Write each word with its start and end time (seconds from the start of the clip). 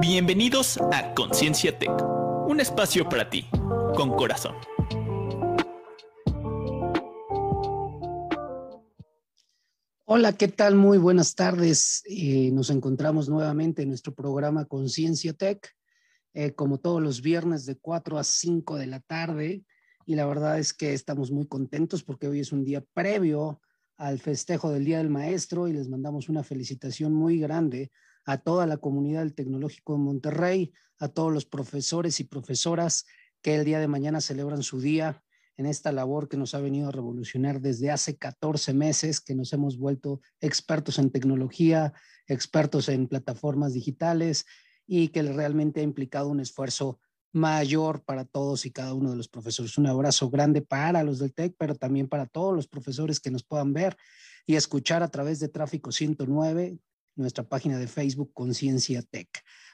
Bienvenidos 0.00 0.78
a 0.92 1.14
Conciencia 1.14 1.78
Tech, 1.78 1.90
un 2.46 2.60
espacio 2.60 3.08
para 3.08 3.28
ti, 3.28 3.46
con 3.94 4.10
corazón. 4.16 4.54
Hola, 10.04 10.32
¿qué 10.32 10.48
tal? 10.48 10.74
Muy 10.74 10.98
buenas 10.98 11.34
tardes. 11.34 12.02
Eh, 12.06 12.50
nos 12.52 12.70
encontramos 12.70 13.28
nuevamente 13.28 13.82
en 13.82 13.88
nuestro 13.88 14.14
programa 14.14 14.64
Conciencia 14.64 15.32
Tech, 15.32 15.74
eh, 16.34 16.52
como 16.52 16.78
todos 16.78 17.02
los 17.02 17.22
viernes 17.22 17.66
de 17.66 17.76
4 17.76 18.18
a 18.18 18.24
5 18.24 18.76
de 18.76 18.86
la 18.86 19.00
tarde. 19.00 19.64
Y 20.06 20.14
la 20.14 20.26
verdad 20.26 20.58
es 20.58 20.72
que 20.72 20.94
estamos 20.94 21.30
muy 21.30 21.46
contentos 21.46 22.02
porque 22.02 22.26
hoy 22.28 22.40
es 22.40 22.52
un 22.52 22.64
día 22.64 22.84
previo 22.94 23.60
al 23.96 24.18
festejo 24.18 24.70
del 24.70 24.84
Día 24.84 24.98
del 24.98 25.10
Maestro 25.10 25.68
y 25.68 25.72
les 25.72 25.88
mandamos 25.88 26.28
una 26.28 26.42
felicitación 26.42 27.12
muy 27.12 27.38
grande 27.38 27.90
a 28.30 28.38
toda 28.38 28.64
la 28.64 28.76
comunidad 28.76 29.22
del 29.22 29.34
Tecnológico 29.34 29.94
de 29.94 29.98
Monterrey, 29.98 30.72
a 31.00 31.08
todos 31.08 31.32
los 31.32 31.46
profesores 31.46 32.20
y 32.20 32.24
profesoras 32.24 33.04
que 33.42 33.56
el 33.56 33.64
día 33.64 33.80
de 33.80 33.88
mañana 33.88 34.20
celebran 34.20 34.62
su 34.62 34.80
día 34.80 35.24
en 35.56 35.66
esta 35.66 35.90
labor 35.90 36.28
que 36.28 36.36
nos 36.36 36.54
ha 36.54 36.60
venido 36.60 36.88
a 36.88 36.92
revolucionar 36.92 37.60
desde 37.60 37.90
hace 37.90 38.16
14 38.16 38.72
meses, 38.72 39.20
que 39.20 39.34
nos 39.34 39.52
hemos 39.52 39.78
vuelto 39.78 40.20
expertos 40.40 41.00
en 41.00 41.10
tecnología, 41.10 41.92
expertos 42.28 42.88
en 42.88 43.08
plataformas 43.08 43.74
digitales 43.74 44.46
y 44.86 45.08
que 45.08 45.22
realmente 45.24 45.80
ha 45.80 45.82
implicado 45.82 46.28
un 46.28 46.38
esfuerzo 46.38 47.00
mayor 47.32 48.04
para 48.04 48.24
todos 48.24 48.64
y 48.64 48.70
cada 48.70 48.94
uno 48.94 49.10
de 49.10 49.16
los 49.16 49.26
profesores. 49.26 49.76
Un 49.76 49.88
abrazo 49.88 50.30
grande 50.30 50.62
para 50.62 51.02
los 51.02 51.18
del 51.18 51.34
TEC, 51.34 51.56
pero 51.58 51.74
también 51.74 52.08
para 52.08 52.26
todos 52.26 52.54
los 52.54 52.68
profesores 52.68 53.18
que 53.18 53.32
nos 53.32 53.42
puedan 53.42 53.72
ver 53.72 53.96
y 54.46 54.54
escuchar 54.54 55.02
a 55.02 55.08
través 55.08 55.40
de 55.40 55.48
Tráfico 55.48 55.90
109, 55.90 56.78
nuestra 57.20 57.44
página 57.44 57.78
de 57.78 57.86
Facebook 57.86 58.32
Conciencia 58.34 59.02
Tech. 59.02 59.28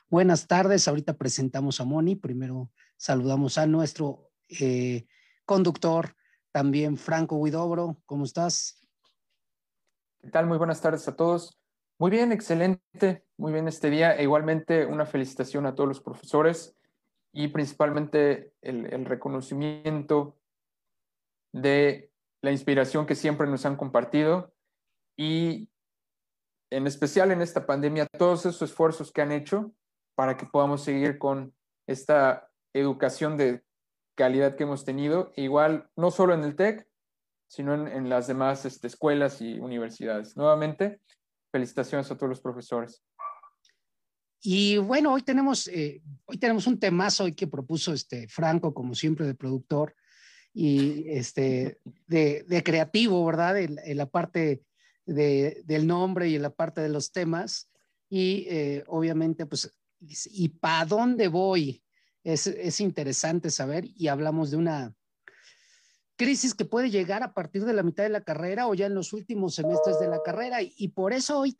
Buenas 0.08 0.46
tardes, 0.46 0.86
ahorita 0.86 1.16
presentamos 1.16 1.80
a 1.80 1.84
Moni. 1.84 2.16
Primero 2.16 2.70
saludamos 2.96 3.58
a 3.58 3.66
nuestro 3.66 4.30
eh, 4.48 5.06
conductor, 5.44 6.14
también 6.52 6.96
Franco 6.96 7.36
Huidobro. 7.36 7.96
¿Cómo 8.06 8.24
estás? 8.24 8.86
¿Qué 10.20 10.28
tal? 10.30 10.46
Muy 10.46 10.58
buenas 10.58 10.80
tardes 10.80 11.06
a 11.08 11.16
todos. 11.16 11.60
Muy 11.98 12.10
bien, 12.10 12.30
excelente, 12.30 13.24
muy 13.36 13.52
bien 13.52 13.68
este 13.68 13.90
día. 13.90 14.14
E 14.16 14.24
igualmente 14.24 14.84
una 14.84 15.06
felicitación 15.06 15.66
a 15.66 15.74
todos 15.74 15.88
los 15.88 16.00
profesores 16.00 16.76
y 17.32 17.48
principalmente 17.48 18.52
el, 18.60 18.92
el 18.92 19.04
reconocimiento 19.04 20.38
de 21.52 22.10
la 22.42 22.52
inspiración 22.52 23.06
que 23.06 23.14
siempre 23.14 23.46
nos 23.46 23.66
han 23.66 23.76
compartido 23.76 24.52
y 25.16 25.70
en 26.70 26.86
especial 26.86 27.30
en 27.30 27.42
esta 27.42 27.66
pandemia, 27.66 28.06
todos 28.06 28.40
esos 28.40 28.70
esfuerzos 28.70 29.12
que 29.12 29.22
han 29.22 29.32
hecho 29.32 29.72
para 30.14 30.36
que 30.36 30.46
podamos 30.46 30.82
seguir 30.82 31.18
con 31.18 31.54
esta 31.86 32.48
educación 32.72 33.36
de 33.36 33.62
calidad 34.16 34.56
que 34.56 34.64
hemos 34.64 34.84
tenido, 34.84 35.32
igual 35.36 35.88
no 35.96 36.10
solo 36.10 36.34
en 36.34 36.42
el 36.42 36.56
TEC, 36.56 36.86
sino 37.48 37.74
en, 37.74 38.08
las 38.08 38.26
demás 38.26 38.64
este, 38.64 38.88
escuelas 38.88 39.40
y 39.40 39.60
universidades. 39.60 40.36
Nuevamente, 40.36 41.00
felicitaciones 41.52 42.10
a 42.10 42.16
todos 42.16 42.30
los 42.30 42.40
profesores. 42.40 43.04
Y 44.40 44.78
bueno, 44.78 45.12
hoy 45.12 45.22
tenemos, 45.22 45.68
eh, 45.68 46.02
hoy 46.24 46.38
tenemos 46.38 46.66
un 46.66 46.80
temazo 46.80 47.24
hoy 47.24 47.34
que 47.34 47.46
propuso 47.46 47.92
este 47.92 48.26
Franco, 48.28 48.74
como 48.74 48.94
siempre, 48.94 49.26
de 49.26 49.34
productor 49.34 49.94
y 50.52 51.08
este, 51.10 51.78
de, 52.06 52.44
de 52.48 52.62
creativo, 52.62 53.24
¿verdad? 53.24 53.58
En, 53.58 53.78
en 53.84 53.96
la 53.96 54.06
parte 54.06 54.62
de, 55.06 55.62
del 55.64 55.86
nombre 55.86 56.28
y 56.28 56.36
en 56.36 56.42
la 56.42 56.50
parte 56.50 56.80
de 56.80 56.88
los 56.88 57.12
temas. 57.12 57.70
Y 58.08 58.46
eh, 58.48 58.84
obviamente, 58.88 59.46
pues, 59.46 59.72
¿y 60.00 60.48
para 60.48 60.84
dónde 60.84 61.28
voy? 61.28 61.82
Es, 62.22 62.46
es 62.46 62.80
interesante 62.80 63.50
saber 63.50 63.84
y 63.94 64.08
hablamos 64.08 64.50
de 64.50 64.56
una 64.56 64.94
crisis 66.16 66.54
que 66.54 66.64
puede 66.64 66.90
llegar 66.90 67.22
a 67.22 67.34
partir 67.34 67.64
de 67.64 67.72
la 67.72 67.82
mitad 67.82 68.02
de 68.02 68.08
la 68.08 68.22
carrera 68.22 68.66
o 68.66 68.74
ya 68.74 68.86
en 68.86 68.94
los 68.94 69.12
últimos 69.12 69.54
semestres 69.54 70.00
de 70.00 70.08
la 70.08 70.22
carrera. 70.22 70.58
Y, 70.62 70.88
por 70.88 71.12
eso 71.12 71.38
hoy 71.38 71.56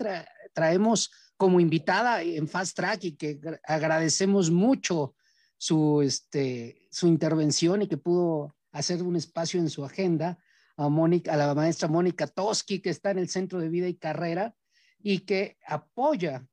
traemos 0.54 1.12
como 1.36 1.60
invitada 1.60 2.22
en 2.22 2.48
Fast 2.48 2.76
Track 2.76 3.04
y 3.04 3.12
que 3.12 3.38
agradecemos 3.64 4.50
mucho 4.50 5.14
su, 5.58 6.02
este, 6.02 6.88
su 6.90 7.06
intervención 7.06 7.82
y 7.82 7.86
que 7.86 7.98
pudo 7.98 8.56
hacer 8.72 9.02
un 9.02 9.16
espacio 9.16 9.60
en 9.60 9.70
su 9.70 9.84
agenda 9.84 10.38
a, 10.76 10.88
Mónica, 10.88 11.32
a 11.32 11.36
la 11.36 11.54
maestra 11.54 11.88
Mónica 11.88 12.26
Toski, 12.26 12.80
que 12.80 12.90
está 12.90 13.10
en 13.10 13.18
el 13.18 13.28
Centro 13.28 13.60
de 13.60 13.68
Vida 13.68 13.88
y 13.88 13.94
Carrera 13.94 14.54
y 15.02 15.20
que 15.20 15.56
apoya 15.66 16.46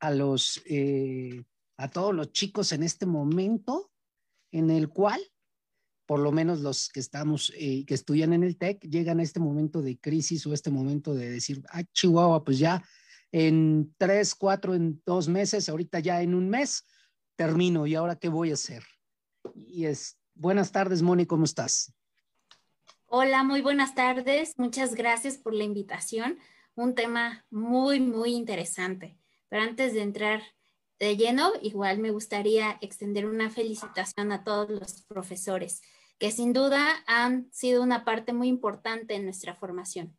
a 0.00 0.10
los, 0.10 0.62
eh, 0.66 1.42
a 1.76 1.90
todos 1.90 2.14
los 2.14 2.32
chicos 2.32 2.72
en 2.72 2.82
este 2.82 3.06
momento 3.06 3.90
en 4.52 4.70
el 4.70 4.88
cual, 4.88 5.20
por 6.06 6.20
lo 6.20 6.30
menos 6.30 6.60
los 6.60 6.88
que 6.88 7.00
estamos, 7.00 7.52
eh, 7.56 7.84
que 7.86 7.94
estudian 7.94 8.32
en 8.32 8.44
el 8.44 8.56
TEC, 8.56 8.80
llegan 8.82 9.20
a 9.20 9.22
este 9.22 9.40
momento 9.40 9.82
de 9.82 9.98
crisis 9.98 10.46
o 10.46 10.52
este 10.52 10.70
momento 10.70 11.14
de 11.14 11.30
decir, 11.30 11.62
ah, 11.70 11.82
Chihuahua, 11.92 12.44
pues 12.44 12.58
ya 12.58 12.84
en 13.32 13.92
tres, 13.98 14.34
cuatro, 14.34 14.74
en 14.74 15.02
dos 15.04 15.28
meses, 15.28 15.68
ahorita 15.68 15.98
ya 15.98 16.22
en 16.22 16.34
un 16.34 16.48
mes, 16.48 16.84
termino 17.36 17.86
y 17.86 17.94
ahora 17.96 18.16
qué 18.16 18.28
voy 18.28 18.50
a 18.50 18.54
hacer. 18.54 18.84
Y 19.56 19.86
es, 19.86 20.18
buenas 20.34 20.70
tardes, 20.70 21.02
Mónica, 21.02 21.28
¿cómo 21.28 21.44
estás? 21.44 21.92
Hola, 23.16 23.44
muy 23.44 23.60
buenas 23.60 23.94
tardes. 23.94 24.58
Muchas 24.58 24.96
gracias 24.96 25.38
por 25.38 25.54
la 25.54 25.62
invitación. 25.62 26.36
Un 26.74 26.96
tema 26.96 27.46
muy, 27.48 28.00
muy 28.00 28.34
interesante. 28.34 29.16
Pero 29.48 29.62
antes 29.62 29.94
de 29.94 30.02
entrar 30.02 30.42
de 30.98 31.16
lleno, 31.16 31.52
igual 31.62 32.00
me 32.00 32.10
gustaría 32.10 32.76
extender 32.80 33.26
una 33.26 33.50
felicitación 33.50 34.32
a 34.32 34.42
todos 34.42 34.68
los 34.68 35.02
profesores, 35.02 35.80
que 36.18 36.32
sin 36.32 36.52
duda 36.52 36.88
han 37.06 37.48
sido 37.52 37.84
una 37.84 38.04
parte 38.04 38.32
muy 38.32 38.48
importante 38.48 39.14
en 39.14 39.26
nuestra 39.26 39.54
formación. 39.54 40.18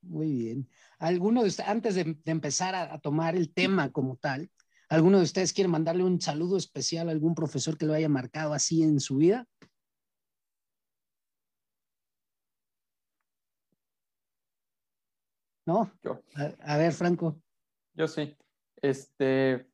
Muy 0.00 0.32
bien. 0.32 0.70
¿Alguno 0.98 1.42
de 1.42 1.48
ustedes, 1.48 1.68
antes 1.68 1.94
de, 1.94 2.16
empezar 2.24 2.74
a, 2.74 2.94
a, 2.94 3.00
tomar 3.00 3.36
el 3.36 3.52
tema 3.52 3.92
como 3.92 4.16
tal, 4.16 4.50
¿alguno 4.88 5.18
de 5.18 5.24
ustedes 5.24 5.52
quiere 5.52 5.68
mandarle 5.68 6.04
un 6.04 6.22
saludo 6.22 6.56
especial 6.56 7.10
a 7.10 7.12
algún 7.12 7.34
profesor 7.34 7.76
que 7.76 7.84
lo 7.84 7.92
haya 7.92 8.08
marcado 8.08 8.54
así 8.54 8.82
en 8.82 8.98
su 8.98 9.16
vida? 9.16 9.46
¿No? 15.70 15.92
Yo. 16.02 16.20
A, 16.34 16.74
a, 16.74 16.76
ver, 16.78 16.92
Franco. 16.92 17.36
Yo 17.94 18.08
sí. 18.08 18.36
Este, 18.82 19.66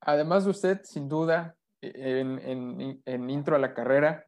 además 0.00 0.44
de 0.44 0.50
usted, 0.50 0.80
sin 0.82 1.08
duda, 1.08 1.56
en, 1.80 2.38
en, 2.40 3.02
en 3.04 3.30
intro 3.30 3.54
a 3.54 3.60
la 3.60 3.74
carrera, 3.74 4.26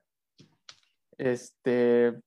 este, 1.17 2.21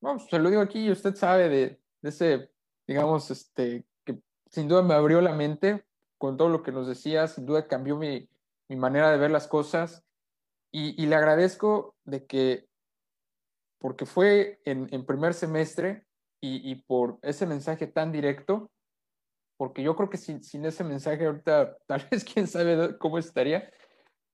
bueno, 0.00 0.20
se 0.20 0.38
lo 0.38 0.48
digo 0.48 0.62
aquí 0.62 0.86
y 0.86 0.92
usted 0.92 1.16
sabe 1.16 1.48
de, 1.48 1.80
de, 2.02 2.08
ese, 2.08 2.52
digamos, 2.86 3.30
este, 3.30 3.84
que 4.04 4.20
sin 4.46 4.68
duda 4.68 4.82
me 4.82 4.94
abrió 4.94 5.20
la 5.20 5.34
mente 5.34 5.84
con 6.18 6.36
todo 6.36 6.48
lo 6.50 6.62
que 6.62 6.70
nos 6.70 6.86
decía, 6.86 7.26
sin 7.26 7.46
duda 7.46 7.66
cambió 7.66 7.96
mi, 7.96 8.28
mi 8.68 8.76
manera 8.76 9.10
de 9.10 9.18
ver 9.18 9.32
las 9.32 9.48
cosas 9.48 10.04
y, 10.70 11.02
y, 11.02 11.06
le 11.06 11.16
agradezco 11.16 11.96
de 12.04 12.26
que, 12.26 12.68
porque 13.78 14.06
fue 14.06 14.60
en, 14.64 14.88
en 14.92 15.04
primer 15.04 15.34
semestre, 15.34 16.06
y, 16.40 16.70
y, 16.70 16.76
por 16.76 17.18
ese 17.22 17.46
mensaje 17.46 17.86
tan 17.86 18.12
directo, 18.12 18.70
porque 19.58 19.82
yo 19.82 19.94
creo 19.94 20.08
que 20.08 20.16
sin, 20.16 20.42
sin, 20.42 20.64
ese 20.64 20.84
mensaje 20.84 21.26
ahorita 21.26 21.76
tal 21.86 22.06
vez 22.10 22.24
quién 22.24 22.46
sabe 22.46 22.96
cómo 22.98 23.18
estaría, 23.18 23.70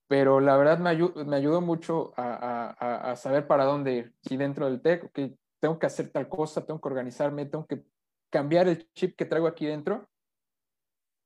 pero 0.09 0.41
la 0.41 0.57
verdad 0.57 0.79
me, 0.79 0.91
ayud, 0.91 1.15
me 1.25 1.37
ayudó 1.37 1.61
mucho 1.61 2.13
a, 2.17 2.75
a, 2.79 3.11
a, 3.11 3.17
saber 3.17 3.47
para 3.47 3.65
dónde 3.65 3.93
ir. 3.93 4.15
Si 4.23 4.37
dentro 4.37 4.67
del 4.67 4.81
TEC, 4.81 5.11
que 5.13 5.37
tengo 5.61 5.79
que 5.79 5.87
hacer 5.87 6.11
tal 6.11 6.29
cosa, 6.29 6.65
tengo 6.65 6.81
que 6.81 6.89
organizarme, 6.89 7.47
tengo 7.47 7.67
que 7.67 7.85
cambiar 8.31 8.69
el 8.69 8.89
chip 8.93 9.17
que 9.17 9.25
traigo 9.25 9.49
aquí 9.49 9.67
dentro 9.67 10.09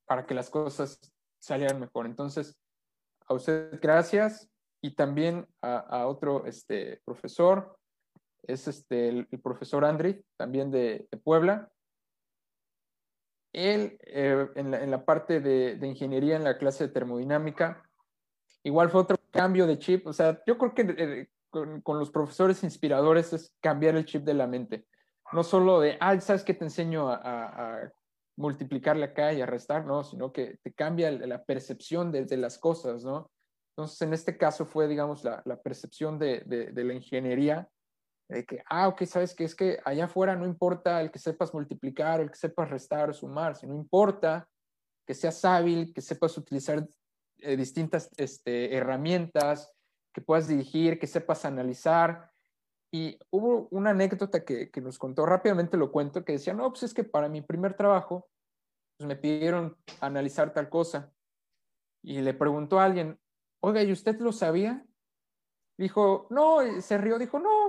para 0.07 0.25
que 0.25 0.35
las 0.35 0.49
cosas 0.49 0.99
salieran 1.39 1.79
mejor. 1.79 2.07
Entonces, 2.07 2.57
a 3.27 3.35
usted 3.35 3.79
gracias 3.81 4.51
y 4.83 4.95
también 4.95 5.47
a, 5.61 5.79
a 5.79 6.07
otro 6.07 6.47
este, 6.47 7.03
profesor, 7.05 7.79
es 8.43 8.69
este, 8.69 9.09
el, 9.09 9.27
profesor 9.43 9.85
Andri, 9.85 10.25
también 10.37 10.71
de, 10.71 11.09
Puebla. 11.25 11.71
Él, 13.53 13.99
eh, 14.07 14.49
en, 14.55 14.71
la, 14.71 14.83
en, 14.83 14.91
la, 14.91 15.05
parte 15.05 15.41
de, 15.41 15.77
de, 15.77 15.87
ingeniería 15.87 16.37
en 16.37 16.45
la 16.45 16.57
clase 16.57 16.87
de 16.87 16.93
termodinámica, 16.93 17.83
igual 18.63 18.91
fue 18.91 19.01
otro 19.01 19.17
cambio 19.31 19.67
de 19.67 19.79
chip. 19.79 20.07
O 20.07 20.13
sea, 20.13 20.41
yo 20.47 20.57
creo 20.57 20.75
que 20.75 20.83
eh, 20.83 21.29
con, 21.51 21.81
con, 21.81 21.99
los 21.99 22.11
profesores 22.11 22.63
inspiradores 22.63 23.33
es 23.33 23.53
cambiar 23.61 23.97
el 23.97 24.05
chip 24.05 24.23
de 24.23 24.35
la 24.35 24.47
mente. 24.47 24.87
No 25.33 25.43
solo 25.43 25.81
de, 25.81 25.97
ah, 26.01 26.19
¿sabes 26.21 26.45
qué 26.45 26.55
te 26.55 26.65
enseño 26.65 27.09
a, 27.09 27.17
a, 27.17 27.75
a 27.85 27.93
multiplicarle 28.37 29.05
acá 29.05 29.33
y 29.33 29.41
a 29.41 29.47
restar? 29.47 29.85
No, 29.85 30.05
sino 30.05 30.33
que 30.33 30.59
te 30.63 30.73
cambia 30.73 31.11
la 31.11 31.45
percepción 31.45 32.11
de, 32.13 32.25
de, 32.25 32.37
las 32.37 32.59
cosas, 32.59 33.05
¿no? 33.05 33.31
Entonces, 33.77 34.01
en 34.03 34.13
este 34.13 34.37
caso 34.37 34.65
fue, 34.65 34.89
digamos, 34.89 35.25
la, 35.25 35.43
la 35.45 35.61
percepción 35.61 36.19
de, 36.19 36.43
de 36.47 36.85
la 36.85 36.95
ingeniería 36.95 37.69
de 38.31 38.45
que, 38.45 38.63
ah, 38.67 38.89
ok, 38.89 39.03
sabes 39.05 39.35
que 39.35 39.45
es 39.45 39.55
que 39.55 39.79
allá 39.85 40.05
afuera 40.05 40.37
no 40.37 40.47
importa 40.47 41.01
el 41.01 41.11
que 41.11 41.19
sepas 41.19 41.53
multiplicar, 41.53 42.21
el 42.21 42.31
que 42.31 42.37
sepas 42.37 42.71
restar 42.71 43.11
o 43.11 43.13
sumar, 43.13 43.57
sino 43.57 43.75
importa 43.75 44.49
que 45.07 45.15
seas 45.15 45.45
hábil, 45.45 45.93
que 45.93 46.01
sepas 46.01 46.39
utilizar 46.39 46.87
eh, 47.39 47.57
distintas 47.57 48.09
este, 48.17 48.77
herramientas, 48.77 49.73
que 50.15 50.21
puedas 50.21 50.47
dirigir, 50.47 51.01
que 51.01 51.09
sepas 51.09 51.45
analizar. 51.45 52.31
Y 52.93 53.19
hubo 53.31 53.69
una 53.73 53.91
anécdota 53.91 54.45
que, 54.45 54.71
que, 54.71 54.81
nos 54.81 54.99
contó, 54.99 55.27
rápidamente 55.27 55.77
lo 55.77 55.91
cuento, 55.91 56.25
que 56.25 56.33
decía, 56.33 56.55
no, 56.55 56.71
pues 56.71 56.85
es 56.85 56.95
que 56.95 57.03
para 57.03 57.29
mi 57.29 57.43
primer 57.43 57.75
trabajo, 57.75 58.29
pues 58.97 59.09
me 59.09 59.17
pidieron 59.17 59.77
analizar 60.01 60.53
tal 60.53 60.69
cosa. 60.69 61.13
Y 62.03 62.21
le 62.21 62.35
preguntó 62.35 62.79
a 62.79 62.85
alguien, 62.85 63.19
oiga, 63.61 63.83
¿y 63.83 63.91
usted 63.91 64.21
lo 64.21 64.33
sabía? 64.33 64.85
Dijo, 65.77 66.27
no, 66.31 66.59
se 66.81 66.99
rió, 66.99 67.19
dijo, 67.19 67.39
no, 67.39 67.60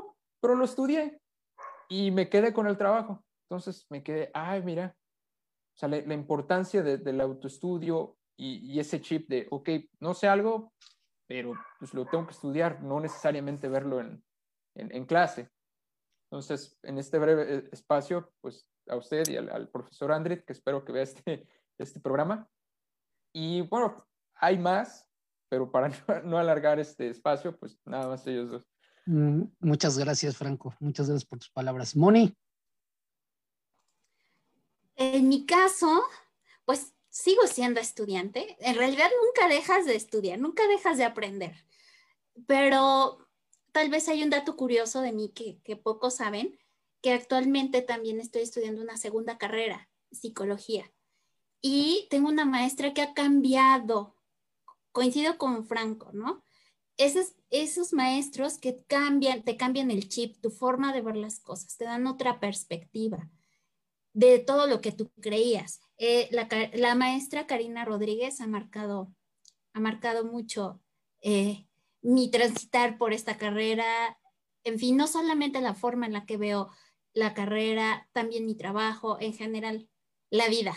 pero 0.41 0.55
lo 0.55 0.65
estudié 0.65 1.21
y 1.87 2.11
me 2.11 2.29
quedé 2.29 2.53
con 2.53 2.67
el 2.67 2.77
trabajo. 2.77 3.23
Entonces 3.49 3.85
me 3.89 4.03
quedé, 4.03 4.31
ay, 4.33 4.63
mira, 4.63 4.95
o 5.81 5.87
la, 5.87 6.13
importancia 6.13 6.83
del 6.83 7.21
autoestudio 7.21 8.17
y, 8.37 8.79
ese 8.79 9.01
chip 9.01 9.29
de, 9.29 9.47
ok, 9.51 9.69
no 9.99 10.13
sé 10.13 10.27
algo, 10.27 10.73
pero 11.27 11.53
pues 11.79 11.93
lo 11.93 12.05
tengo 12.05 12.25
que 12.25 12.33
estudiar, 12.33 12.81
no 12.81 12.99
necesariamente 12.99 13.67
verlo 13.67 13.99
en, 13.99 14.23
en, 14.75 15.05
clase. 15.05 15.49
Entonces, 16.29 16.77
en 16.83 16.97
este 16.97 17.19
breve 17.19 17.55
eh, 17.55 17.69
espacio, 17.71 18.31
pues 18.41 18.67
a 18.87 18.95
usted 18.95 19.27
y 19.29 19.37
al, 19.37 19.49
al 19.49 19.69
profesor 19.69 20.11
Andrit, 20.11 20.43
que 20.43 20.53
espero 20.53 20.83
que 20.83 20.91
vea 20.91 21.03
este, 21.03 21.47
este 21.77 21.99
programa. 21.99 22.47
Y 23.33 23.61
bueno, 23.61 24.07
hay 24.35 24.57
más, 24.57 25.07
pero 25.49 25.71
para 25.71 25.89
no, 26.07 26.21
no, 26.23 26.37
alargar 26.37 26.79
este 26.79 27.09
espacio, 27.09 27.57
pues 27.57 27.79
nada 27.85 28.07
más 28.07 28.25
ellos 28.27 28.49
dos. 28.49 28.70
Mm, 29.11 29.43
muchas 29.59 29.97
gracias, 29.97 30.37
Franco. 30.37 30.73
Muchas 30.79 31.09
gracias 31.09 31.25
por 31.25 31.37
tus 31.37 31.49
palabras. 31.49 31.97
Moni. 31.97 32.33
En 34.95 35.27
mi 35.27 35.45
caso, 35.45 36.01
pues 36.63 36.93
sigo 37.09 37.45
siendo 37.45 37.81
estudiante. 37.81 38.55
En 38.61 38.75
realidad 38.77 39.09
nunca 39.21 39.53
dejas 39.53 39.85
de 39.85 39.97
estudiar, 39.97 40.39
nunca 40.39 40.65
dejas 40.69 40.97
de 40.97 41.03
aprender. 41.03 41.65
Pero 42.47 43.27
tal 43.73 43.89
vez 43.89 44.07
hay 44.07 44.23
un 44.23 44.29
dato 44.29 44.55
curioso 44.55 45.01
de 45.01 45.11
mí 45.11 45.27
que, 45.35 45.59
que 45.63 45.75
pocos 45.75 46.15
saben, 46.15 46.57
que 47.01 47.11
actualmente 47.11 47.81
también 47.81 48.21
estoy 48.21 48.43
estudiando 48.43 48.81
una 48.81 48.95
segunda 48.95 49.37
carrera, 49.37 49.89
psicología. 50.11 50.89
Y 51.59 52.07
tengo 52.09 52.29
una 52.29 52.45
maestra 52.45 52.93
que 52.93 53.01
ha 53.01 53.13
cambiado, 53.13 54.15
coincido 54.93 55.37
con 55.37 55.65
Franco, 55.65 56.11
¿no? 56.13 56.43
Esos, 57.01 57.33
esos 57.49 57.93
maestros 57.93 58.59
que 58.59 58.83
cambian, 58.85 59.41
te 59.41 59.57
cambian 59.57 59.89
el 59.89 60.07
chip, 60.07 60.39
tu 60.39 60.51
forma 60.51 60.93
de 60.93 61.01
ver 61.01 61.15
las 61.17 61.39
cosas, 61.39 61.75
te 61.75 61.85
dan 61.85 62.05
otra 62.05 62.39
perspectiva 62.39 63.27
de 64.13 64.37
todo 64.37 64.67
lo 64.67 64.81
que 64.81 64.91
tú 64.91 65.11
creías. 65.19 65.79
Eh, 65.97 66.29
la, 66.31 66.47
la, 66.73 66.93
maestra 66.93 67.47
Karina 67.47 67.85
Rodríguez 67.85 68.39
ha 68.39 68.45
marcado, 68.45 69.11
ha 69.73 69.79
marcado 69.79 70.25
mucho 70.25 70.79
eh, 71.21 71.65
mi 72.03 72.29
transitar 72.29 72.99
por 72.99 73.13
esta 73.13 73.35
carrera, 73.35 74.19
en 74.63 74.77
fin, 74.77 74.95
no 74.95 75.07
solamente 75.07 75.59
la 75.59 75.73
forma 75.73 76.05
en 76.05 76.13
la 76.13 76.27
que 76.27 76.37
veo 76.37 76.69
la 77.13 77.33
carrera, 77.33 78.07
también 78.13 78.45
mi 78.45 78.53
trabajo, 78.53 79.17
en 79.19 79.33
general, 79.33 79.89
la 80.29 80.47
vida. 80.49 80.75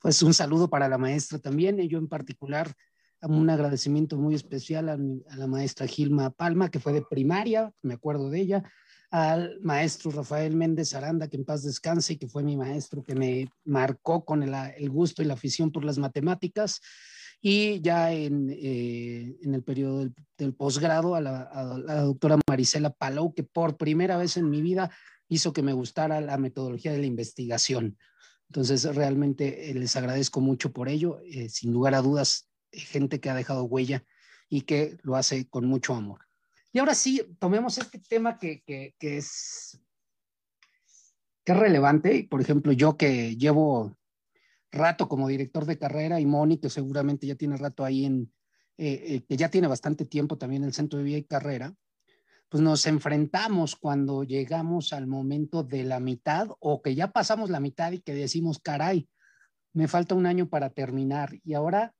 Pues 0.00 0.22
un 0.22 0.34
saludo 0.34 0.68
para 0.68 0.86
la 0.86 0.98
maestra 0.98 1.38
también, 1.38 1.78
yo 1.88 1.98
en 1.98 2.08
particular, 2.08 2.74
un 3.22 3.50
agradecimiento 3.50 4.16
muy 4.16 4.34
especial 4.34 4.88
a, 4.88 4.96
la 5.36 5.46
maestra 5.46 5.86
Gilma 5.86 6.30
Palma, 6.30 6.70
que 6.70 6.80
fue 6.80 6.92
de 6.92 7.02
primaria, 7.02 7.72
me 7.82 7.94
acuerdo 7.94 8.30
de 8.30 8.40
ella, 8.40 8.72
al 9.10 9.58
maestro 9.62 10.10
Rafael 10.10 10.56
Méndez 10.56 10.94
Aranda, 10.94 11.28
que 11.28 11.36
en 11.36 11.44
paz 11.44 11.62
descanse 11.62 12.14
y 12.14 12.16
que 12.18 12.28
fue 12.28 12.42
mi 12.42 12.56
maestro, 12.56 13.02
que 13.02 13.14
me 13.14 13.48
marcó 13.64 14.24
con 14.24 14.42
el, 14.42 14.54
el 14.76 14.90
gusto 14.90 15.22
y 15.22 15.26
la 15.26 15.34
afición 15.34 15.70
por 15.70 15.84
las 15.84 15.98
matemáticas. 15.98 16.80
Y 17.40 17.80
ya 17.80 18.12
en, 18.12 18.50
eh, 18.50 19.36
en 19.42 19.54
el 19.54 19.62
periodo 19.62 20.00
del, 20.00 20.14
del 20.36 20.54
posgrado, 20.54 21.14
a 21.14 21.20
la, 21.20 21.42
a 21.42 21.78
la 21.78 22.00
doctora 22.00 22.38
Marisela 22.48 22.90
Palou, 22.90 23.34
que 23.34 23.44
por 23.44 23.76
primera 23.76 24.16
vez 24.16 24.36
en 24.36 24.50
mi 24.50 24.62
vida 24.62 24.90
hizo 25.28 25.52
que 25.52 25.62
me 25.62 25.72
gustara 25.72 26.20
la 26.20 26.38
metodología 26.38 26.92
de 26.92 26.98
la 26.98 27.06
investigación. 27.06 27.96
Entonces, 28.48 28.84
realmente 28.94 29.70
eh, 29.70 29.74
les 29.74 29.96
agradezco 29.96 30.40
mucho 30.40 30.72
por 30.72 30.88
ello. 30.88 31.20
Eh, 31.24 31.48
sin 31.48 31.72
lugar 31.72 31.94
a 31.94 32.02
dudas, 32.02 32.45
gente 32.76 33.20
que 33.20 33.30
ha 33.30 33.34
dejado 33.34 33.64
huella 33.64 34.04
y 34.48 34.62
que 34.62 34.98
lo 35.02 35.16
hace 35.16 35.48
con 35.48 35.66
mucho 35.66 35.94
amor. 35.94 36.20
Y 36.72 36.78
ahora 36.78 36.94
sí, 36.94 37.22
tomemos 37.38 37.78
este 37.78 37.98
tema 37.98 38.38
que, 38.38 38.62
que, 38.62 38.94
que 38.98 39.16
es, 39.16 39.80
que 41.44 41.52
es 41.52 41.58
relevante. 41.58 42.26
Por 42.30 42.40
ejemplo, 42.40 42.72
yo 42.72 42.96
que 42.96 43.36
llevo 43.36 43.96
rato 44.70 45.08
como 45.08 45.28
director 45.28 45.64
de 45.64 45.78
carrera 45.78 46.20
y 46.20 46.26
Moni, 46.26 46.58
que 46.58 46.70
seguramente 46.70 47.26
ya 47.26 47.34
tiene 47.34 47.56
rato 47.56 47.84
ahí 47.84 48.04
en, 48.04 48.32
eh, 48.78 49.02
eh, 49.06 49.24
que 49.26 49.36
ya 49.36 49.50
tiene 49.50 49.68
bastante 49.68 50.04
tiempo 50.04 50.36
también 50.36 50.62
en 50.62 50.68
el 50.68 50.74
Centro 50.74 50.98
de 50.98 51.04
Vida 51.04 51.16
y 51.16 51.24
Carrera, 51.24 51.74
pues 52.50 52.62
nos 52.62 52.86
enfrentamos 52.86 53.74
cuando 53.74 54.22
llegamos 54.22 54.92
al 54.92 55.06
momento 55.06 55.62
de 55.62 55.82
la 55.84 55.98
mitad 55.98 56.48
o 56.60 56.82
que 56.82 56.94
ya 56.94 57.10
pasamos 57.10 57.48
la 57.48 57.58
mitad 57.58 57.92
y 57.92 58.00
que 58.00 58.14
decimos, 58.14 58.60
caray, 58.60 59.08
me 59.72 59.88
falta 59.88 60.14
un 60.14 60.26
año 60.26 60.48
para 60.48 60.70
terminar. 60.70 61.38
Y 61.42 61.54
ahora, 61.54 61.94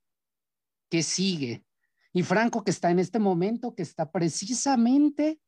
¿qué 0.89 1.03
sigue? 1.03 1.65
Y 2.13 2.23
Franco 2.23 2.63
que 2.63 2.71
está 2.71 2.89
en 2.89 2.99
este 2.99 3.19
momento, 3.19 3.75
que 3.75 3.83
está 3.83 4.11
precisamente 4.11 5.39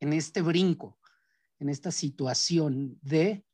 en 0.00 0.12
este 0.12 0.42
brinco, 0.42 0.98
en 1.58 1.68
esta 1.68 1.90
situación 1.90 2.98
de, 3.02 3.44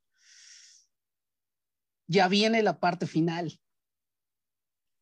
ya 2.07 2.29
viene 2.29 2.63
la 2.63 2.81
parte 2.81 3.07
final. 3.07 3.61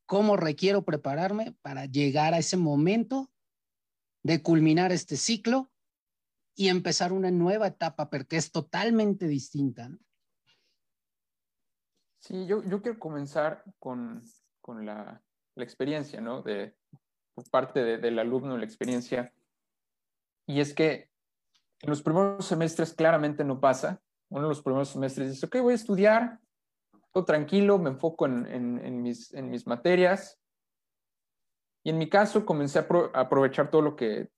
¿Cómo 0.06 0.36
requiero 0.36 0.84
prepararme 0.84 1.56
para 1.62 1.86
llegar 1.86 2.34
a 2.34 2.38
ese 2.38 2.56
momento 2.56 3.32
de 4.22 4.42
culminar 4.42 4.92
este 4.92 5.16
ciclo 5.16 5.72
y 6.54 6.68
empezar 6.68 7.12
una 7.12 7.30
nueva 7.30 7.68
etapa, 7.68 8.10
porque 8.10 8.36
es 8.36 8.52
totalmente 8.52 9.26
distinta? 9.26 9.90
Sí, 12.20 12.46
yo, 12.46 12.62
yo 12.64 12.82
quiero 12.82 12.98
comenzar 12.98 13.64
con, 13.78 14.22
con 14.60 14.84
la, 14.84 15.24
la 15.54 15.64
experiencia, 15.64 16.20
¿no? 16.20 16.42
De, 16.42 16.74
por 17.34 17.48
parte 17.50 17.82
de, 17.82 17.98
del 17.98 18.18
alumno, 18.18 18.56
la 18.56 18.64
experiencia. 18.64 19.32
Y 20.46 20.60
es 20.60 20.74
que 20.74 21.10
en 21.80 21.90
los 21.90 22.02
primeros 22.02 22.46
semestres 22.46 22.94
claramente 22.94 23.44
no 23.44 23.60
pasa. 23.60 24.00
Uno 24.28 24.42
de 24.42 24.48
los 24.48 24.62
primeros 24.62 24.88
semestres 24.88 25.30
dice, 25.30 25.46
ok, 25.46 25.56
voy 25.60 25.72
a 25.72 25.76
estudiar, 25.76 26.38
todo 27.12 27.24
tranquilo, 27.24 27.78
me 27.78 27.90
enfoco 27.90 28.26
en, 28.26 29.02
mis, 29.02 29.66
materias. 29.66 30.38
Y 31.84 31.90
en 31.90 31.98
mi 31.98 32.08
caso 32.08 32.46
comencé 32.46 32.78
a, 32.78 32.88
pro, 32.88 33.10
a, 33.14 33.20
aprovechar 33.20 33.70
todo 33.70 33.82
lo 33.82 33.96
que 33.96 34.28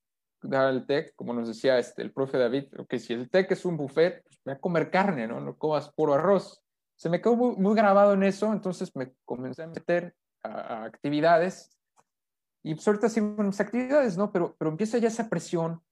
da 0.42 0.68
el 0.70 0.86
TEC, 0.86 1.14
como 1.14 1.32
nos 1.32 1.48
decía 1.48 1.78
este, 1.78 2.02
el 2.02 2.12
profe 2.12 2.38
David, 2.38 2.68
ok, 2.78 2.94
si 2.96 3.12
el 3.12 3.30
TEC 3.30 3.52
es 3.52 3.64
un 3.64 3.76
buffet, 3.76 4.22
pues 4.24 4.40
voy 4.44 4.54
a 4.54 4.60
comer 4.60 4.90
carne, 4.90 5.26
¿no? 5.26 5.40
No 5.40 5.56
comas 5.56 5.92
puro 5.92 6.14
arroz. 6.14 6.62
Se 6.96 7.08
me 7.08 7.20
quedó 7.20 7.36
muy 7.36 7.74
grabado 7.74 8.14
en 8.14 8.22
eso, 8.22 8.52
entonces 8.52 8.94
me 8.96 9.12
comencé 9.24 9.62
a 9.62 9.66
meter 9.66 10.14
a, 10.44 10.48
a 10.48 10.84
actividades 10.84 11.74
y 12.64 12.74
pues 12.74 12.88
ahorita 12.88 13.10
sigo 13.10 13.36
en 13.38 13.46
mis 13.46 13.60
actividades, 13.60 14.16
¿no? 14.16 14.32
Pero, 14.32 14.56
pero 14.58 14.70
empieza 14.70 14.96
ya 14.96 15.08
esa 15.08 15.28
presión 15.28 15.82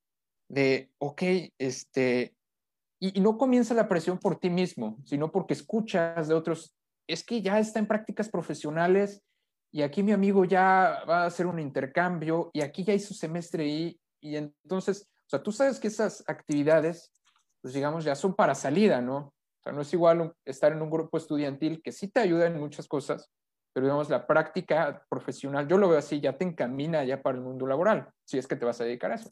de, 0.48 0.90
ok, 0.98 1.22
este, 1.58 2.34
y, 2.98 3.18
y, 3.18 3.20
no 3.20 3.36
comienza 3.36 3.74
la 3.74 3.88
presión 3.88 4.18
por 4.18 4.40
ti 4.40 4.48
mismo, 4.48 4.96
sino 5.04 5.30
porque 5.30 5.52
escuchas 5.52 6.28
de 6.28 6.34
otros, 6.34 6.74
es 7.06 7.24
que 7.24 7.42
ya 7.42 7.58
está 7.58 7.78
en 7.78 7.86
prácticas 7.86 8.30
profesionales 8.30 9.22
y 9.70 9.82
aquí 9.82 10.02
mi 10.02 10.12
amigo 10.12 10.46
ya 10.46 11.04
va 11.08 11.24
a 11.24 11.26
hacer 11.26 11.46
un 11.46 11.58
intercambio 11.58 12.50
y 12.54 12.62
aquí 12.62 12.84
ya 12.84 12.94
hizo 12.94 13.12
semestre 13.12 13.66
y, 13.66 14.00
y 14.22 14.36
entonces, 14.36 15.10
o 15.26 15.28
sea, 15.28 15.42
tú 15.42 15.52
sabes 15.52 15.78
que 15.78 15.88
esas 15.88 16.24
actividades, 16.26 17.12
pues 17.60 17.74
digamos, 17.74 18.02
ya 18.04 18.14
son 18.14 18.34
para 18.34 18.54
salida, 18.54 19.02
¿no? 19.02 19.16
O 19.18 19.62
sea, 19.62 19.72
no 19.72 19.82
es 19.82 19.92
igual 19.92 20.34
estar 20.46 20.72
en 20.72 20.80
un 20.80 20.90
grupo 20.90 21.18
estudiantil 21.18 21.82
que 21.82 21.92
sí 21.92 22.08
te 22.08 22.20
ayuda 22.20 22.46
en 22.46 22.58
muchas 22.58 22.88
cosas, 22.88 23.30
pero 23.72 23.86
digamos, 23.86 24.10
la 24.10 24.26
práctica 24.26 25.04
profesional, 25.08 25.66
yo 25.66 25.78
lo 25.78 25.88
veo 25.88 25.98
así, 25.98 26.20
ya 26.20 26.36
te 26.36 26.44
encamina 26.44 27.04
ya 27.04 27.22
para 27.22 27.38
el 27.38 27.44
mundo 27.44 27.66
laboral, 27.66 28.10
si 28.24 28.38
es 28.38 28.46
que 28.46 28.56
te 28.56 28.66
vas 28.66 28.80
a 28.80 28.84
dedicar 28.84 29.12
a 29.12 29.14
eso. 29.14 29.30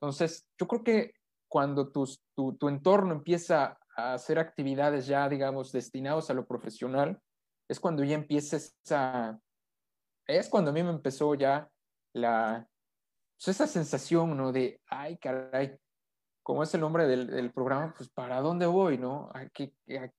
Entonces, 0.00 0.46
yo 0.58 0.66
creo 0.66 0.82
que 0.82 1.14
cuando 1.48 1.90
tu, 1.90 2.08
tu, 2.34 2.56
tu 2.56 2.68
entorno 2.68 3.12
empieza 3.12 3.78
a 3.96 4.14
hacer 4.14 4.38
actividades 4.38 5.06
ya, 5.06 5.28
digamos, 5.28 5.72
destinados 5.72 6.30
a 6.30 6.34
lo 6.34 6.46
profesional, 6.46 7.20
es 7.68 7.78
cuando 7.78 8.02
ya 8.02 8.14
empieza 8.14 8.56
esa, 8.56 9.38
es 10.26 10.48
cuando 10.48 10.70
a 10.70 10.74
mí 10.74 10.82
me 10.82 10.90
empezó 10.90 11.34
ya 11.34 11.68
la, 12.14 12.66
pues 13.36 13.48
esa 13.48 13.66
sensación, 13.66 14.36
¿no? 14.36 14.52
De, 14.52 14.80
ay, 14.86 15.18
caray, 15.18 15.76
como 16.42 16.62
es 16.62 16.74
el 16.74 16.80
nombre 16.80 17.06
del, 17.06 17.26
del 17.26 17.52
programa, 17.52 17.94
pues, 17.96 18.08
¿para 18.10 18.40
dónde 18.40 18.66
voy, 18.66 18.98
no? 18.98 19.30
¿A 19.34 19.46
qué, 19.48 19.72
a 19.98 20.10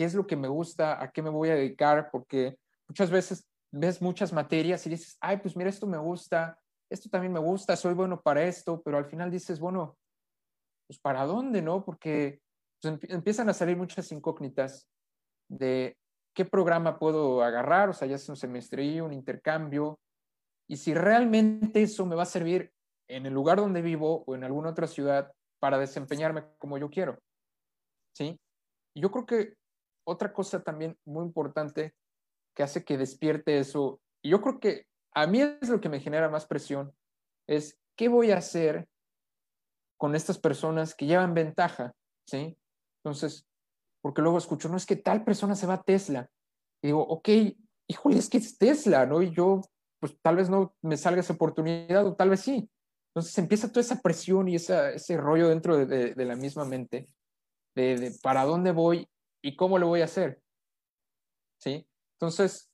qué 0.00 0.06
es 0.06 0.14
lo 0.14 0.26
que 0.26 0.34
me 0.34 0.48
gusta, 0.48 1.02
a 1.02 1.12
qué 1.12 1.20
me 1.20 1.28
voy 1.28 1.50
a 1.50 1.54
dedicar, 1.54 2.08
porque 2.10 2.56
muchas 2.88 3.10
veces 3.10 3.46
ves 3.70 4.00
muchas 4.00 4.32
materias 4.32 4.86
y 4.86 4.88
dices, 4.88 5.18
ay, 5.20 5.36
pues 5.36 5.54
mira, 5.54 5.68
esto 5.68 5.86
me 5.86 5.98
gusta, 5.98 6.58
esto 6.88 7.10
también 7.10 7.34
me 7.34 7.38
gusta, 7.38 7.76
soy 7.76 7.92
bueno 7.92 8.18
para 8.18 8.42
esto, 8.44 8.80
pero 8.82 8.96
al 8.96 9.04
final 9.04 9.30
dices, 9.30 9.60
bueno, 9.60 9.98
pues 10.86 10.98
para 10.98 11.26
dónde, 11.26 11.60
¿no? 11.60 11.84
Porque 11.84 12.40
pues, 12.80 12.98
empiezan 13.10 13.50
a 13.50 13.52
salir 13.52 13.76
muchas 13.76 14.10
incógnitas 14.10 14.88
de, 15.50 15.98
qué 16.34 16.46
programa 16.46 16.98
puedo 16.98 17.42
agarrar, 17.42 17.90
o 17.90 17.92
sea, 17.92 18.08
ya 18.08 18.16
sea 18.16 18.32
un 18.32 18.38
semestre 18.38 19.02
un 19.02 19.12
intercambio, 19.12 20.00
y 20.66 20.78
si 20.78 20.94
realmente 20.94 21.82
eso 21.82 22.06
me 22.06 22.16
va 22.16 22.22
a 22.22 22.24
servir 22.24 22.72
en 23.06 23.26
el 23.26 23.34
lugar 23.34 23.58
donde 23.58 23.82
vivo 23.82 24.24
o 24.26 24.34
en 24.34 24.44
alguna 24.44 24.70
otra 24.70 24.86
ciudad 24.86 25.30
para 25.58 25.76
desempeñarme 25.76 26.46
como 26.56 26.78
yo 26.78 26.88
quiero. 26.88 27.18
¿Sí? 28.14 28.40
Yo 28.94 29.10
creo 29.10 29.26
que 29.26 29.59
otra 30.04 30.32
cosa 30.32 30.62
también 30.62 30.98
muy 31.04 31.24
importante 31.24 31.94
que 32.54 32.62
hace 32.62 32.84
que 32.84 32.98
despierte 32.98 33.58
eso, 33.58 34.00
y 34.22 34.30
yo 34.30 34.40
creo 34.40 34.60
que 34.60 34.86
a 35.14 35.26
mí 35.26 35.40
es 35.40 35.68
lo 35.68 35.80
que 35.80 35.88
me 35.88 36.00
genera 36.00 36.28
más 36.28 36.46
presión, 36.46 36.94
es 37.48 37.78
qué 37.96 38.08
voy 38.08 38.30
a 38.30 38.38
hacer 38.38 38.88
con 39.98 40.14
estas 40.14 40.38
personas 40.38 40.94
que 40.94 41.06
llevan 41.06 41.34
ventaja, 41.34 41.94
¿sí? 42.26 42.56
Entonces, 43.02 43.46
porque 44.02 44.22
luego 44.22 44.38
escucho, 44.38 44.68
no 44.68 44.76
es 44.76 44.86
que 44.86 44.96
tal 44.96 45.24
persona 45.24 45.54
se 45.54 45.66
va 45.66 45.74
a 45.74 45.82
Tesla. 45.82 46.30
Y 46.82 46.88
digo, 46.88 47.02
ok, 47.02 47.28
híjole, 47.86 48.18
es 48.18 48.30
que 48.30 48.38
es 48.38 48.56
Tesla, 48.56 49.04
¿no? 49.04 49.20
Y 49.20 49.30
yo, 49.30 49.60
pues 50.00 50.16
tal 50.22 50.36
vez 50.36 50.48
no 50.48 50.74
me 50.80 50.96
salga 50.96 51.20
esa 51.20 51.34
oportunidad 51.34 52.06
o 52.06 52.14
tal 52.14 52.30
vez 52.30 52.40
sí. 52.40 52.70
Entonces 53.10 53.36
empieza 53.38 53.68
toda 53.68 53.80
esa 53.80 54.00
presión 54.00 54.48
y 54.48 54.54
ese 54.54 55.16
rollo 55.16 55.48
dentro 55.48 55.76
de, 55.76 56.14
de, 56.14 56.24
la 56.24 56.36
misma 56.36 56.64
mente 56.64 57.08
de, 57.74 57.96
de, 57.96 58.12
para 58.22 58.44
dónde 58.44 58.70
voy 58.70 59.08
y 59.42 59.56
cómo 59.56 59.78
lo 59.78 59.88
voy 59.88 60.02
a 60.02 60.04
hacer. 60.04 60.40
¿Sí? 61.60 61.86
Entonces, 62.14 62.70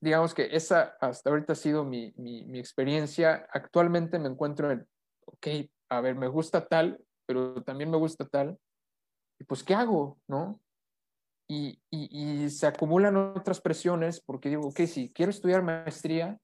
digamos 0.00 0.34
que 0.34 0.48
esa 0.54 0.96
hasta 1.00 1.30
ahorita 1.30 1.54
ha 1.54 1.56
sido 1.56 1.84
mi, 1.84 2.12
mi, 2.16 2.44
mi 2.44 2.58
experiencia. 2.58 3.48
Actualmente 3.52 4.18
me 4.18 4.28
encuentro 4.28 4.70
en, 4.70 4.86
ok, 5.26 5.46
a 5.90 6.00
ver, 6.00 6.14
me 6.14 6.28
gusta 6.28 6.66
tal, 6.66 7.02
pero 7.26 7.62
también 7.62 7.90
me 7.90 7.96
gusta 7.96 8.26
tal 8.26 8.58
y 9.38 9.44
pues, 9.44 9.62
¿qué 9.62 9.74
hago? 9.74 10.18
¿No? 10.26 10.60
Y, 11.50 11.80
y, 11.90 12.50
se 12.50 12.66
acumulan 12.66 13.16
otras 13.16 13.60
presiones 13.60 14.20
porque 14.20 14.50
digo, 14.50 14.68
ok, 14.68 14.80
si 14.80 15.10
quiero 15.12 15.30
estudiar 15.30 15.62
maestría, 15.62 16.38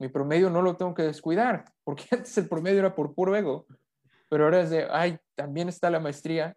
mi 0.00 0.08
promedio 0.08 0.48
no 0.48 0.62
lo 0.62 0.76
tengo 0.76 0.94
que 0.94 1.02
descuidar, 1.02 1.64
porque 1.84 2.06
antes 2.12 2.36
el 2.38 2.48
promedio 2.48 2.78
era 2.78 2.94
por 2.94 3.14
puro 3.14 3.36
ego, 3.36 3.66
pero 4.30 4.44
ahora 4.44 4.62
es 4.62 4.70
de, 4.70 4.88
ay, 4.90 5.18
también 5.34 5.68
está 5.68 5.90
la 5.90 6.00
maestría. 6.00 6.56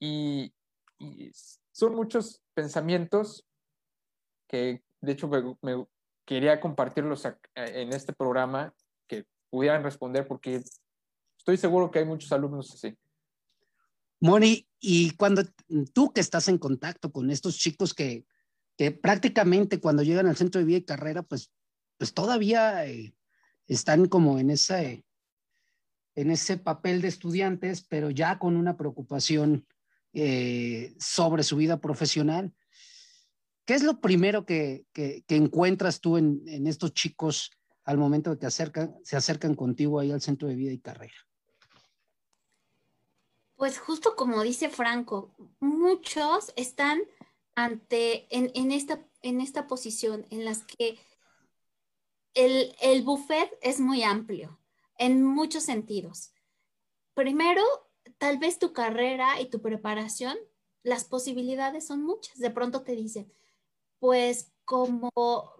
Y, 0.00 0.52
y 1.02 1.32
son 1.72 1.94
muchos 1.94 2.42
pensamientos 2.54 3.46
que, 4.46 4.82
de 5.00 5.12
hecho, 5.12 5.28
me, 5.28 5.42
me 5.62 5.86
quería 6.24 6.60
compartirlos 6.60 7.26
en 7.54 7.92
este 7.92 8.12
programa, 8.12 8.74
que 9.06 9.26
pudieran 9.50 9.82
responder, 9.82 10.26
porque 10.26 10.62
estoy 11.38 11.56
seguro 11.56 11.90
que 11.90 12.00
hay 12.00 12.04
muchos 12.04 12.30
alumnos 12.32 12.72
así. 12.72 12.96
Moni, 14.20 14.68
y 14.78 15.16
cuando 15.16 15.42
tú 15.92 16.12
que 16.12 16.20
estás 16.20 16.46
en 16.48 16.58
contacto 16.58 17.10
con 17.10 17.30
estos 17.30 17.58
chicos 17.58 17.92
que, 17.92 18.24
que 18.76 18.92
prácticamente 18.92 19.80
cuando 19.80 20.04
llegan 20.04 20.28
al 20.28 20.36
centro 20.36 20.60
de 20.60 20.64
vida 20.64 20.78
y 20.78 20.84
carrera, 20.84 21.22
pues, 21.22 21.50
pues 21.98 22.14
todavía 22.14 22.86
eh, 22.86 23.16
están 23.66 24.06
como 24.06 24.38
en 24.38 24.50
ese, 24.50 25.04
en 26.14 26.30
ese 26.30 26.56
papel 26.56 27.00
de 27.00 27.08
estudiantes, 27.08 27.82
pero 27.82 28.10
ya 28.10 28.38
con 28.38 28.56
una 28.56 28.76
preocupación 28.76 29.66
eh, 30.12 30.94
sobre 30.98 31.42
su 31.42 31.56
vida 31.56 31.80
profesional. 31.80 32.52
¿Qué 33.64 33.74
es 33.74 33.82
lo 33.82 34.00
primero 34.00 34.44
que, 34.44 34.86
encuentras 35.28 36.00
tú 36.00 36.16
en, 36.16 36.42
en, 36.46 36.66
estos 36.66 36.92
chicos 36.92 37.50
al 37.84 37.98
momento 37.98 38.34
de 38.34 38.38
que 38.38 38.50
se 38.50 39.16
acercan 39.16 39.54
contigo 39.54 40.00
ahí 40.00 40.10
al 40.10 40.20
centro 40.20 40.48
de 40.48 40.54
vida 40.54 40.72
y 40.72 40.78
carrera? 40.78 41.14
Pues 43.56 43.78
justo 43.78 44.16
como 44.16 44.42
dice 44.42 44.68
Franco, 44.68 45.34
muchos 45.60 46.52
están 46.56 47.00
ante, 47.54 48.26
en, 48.36 48.72
esta, 48.72 49.06
en 49.22 49.40
esta 49.40 49.66
posición 49.66 50.26
en 50.30 50.44
las 50.44 50.64
que 50.64 50.98
el, 52.34 52.74
el 52.80 53.02
buffet 53.02 53.50
es 53.62 53.78
muy 53.78 54.02
amplio 54.02 54.58
en 54.98 55.22
muchos 55.22 55.64
sentidos. 55.64 56.32
Primero, 57.14 57.62
tal 58.22 58.38
vez 58.38 58.60
tu 58.60 58.72
carrera 58.72 59.40
y 59.40 59.50
tu 59.50 59.60
preparación, 59.60 60.38
las 60.84 61.02
posibilidades 61.02 61.88
son 61.88 62.04
muchas. 62.04 62.38
De 62.38 62.52
pronto 62.52 62.84
te 62.84 62.94
dicen, 62.94 63.32
pues 63.98 64.52
como 64.64 65.10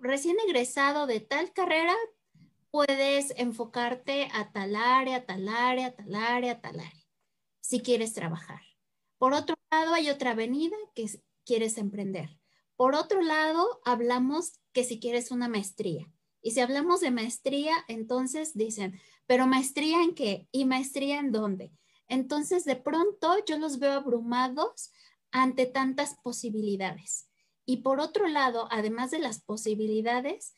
recién 0.00 0.37
egresado 0.47 1.09
de 1.09 1.19
tal 1.19 1.52
carrera, 1.52 1.97
puedes 2.71 3.35
enfocarte 3.37 4.28
a 4.33 4.52
tal 4.52 4.76
área, 4.76 5.26
tal 5.26 5.49
área, 5.49 5.92
tal 5.97 6.14
área, 6.14 6.61
tal 6.61 6.78
área 6.78 7.04
si 7.61 7.81
quieres 7.81 8.12
trabajar. 8.12 8.61
Por 9.19 9.35
otro 9.35 9.57
lado, 9.73 9.95
hay 9.95 10.09
otra 10.09 10.31
avenida 10.31 10.76
que 10.95 11.11
quieres 11.45 11.78
emprender. 11.78 12.38
Por 12.76 12.95
otro 12.95 13.23
lado, 13.23 13.81
hablamos 13.85 14.61
que 14.73 14.85
si 14.85 15.00
quieres 15.00 15.33
una 15.33 15.49
maestría. 15.49 16.09
Y 16.40 16.52
si 16.52 16.61
hablamos 16.61 17.00
de 17.00 17.11
maestría, 17.11 17.75
entonces 17.88 18.54
dicen, 18.54 19.00
pero 19.26 19.49
maestría 19.49 20.04
en 20.04 20.14
qué? 20.14 20.47
¿Y 20.52 20.64
maestría 20.64 21.19
en 21.19 21.33
dónde? 21.33 21.73
Entonces, 22.09 22.64
de 22.64 22.76
pronto 22.76 23.37
yo 23.47 23.59
los 23.59 23.78
veo 23.78 23.92
abrumados 23.92 24.92
ante 25.30 25.66
tantas 25.66 26.16
posibilidades. 26.23 27.28
Y 27.64 27.78
por 27.78 28.00
otro 28.00 28.28
lado, 28.28 28.68
además 28.71 29.11
de 29.11 29.18
las 29.18 29.42
posibilidades, 29.42 30.54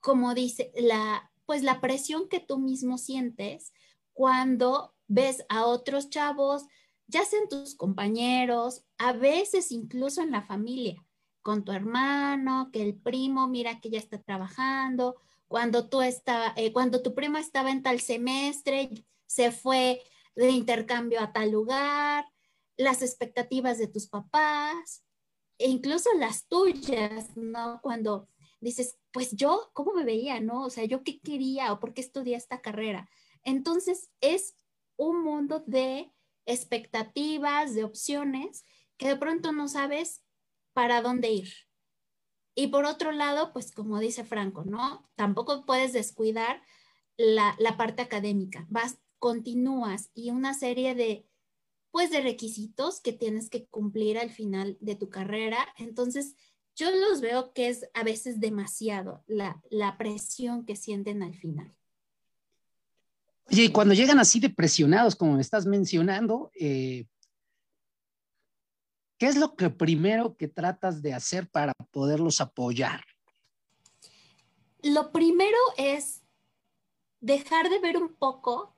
como 0.00 0.34
dice, 0.34 0.72
la, 0.76 1.30
pues 1.46 1.62
la 1.62 1.80
presión 1.80 2.28
que 2.28 2.40
tú 2.40 2.58
mismo 2.58 2.98
sientes 2.98 3.72
cuando 4.12 4.94
ves 5.06 5.44
a 5.48 5.64
otros 5.64 6.10
chavos, 6.10 6.66
ya 7.06 7.24
sean 7.24 7.48
tus 7.48 7.74
compañeros, 7.74 8.84
a 8.98 9.12
veces 9.12 9.72
incluso 9.72 10.22
en 10.22 10.30
la 10.30 10.42
familia, 10.42 11.04
con 11.42 11.64
tu 11.64 11.72
hermano, 11.72 12.70
que 12.72 12.82
el 12.82 12.94
primo 12.94 13.48
mira 13.48 13.80
que 13.80 13.90
ya 13.90 13.98
está 13.98 14.20
trabajando, 14.20 15.16
cuando 15.48 15.88
tú 15.88 16.02
estaba, 16.02 16.52
eh, 16.56 16.72
cuando 16.72 17.02
tu 17.02 17.14
primo 17.14 17.38
estaba 17.38 17.70
en 17.70 17.82
tal 17.82 18.00
semestre, 18.00 18.90
se 19.26 19.50
fue 19.50 20.02
de 20.46 20.50
intercambio 20.50 21.20
a 21.20 21.32
tal 21.32 21.50
lugar, 21.50 22.24
las 22.76 23.02
expectativas 23.02 23.78
de 23.78 23.88
tus 23.88 24.06
papás, 24.06 25.04
e 25.58 25.68
incluso 25.68 26.10
las 26.14 26.46
tuyas, 26.46 27.36
¿no? 27.36 27.80
Cuando 27.82 28.28
dices, 28.60 28.98
pues 29.10 29.32
yo, 29.32 29.70
¿cómo 29.72 29.92
me 29.94 30.04
veía, 30.04 30.40
no? 30.40 30.64
O 30.64 30.70
sea, 30.70 30.84
yo 30.84 31.02
qué 31.02 31.20
quería 31.20 31.72
o 31.72 31.80
por 31.80 31.92
qué 31.92 32.00
estudié 32.00 32.36
esta 32.36 32.60
carrera. 32.60 33.08
Entonces, 33.42 34.10
es 34.20 34.56
un 34.96 35.24
mundo 35.24 35.64
de 35.66 36.12
expectativas, 36.46 37.74
de 37.74 37.82
opciones, 37.82 38.64
que 38.96 39.08
de 39.08 39.16
pronto 39.16 39.50
no 39.52 39.66
sabes 39.66 40.22
para 40.72 41.02
dónde 41.02 41.30
ir. 41.30 41.52
Y 42.54 42.68
por 42.68 42.84
otro 42.84 43.10
lado, 43.10 43.52
pues 43.52 43.72
como 43.72 43.98
dice 43.98 44.22
Franco, 44.24 44.64
¿no? 44.64 45.10
Tampoco 45.16 45.66
puedes 45.66 45.92
descuidar 45.92 46.62
la, 47.16 47.56
la 47.58 47.76
parte 47.76 48.02
académica. 48.02 48.66
Vas, 48.68 48.98
continúas 49.18 50.10
y 50.14 50.30
una 50.30 50.54
serie 50.54 50.94
de, 50.94 51.26
pues, 51.90 52.10
de 52.10 52.20
requisitos 52.20 53.00
que 53.00 53.12
tienes 53.12 53.50
que 53.50 53.66
cumplir 53.66 54.18
al 54.18 54.30
final 54.30 54.76
de 54.80 54.94
tu 54.94 55.08
carrera. 55.08 55.58
Entonces, 55.76 56.34
yo 56.76 56.90
los 56.90 57.20
veo 57.20 57.52
que 57.52 57.68
es 57.68 57.88
a 57.94 58.04
veces 58.04 58.40
demasiado 58.40 59.24
la, 59.26 59.60
la 59.70 59.98
presión 59.98 60.64
que 60.64 60.76
sienten 60.76 61.22
al 61.22 61.34
final. 61.34 61.74
Oye, 63.50 63.64
y 63.64 63.72
cuando 63.72 63.94
llegan 63.94 64.18
así 64.18 64.40
de 64.40 64.50
presionados, 64.50 65.16
como 65.16 65.34
me 65.34 65.40
estás 65.40 65.64
mencionando, 65.64 66.50
eh, 66.54 67.06
¿qué 69.16 69.26
es 69.26 69.36
lo 69.36 69.56
que 69.56 69.70
primero 69.70 70.36
que 70.36 70.48
tratas 70.48 71.00
de 71.00 71.14
hacer 71.14 71.48
para 71.48 71.72
poderlos 71.90 72.40
apoyar? 72.40 73.02
Lo 74.82 75.10
primero 75.12 75.56
es 75.76 76.22
dejar 77.20 77.70
de 77.70 77.80
ver 77.80 77.96
un 77.96 78.14
poco, 78.14 78.76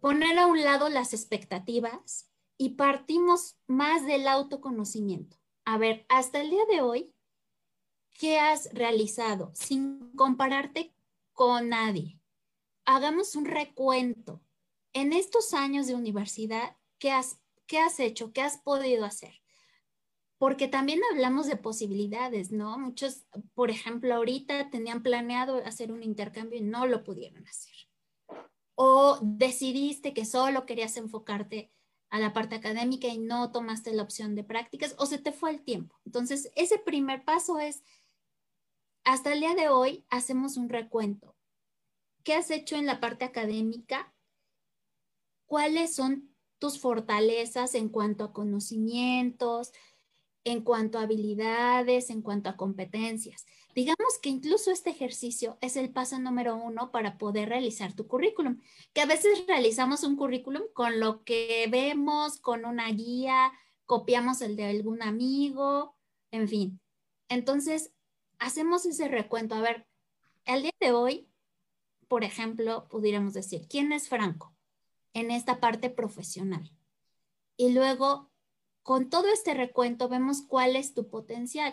poner 0.00 0.38
a 0.38 0.46
un 0.46 0.62
lado 0.62 0.88
las 0.88 1.12
expectativas 1.12 2.30
y 2.56 2.70
partimos 2.70 3.58
más 3.66 4.06
del 4.06 4.28
autoconocimiento. 4.28 5.36
A 5.64 5.78
ver, 5.78 6.06
hasta 6.08 6.40
el 6.40 6.50
día 6.50 6.64
de 6.70 6.80
hoy, 6.80 7.14
¿qué 8.18 8.38
has 8.38 8.72
realizado 8.72 9.52
sin 9.54 10.12
compararte 10.16 10.94
con 11.32 11.68
nadie? 11.68 12.20
hagamos 12.94 13.36
un 13.36 13.44
recuento. 13.44 14.42
En 14.92 15.12
estos 15.12 15.54
años 15.54 15.86
de 15.86 15.94
universidad, 15.94 16.76
¿qué 16.98 17.12
has, 17.12 17.40
qué 17.66 17.78
has 17.78 18.00
hecho? 18.00 18.32
¿Qué 18.32 18.42
has 18.42 18.58
podido 18.58 19.04
hacer? 19.04 19.34
Porque 20.38 20.68
también 20.68 21.00
hablamos 21.12 21.46
de 21.46 21.56
posibilidades, 21.56 22.50
¿no? 22.50 22.78
Muchos, 22.78 23.26
por 23.54 23.70
ejemplo, 23.70 24.14
ahorita 24.14 24.70
tenían 24.70 25.02
planeado 25.02 25.62
hacer 25.64 25.92
un 25.92 26.02
intercambio 26.02 26.58
y 26.58 26.62
no 26.62 26.86
lo 26.86 27.04
pudieron 27.04 27.46
hacer. 27.46 27.74
O 28.82 29.18
decidiste 29.20 30.14
que 30.14 30.24
solo 30.24 30.64
querías 30.64 30.96
enfocarte 30.96 31.70
a 32.08 32.18
la 32.18 32.32
parte 32.32 32.54
académica 32.54 33.08
y 33.08 33.18
no 33.18 33.52
tomaste 33.52 33.92
la 33.92 34.02
opción 34.02 34.34
de 34.34 34.42
prácticas 34.42 34.94
o 34.96 35.04
se 35.04 35.18
te 35.18 35.32
fue 35.32 35.50
el 35.50 35.62
tiempo. 35.62 36.00
Entonces, 36.06 36.50
ese 36.56 36.78
primer 36.78 37.22
paso 37.26 37.58
es, 37.58 37.84
hasta 39.04 39.34
el 39.34 39.40
día 39.40 39.54
de 39.54 39.68
hoy 39.68 40.06
hacemos 40.08 40.56
un 40.56 40.70
recuento. 40.70 41.36
¿Qué 42.24 42.32
has 42.32 42.50
hecho 42.50 42.76
en 42.76 42.86
la 42.86 43.00
parte 43.00 43.26
académica? 43.26 44.14
¿Cuáles 45.44 45.94
son 45.94 46.34
tus 46.58 46.80
fortalezas 46.80 47.74
en 47.74 47.90
cuanto 47.90 48.24
a 48.24 48.32
conocimientos? 48.32 49.72
en 50.44 50.62
cuanto 50.62 50.98
a 50.98 51.02
habilidades, 51.02 52.10
en 52.10 52.22
cuanto 52.22 52.48
a 52.48 52.56
competencias. 52.56 53.46
Digamos 53.74 54.18
que 54.20 54.28
incluso 54.28 54.70
este 54.70 54.90
ejercicio 54.90 55.56
es 55.60 55.76
el 55.76 55.90
paso 55.90 56.18
número 56.18 56.56
uno 56.56 56.90
para 56.90 57.18
poder 57.18 57.48
realizar 57.48 57.94
tu 57.94 58.06
currículum, 58.06 58.60
que 58.92 59.00
a 59.00 59.06
veces 59.06 59.44
realizamos 59.46 60.02
un 60.02 60.16
currículum 60.16 60.62
con 60.74 60.98
lo 60.98 61.22
que 61.24 61.68
vemos, 61.70 62.38
con 62.40 62.64
una 62.64 62.88
guía, 62.90 63.52
copiamos 63.86 64.40
el 64.40 64.56
de 64.56 64.66
algún 64.66 65.02
amigo, 65.02 65.96
en 66.30 66.48
fin. 66.48 66.80
Entonces, 67.28 67.92
hacemos 68.38 68.86
ese 68.86 69.08
recuento. 69.08 69.54
A 69.54 69.60
ver, 69.60 69.86
el 70.46 70.62
día 70.62 70.72
de 70.80 70.92
hoy, 70.92 71.28
por 72.08 72.24
ejemplo, 72.24 72.88
pudiéramos 72.88 73.34
decir, 73.34 73.68
¿quién 73.68 73.92
es 73.92 74.08
Franco 74.08 74.54
en 75.14 75.30
esta 75.30 75.60
parte 75.60 75.90
profesional? 75.90 76.72
Y 77.56 77.72
luego, 77.72 78.30
con 78.82 79.10
todo 79.10 79.28
este 79.28 79.54
recuento, 79.54 80.08
vemos 80.08 80.42
cuál 80.42 80.74
es 80.74 80.94
tu 80.94 81.08
potencial 81.08 81.72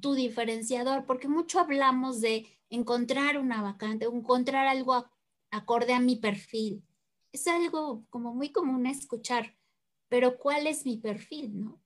tu 0.00 0.14
diferenciador, 0.14 1.06
porque 1.06 1.28
mucho 1.28 1.60
hablamos 1.60 2.20
de 2.20 2.46
encontrar 2.70 3.38
una 3.38 3.62
vacante, 3.62 4.06
encontrar 4.06 4.66
algo 4.66 5.06
acorde 5.50 5.92
a 5.94 6.00
mi 6.00 6.16
perfil. 6.16 6.84
Es 7.32 7.46
algo 7.46 8.04
como 8.10 8.34
muy 8.34 8.52
común 8.52 8.86
escuchar, 8.86 9.56
pero 10.08 10.38
¿cuál 10.38 10.66
es 10.66 10.84
mi 10.84 10.96
perfil, 10.96 11.60
no? 11.60 11.80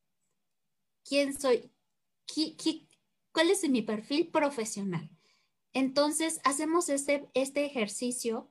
¿Quién 1.04 1.38
soy? 1.38 1.71
cuál 3.32 3.50
es 3.50 3.68
mi 3.68 3.82
perfil 3.82 4.28
profesional? 4.28 5.11
Entonces, 5.73 6.40
hacemos 6.44 6.88
este, 6.88 7.28
este 7.35 7.64
ejercicio 7.64 8.50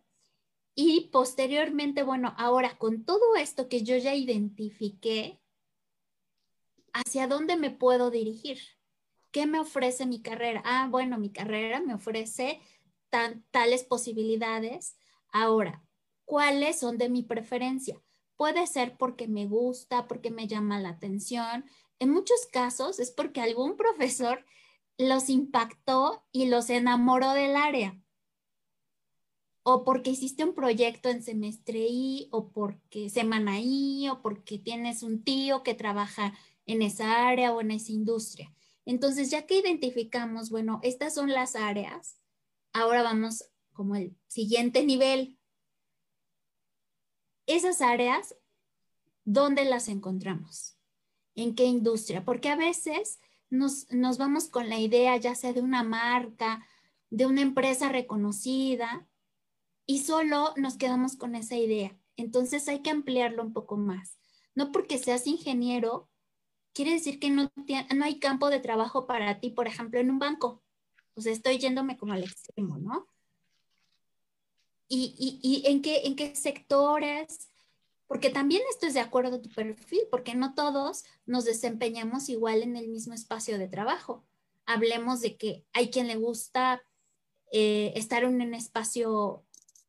y 0.76 1.10
posteriormente, 1.12 2.04
bueno, 2.04 2.34
ahora 2.38 2.78
con 2.78 3.04
todo 3.04 3.36
esto 3.36 3.68
que 3.70 3.84
yo 3.84 3.98
ya 3.98 4.16
identifiqué, 4.16 5.40
¿hacia 6.94 7.28
dónde 7.28 7.58
me 7.58 7.70
puedo 7.72 8.12
dirigir? 8.12 8.60
¿Qué 9.32 9.46
me 9.46 9.60
ofrece 9.60 10.06
mi 10.06 10.22
carrera? 10.22 10.62
Ah, 10.66 10.88
bueno, 10.90 11.18
mi 11.18 11.32
carrera 11.32 11.80
me 11.80 11.94
ofrece 11.94 12.60
tales 13.52 13.84
posibilidades. 13.84 14.98
Ahora, 15.32 15.84
¿cuáles 16.26 16.80
son 16.80 16.98
de 16.98 17.10
mi 17.10 17.24
preferencia? 17.24 18.02
Puede 18.36 18.68
ser 18.68 18.98
porque 18.98 19.28
me 19.28 19.46
gusta, 19.46 20.08
porque 20.08 20.32
me 20.32 20.48
llama 20.48 20.80
la 20.80 20.90
atención. 20.90 21.66
En 22.00 22.10
muchos 22.10 22.46
casos 22.52 23.00
es 23.00 23.12
porque 23.12 23.42
algún 23.42 23.78
profesor 23.78 24.46
los 24.98 25.30
impactó 25.30 26.26
y 26.32 26.48
los 26.48 26.70
enamoró 26.70 27.32
del 27.34 27.56
área. 27.56 27.98
O 29.64 29.84
porque 29.84 30.10
hiciste 30.10 30.44
un 30.44 30.56
proyecto 30.56 31.10
en 31.10 31.22
semestre 31.22 31.86
I, 31.88 32.28
o 32.32 32.50
porque 32.50 33.10
semana 33.10 33.60
I, 33.60 34.10
o 34.10 34.22
porque 34.22 34.58
tienes 34.58 35.04
un 35.04 35.24
tío 35.24 35.64
que 35.64 35.76
trabaja 35.76 36.34
en 36.66 36.82
esa 36.82 37.28
área 37.28 37.54
o 37.54 37.62
en 37.62 37.72
esa 37.72 37.92
industria. 37.92 38.52
Entonces, 38.86 39.30
ya 39.30 39.46
que 39.46 39.60
identificamos, 39.60 40.50
bueno, 40.50 40.80
estas 40.84 41.14
son 41.14 41.30
las 41.30 41.56
áreas, 41.56 42.18
ahora 42.74 43.04
vamos 43.04 43.46
como 43.74 43.96
el 43.96 44.16
siguiente 44.28 44.86
nivel. 44.86 45.38
Esas 47.46 47.82
áreas, 47.82 48.36
¿dónde 49.24 49.66
las 49.66 49.88
encontramos? 49.88 50.78
¿En 51.36 51.56
qué 51.56 51.66
industria? 51.66 52.26
Porque 52.26 52.50
a 52.50 52.56
veces 52.56 53.20
nos, 53.50 53.92
nos 53.92 54.18
vamos 54.18 54.50
con 54.50 54.70
la 54.70 54.80
idea 54.80 55.18
ya 55.18 55.36
sea 55.36 55.54
de 55.54 55.62
una 55.62 55.84
marca, 55.84 56.66
de 57.10 57.26
una 57.26 57.42
empresa 57.42 57.90
reconocida, 57.90 59.08
y 59.86 60.00
solo 60.00 60.54
nos 60.56 60.78
quedamos 60.78 61.16
con 61.16 61.36
esa 61.36 61.58
idea. 61.58 61.98
Entonces 62.16 62.68
hay 62.68 62.82
que 62.82 62.92
ampliarlo 62.92 63.44
un 63.44 63.54
poco 63.54 63.78
más. 63.78 64.18
No 64.56 64.72
porque 64.72 64.98
seas 64.98 65.28
ingeniero 65.28 66.10
quiere 66.74 66.92
decir 66.92 67.20
que 67.20 67.30
no, 67.30 67.52
no 67.96 68.06
hay 68.06 68.20
campo 68.20 68.50
de 68.50 68.60
trabajo 68.60 69.06
para 69.08 69.40
ti, 69.40 69.50
por 69.50 69.68
ejemplo, 69.68 70.00
en 70.00 70.10
un 70.10 70.20
banco. 70.20 70.62
Sea, 71.18 71.34
estoy 71.34 71.60
yéndome 71.60 71.98
como 71.98 72.14
al 72.14 72.24
extremo, 72.24 72.78
¿no? 72.78 73.08
¿Y, 74.88 75.16
y, 75.18 75.40
y 75.42 75.70
en, 75.70 75.82
qué, 75.82 76.02
en 76.06 76.16
qué 76.16 76.36
sectores? 76.36 77.50
Porque 78.08 78.30
también 78.30 78.62
esto 78.70 78.88
es 78.88 78.94
de 78.94 79.00
acuerdo 79.00 79.38
a 79.38 79.42
tu 79.42 79.50
perfil, 79.50 80.02
porque 80.10 80.36
no 80.36 80.54
todos 80.54 81.06
nos 81.26 81.46
desempeñamos 81.46 82.28
igual 82.28 82.62
en 82.64 82.76
el 82.76 82.90
mismo 82.90 83.14
espacio 83.14 83.58
de 83.58 83.68
trabajo. 83.68 84.26
Hablemos 84.66 85.22
de 85.22 85.38
que 85.38 85.66
hay 85.74 85.90
quien 85.92 86.08
le 86.08 86.16
gusta 86.16 86.82
eh, 87.52 87.94
estar 87.96 88.24
en 88.24 88.42
un 88.42 88.54
espacio 88.54 89.46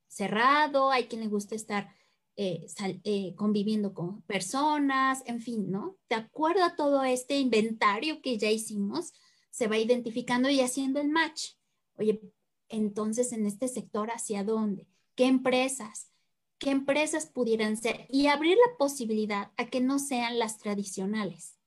cerrado, 0.06 0.90
hay 0.90 1.06
quien 1.06 1.22
le 1.22 1.28
gusta 1.28 1.54
estar 1.54 1.94
eh, 2.36 2.66
eh, 3.04 3.34
conviviendo 3.36 3.92
con 3.92 4.22
personas, 4.22 5.22
en 5.26 5.40
fin, 5.40 5.70
¿no? 5.70 5.98
De 6.08 6.16
acuerdo 6.16 6.64
a 6.64 6.76
todo 6.76 7.04
este 7.04 7.38
inventario 7.38 8.22
que 8.22 8.38
ya 8.38 8.50
hicimos, 8.50 9.12
se 9.50 9.66
va 9.66 9.76
identificando 9.76 10.48
y 10.48 10.60
haciendo 10.60 10.98
el 11.00 11.10
match. 11.10 11.56
Oye, 11.98 12.22
entonces 12.70 13.32
en 13.32 13.44
este 13.44 13.68
sector, 13.68 14.10
¿hacia 14.10 14.44
dónde? 14.44 14.88
¿Qué 15.14 15.26
empresas? 15.26 16.10
¿Qué 16.56 16.70
empresas 16.70 17.26
pudieran 17.26 17.76
ser? 17.76 18.06
Y 18.08 18.28
abrir 18.28 18.56
la 18.56 18.78
posibilidad 18.78 19.52
a 19.58 19.66
que 19.66 19.80
no 19.80 19.98
sean 19.98 20.38
las 20.38 20.56
tradicionales. 20.56 21.58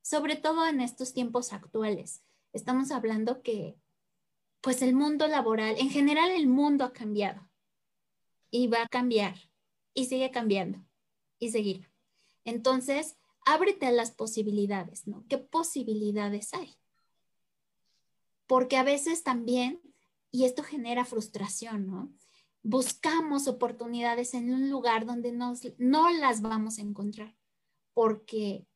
Sobre 0.00 0.36
todo 0.36 0.66
en 0.66 0.80
estos 0.80 1.12
tiempos 1.12 1.52
actuales. 1.52 2.22
Estamos 2.54 2.90
hablando 2.90 3.42
que, 3.42 3.76
pues 4.62 4.80
el 4.80 4.94
mundo 4.94 5.28
laboral, 5.28 5.76
en 5.78 5.90
general 5.90 6.30
el 6.30 6.46
mundo 6.46 6.86
ha 6.86 6.92
cambiado 6.92 7.50
y 8.50 8.68
va 8.68 8.84
a 8.84 8.88
cambiar 8.88 9.49
y 10.00 10.06
sigue 10.06 10.30
cambiando 10.30 10.78
y 11.38 11.50
seguir. 11.50 11.90
Entonces, 12.44 13.16
ábrete 13.44 13.86
a 13.86 13.92
las 13.92 14.10
posibilidades, 14.10 15.06
¿no? 15.06 15.24
¿Qué 15.28 15.38
posibilidades 15.38 16.54
hay? 16.54 16.74
Porque 18.46 18.76
a 18.76 18.82
veces 18.82 19.22
también, 19.22 19.80
y 20.30 20.44
esto 20.44 20.62
genera 20.62 21.04
frustración, 21.04 21.86
¿no? 21.86 22.12
Buscamos 22.62 23.46
oportunidades 23.46 24.34
en 24.34 24.52
un 24.52 24.70
lugar 24.70 25.06
donde 25.06 25.32
nos, 25.32 25.60
no 25.78 26.10
las 26.10 26.40
vamos 26.40 26.78
a 26.78 26.82
encontrar, 26.82 27.36
porque 27.94 28.66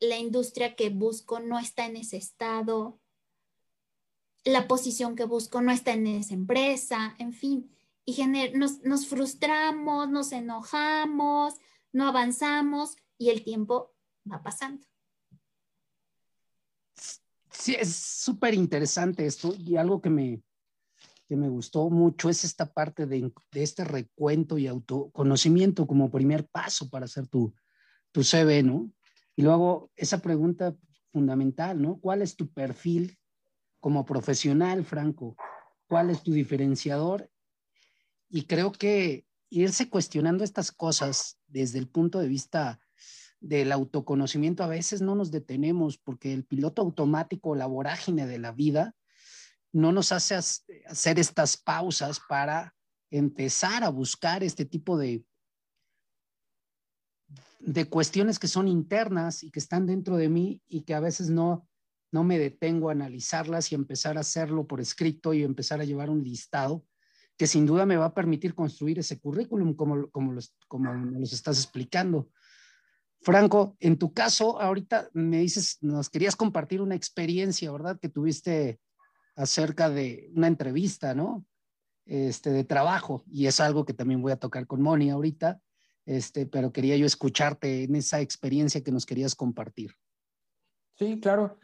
la 0.00 0.18
industria 0.18 0.76
que 0.76 0.90
busco 0.90 1.40
no 1.40 1.58
está 1.58 1.86
en 1.86 1.96
ese 1.96 2.18
estado, 2.18 3.00
la 4.44 4.68
posición 4.68 5.16
que 5.16 5.24
busco 5.24 5.62
no 5.62 5.72
está 5.72 5.94
en 5.94 6.06
esa 6.06 6.34
empresa, 6.34 7.16
en 7.18 7.32
fin 7.32 7.74
y 8.04 8.22
nos, 8.54 8.82
nos 8.82 9.06
frustramos, 9.06 10.08
nos 10.10 10.32
enojamos, 10.32 11.54
no 11.92 12.06
avanzamos 12.06 12.96
y 13.18 13.30
el 13.30 13.44
tiempo 13.44 13.94
va 14.30 14.42
pasando. 14.42 14.84
Sí, 17.50 17.74
es 17.78 17.94
súper 17.94 18.54
interesante 18.54 19.24
esto 19.24 19.54
y 19.58 19.76
algo 19.76 20.02
que 20.02 20.10
me, 20.10 20.42
que 21.28 21.36
me 21.36 21.48
gustó 21.48 21.88
mucho 21.88 22.28
es 22.28 22.44
esta 22.44 22.72
parte 22.72 23.06
de, 23.06 23.32
de, 23.52 23.62
este 23.62 23.84
recuento 23.84 24.58
y 24.58 24.66
autoconocimiento 24.66 25.86
como 25.86 26.10
primer 26.10 26.46
paso 26.48 26.90
para 26.90 27.06
hacer 27.06 27.28
tu, 27.28 27.54
tu 28.12 28.22
CV, 28.22 28.62
¿no? 28.62 28.90
Y 29.36 29.42
luego 29.42 29.90
esa 29.96 30.18
pregunta 30.20 30.76
fundamental, 31.12 31.80
¿no? 31.80 31.98
¿Cuál 32.00 32.22
es 32.22 32.36
tu 32.36 32.52
perfil 32.52 33.18
como 33.80 34.04
profesional, 34.04 34.84
Franco? 34.84 35.36
¿Cuál 35.86 36.10
es 36.10 36.22
tu 36.22 36.32
diferenciador? 36.32 37.30
Y 38.34 38.46
creo 38.46 38.72
que 38.72 39.28
irse 39.48 39.88
cuestionando 39.88 40.42
estas 40.42 40.72
cosas 40.72 41.38
desde 41.46 41.78
el 41.78 41.86
punto 41.86 42.18
de 42.18 42.26
vista 42.26 42.80
del 43.38 43.70
autoconocimiento, 43.70 44.64
a 44.64 44.66
veces 44.66 45.00
no 45.02 45.14
nos 45.14 45.30
detenemos 45.30 45.98
porque 45.98 46.32
el 46.32 46.44
piloto 46.44 46.82
automático, 46.82 47.54
la 47.54 47.66
vorágine 47.66 48.26
de 48.26 48.40
la 48.40 48.50
vida, 48.50 48.96
no 49.72 49.92
nos 49.92 50.10
hace 50.10 50.34
hacer 50.34 51.20
estas 51.20 51.56
pausas 51.56 52.18
para 52.28 52.74
empezar 53.08 53.84
a 53.84 53.88
buscar 53.88 54.42
este 54.42 54.64
tipo 54.64 54.98
de, 54.98 55.24
de 57.60 57.88
cuestiones 57.88 58.40
que 58.40 58.48
son 58.48 58.66
internas 58.66 59.44
y 59.44 59.52
que 59.52 59.60
están 59.60 59.86
dentro 59.86 60.16
de 60.16 60.28
mí 60.28 60.60
y 60.66 60.80
que 60.80 60.94
a 60.94 61.00
veces 61.00 61.30
no, 61.30 61.68
no 62.10 62.24
me 62.24 62.40
detengo 62.40 62.88
a 62.88 62.92
analizarlas 62.94 63.70
y 63.70 63.76
empezar 63.76 64.16
a 64.16 64.22
hacerlo 64.22 64.66
por 64.66 64.80
escrito 64.80 65.34
y 65.34 65.44
empezar 65.44 65.80
a 65.80 65.84
llevar 65.84 66.10
un 66.10 66.24
listado 66.24 66.84
que 67.36 67.46
sin 67.46 67.66
duda 67.66 67.86
me 67.86 67.96
va 67.96 68.06
a 68.06 68.14
permitir 68.14 68.54
construir 68.54 68.98
ese 68.98 69.18
currículum 69.18 69.74
como, 69.74 70.08
como, 70.10 70.32
los, 70.32 70.54
como 70.68 70.92
los 70.92 71.32
estás 71.32 71.58
explicando. 71.58 72.28
Franco, 73.20 73.76
en 73.80 73.98
tu 73.98 74.12
caso, 74.12 74.60
ahorita 74.60 75.08
me 75.14 75.38
dices, 75.38 75.78
nos 75.80 76.10
querías 76.10 76.36
compartir 76.36 76.80
una 76.80 76.94
experiencia, 76.94 77.72
¿verdad? 77.72 77.98
Que 77.98 78.08
tuviste 78.08 78.78
acerca 79.34 79.88
de 79.90 80.30
una 80.34 80.46
entrevista, 80.46 81.14
¿no? 81.14 81.44
Este, 82.06 82.50
de 82.50 82.64
trabajo, 82.64 83.24
y 83.30 83.46
es 83.46 83.60
algo 83.60 83.86
que 83.86 83.94
también 83.94 84.20
voy 84.20 84.32
a 84.32 84.36
tocar 84.36 84.66
con 84.66 84.82
Moni 84.82 85.08
ahorita, 85.08 85.60
este, 86.04 86.44
pero 86.44 86.70
quería 86.70 86.98
yo 86.98 87.06
escucharte 87.06 87.84
en 87.84 87.96
esa 87.96 88.20
experiencia 88.20 88.82
que 88.82 88.92
nos 88.92 89.06
querías 89.06 89.34
compartir. 89.34 89.94
Sí, 90.98 91.18
claro. 91.18 91.58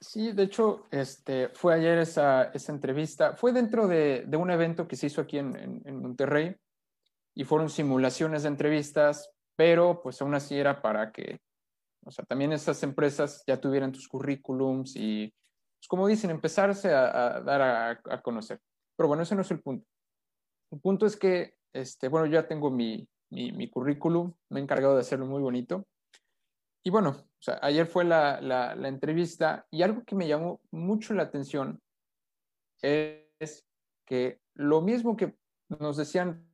Sí, 0.00 0.30
de 0.30 0.44
hecho, 0.44 0.86
este, 0.92 1.48
fue 1.48 1.74
ayer 1.74 1.98
esa, 1.98 2.52
entrevista. 2.68 3.34
Fue 3.34 3.52
dentro 3.52 3.88
de, 3.88 4.28
un 4.38 4.50
evento 4.50 4.86
que 4.86 4.94
se 4.96 5.06
hizo 5.08 5.20
aquí 5.20 5.38
en, 5.38 5.82
Monterrey 6.00 6.54
y 7.34 7.44
fueron 7.44 7.68
simulaciones 7.68 8.42
de 8.42 8.48
entrevistas, 8.48 9.30
pero 9.56 10.00
pues 10.00 10.20
aún 10.22 10.34
así 10.34 10.56
era 10.56 10.80
para 10.82 11.10
que 11.10 11.40
O 12.04 12.12
sea, 12.12 12.24
también 12.24 12.52
esas 12.52 12.82
empresas 12.84 13.42
ya 13.46 13.60
tuvieran 13.60 13.92
tus 13.92 14.06
currículums 14.06 14.94
y, 14.94 15.32
pues, 15.78 15.88
como 15.88 16.06
dicen, 16.06 16.30
empezarse 16.30 16.92
a, 16.94 17.40
dar 17.40 18.00
a, 18.08 18.22
conocer. 18.22 18.60
Pero 18.96 19.08
bueno, 19.08 19.24
ese 19.24 19.34
no 19.34 19.42
es 19.42 19.50
el 19.50 19.60
punto. 19.60 19.84
El 20.70 20.80
punto 20.80 21.06
es 21.06 21.16
que, 21.16 21.54
este, 21.72 22.08
bueno, 22.08 22.26
ya 22.26 22.46
tengo 22.46 22.70
mi, 22.70 23.08
mi 23.30 23.68
currículum, 23.68 24.32
me 24.50 24.60
he 24.60 24.62
encargado 24.62 24.94
de 24.94 25.00
hacerlo 25.00 25.26
muy 25.26 25.42
bonito. 25.42 25.86
Y 26.84 26.90
bueno, 26.90 27.27
o 27.40 27.42
sea, 27.42 27.58
ayer 27.62 27.86
fue 27.86 28.04
la, 28.04 28.40
la, 28.40 28.88
entrevista 28.88 29.66
y 29.70 29.82
algo 29.82 30.02
que 30.04 30.16
me 30.16 30.26
llamó 30.26 30.60
mucho 30.72 31.14
la 31.14 31.22
atención 31.22 31.80
es 32.82 33.64
que 34.04 34.40
lo 34.54 34.80
mismo 34.80 35.16
que 35.16 35.36
nos 35.68 35.96
decían 35.96 36.48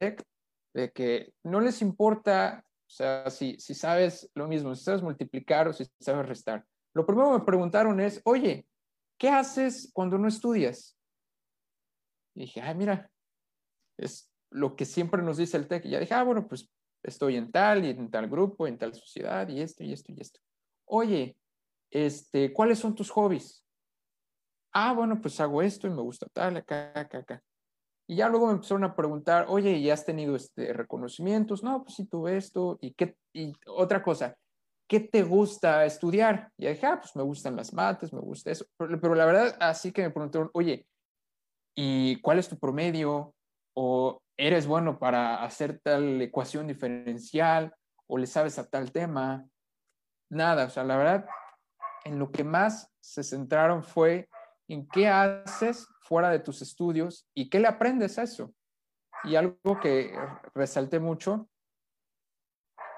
de 0.00 0.90
que 0.92 1.34
no 1.44 1.60
les 1.60 1.82
importa, 1.82 2.64
o 2.86 2.90
sea, 2.90 3.28
si, 3.28 3.58
si 3.58 3.74
sabes 3.74 4.30
lo 4.34 4.48
mismo, 4.48 4.74
si 4.74 4.84
sabes 4.84 5.02
multiplicar 5.02 5.68
o 5.68 5.72
si 5.72 5.84
sabes 6.00 6.26
restar. 6.26 6.64
Lo 6.94 7.04
primero 7.04 7.32
que 7.32 7.38
me 7.38 7.44
preguntaron 7.44 8.00
es, 8.00 8.20
oye, 8.24 8.66
¿qué 9.18 9.28
haces 9.28 9.90
cuando 9.92 10.18
no 10.18 10.28
estudias? 10.28 10.96
Y 12.34 12.42
dije, 12.42 12.62
ay, 12.62 12.74
mira, 12.74 13.10
es 13.98 14.30
lo 14.50 14.76
que 14.76 14.84
siempre 14.86 15.22
nos 15.22 15.36
dice 15.36 15.56
el 15.58 15.68
TEC. 15.68 15.84
Y 15.86 15.90
ya 15.90 16.00
dije, 16.00 16.14
ah, 16.14 16.22
bueno, 16.22 16.48
pues 16.48 16.70
estoy 17.02 17.36
en 17.36 17.50
tal 17.50 17.84
y 17.84 17.90
en 17.90 18.10
tal 18.10 18.28
grupo, 18.28 18.66
en 18.66 18.78
tal 18.78 18.94
sociedad 18.94 19.48
y 19.48 19.60
esto 19.60 19.84
y 19.84 19.92
esto 19.92 20.12
y 20.12 20.20
esto. 20.20 20.40
Oye, 20.86 21.36
este, 21.90 22.52
¿cuáles 22.52 22.78
son 22.78 22.94
tus 22.94 23.10
hobbies? 23.10 23.64
Ah, 24.72 24.92
bueno, 24.94 25.20
pues 25.20 25.38
hago 25.40 25.60
esto 25.62 25.86
y 25.86 25.90
me 25.90 26.02
gusta 26.02 26.26
tal, 26.32 26.56
acá, 26.56 26.92
acá, 26.94 27.18
acá. 27.18 27.42
Y 28.08 28.16
ya 28.16 28.28
luego 28.28 28.46
me 28.46 28.54
empezaron 28.54 28.84
a 28.84 28.96
preguntar, 28.96 29.46
oye, 29.48 29.72
¿y 29.72 29.90
has 29.90 30.04
tenido 30.04 30.34
este, 30.34 30.72
reconocimientos? 30.72 31.62
No, 31.62 31.84
pues 31.84 31.96
sí 31.96 32.06
tuve 32.06 32.36
esto. 32.36 32.78
¿Y, 32.80 32.94
qué, 32.94 33.16
y 33.32 33.52
otra 33.66 34.02
cosa, 34.02 34.36
¿qué 34.88 35.00
te 35.00 35.22
gusta 35.22 35.84
estudiar? 35.84 36.50
Y 36.58 36.66
dije, 36.66 36.86
ah, 36.86 36.98
pues 37.00 37.14
me 37.14 37.22
gustan 37.22 37.56
las 37.56 37.72
mates, 37.72 38.12
me 38.12 38.20
gusta 38.20 38.50
eso. 38.50 38.66
Pero, 38.76 39.00
pero, 39.00 39.14
la 39.14 39.24
verdad, 39.24 39.56
así 39.60 39.92
que 39.92 40.02
me 40.02 40.10
preguntaron, 40.10 40.50
oye, 40.54 40.86
¿y 41.74 42.20
cuál 42.20 42.38
es 42.38 42.48
tu 42.48 42.58
promedio? 42.58 43.34
¿O 43.74 44.20
eres 44.36 44.66
bueno 44.66 44.98
para 44.98 45.42
hacer 45.42 45.80
tal 45.80 46.20
ecuación 46.20 46.66
diferencial? 46.66 47.74
¿O 48.06 48.18
le 48.18 48.26
sabes 48.26 48.58
a 48.58 48.68
tal 48.68 48.92
tema? 48.92 49.46
Nada, 50.30 50.66
o 50.66 50.70
sea, 50.70 50.84
la 50.84 50.96
verdad, 50.96 51.26
en 52.04 52.18
lo 52.18 52.30
que 52.30 52.44
más 52.44 52.90
se 53.00 53.22
centraron 53.22 53.82
fue 53.82 54.28
en 54.68 54.86
qué 54.88 55.08
haces 55.08 55.86
fuera 56.00 56.30
de 56.30 56.38
tus 56.38 56.62
estudios 56.62 57.28
y 57.34 57.48
qué 57.50 57.60
le 57.60 57.68
aprendes 57.68 58.18
a 58.18 58.22
eso. 58.22 58.52
Y 59.24 59.36
algo 59.36 59.78
que 59.80 60.12
resalté 60.54 60.98
mucho, 60.98 61.48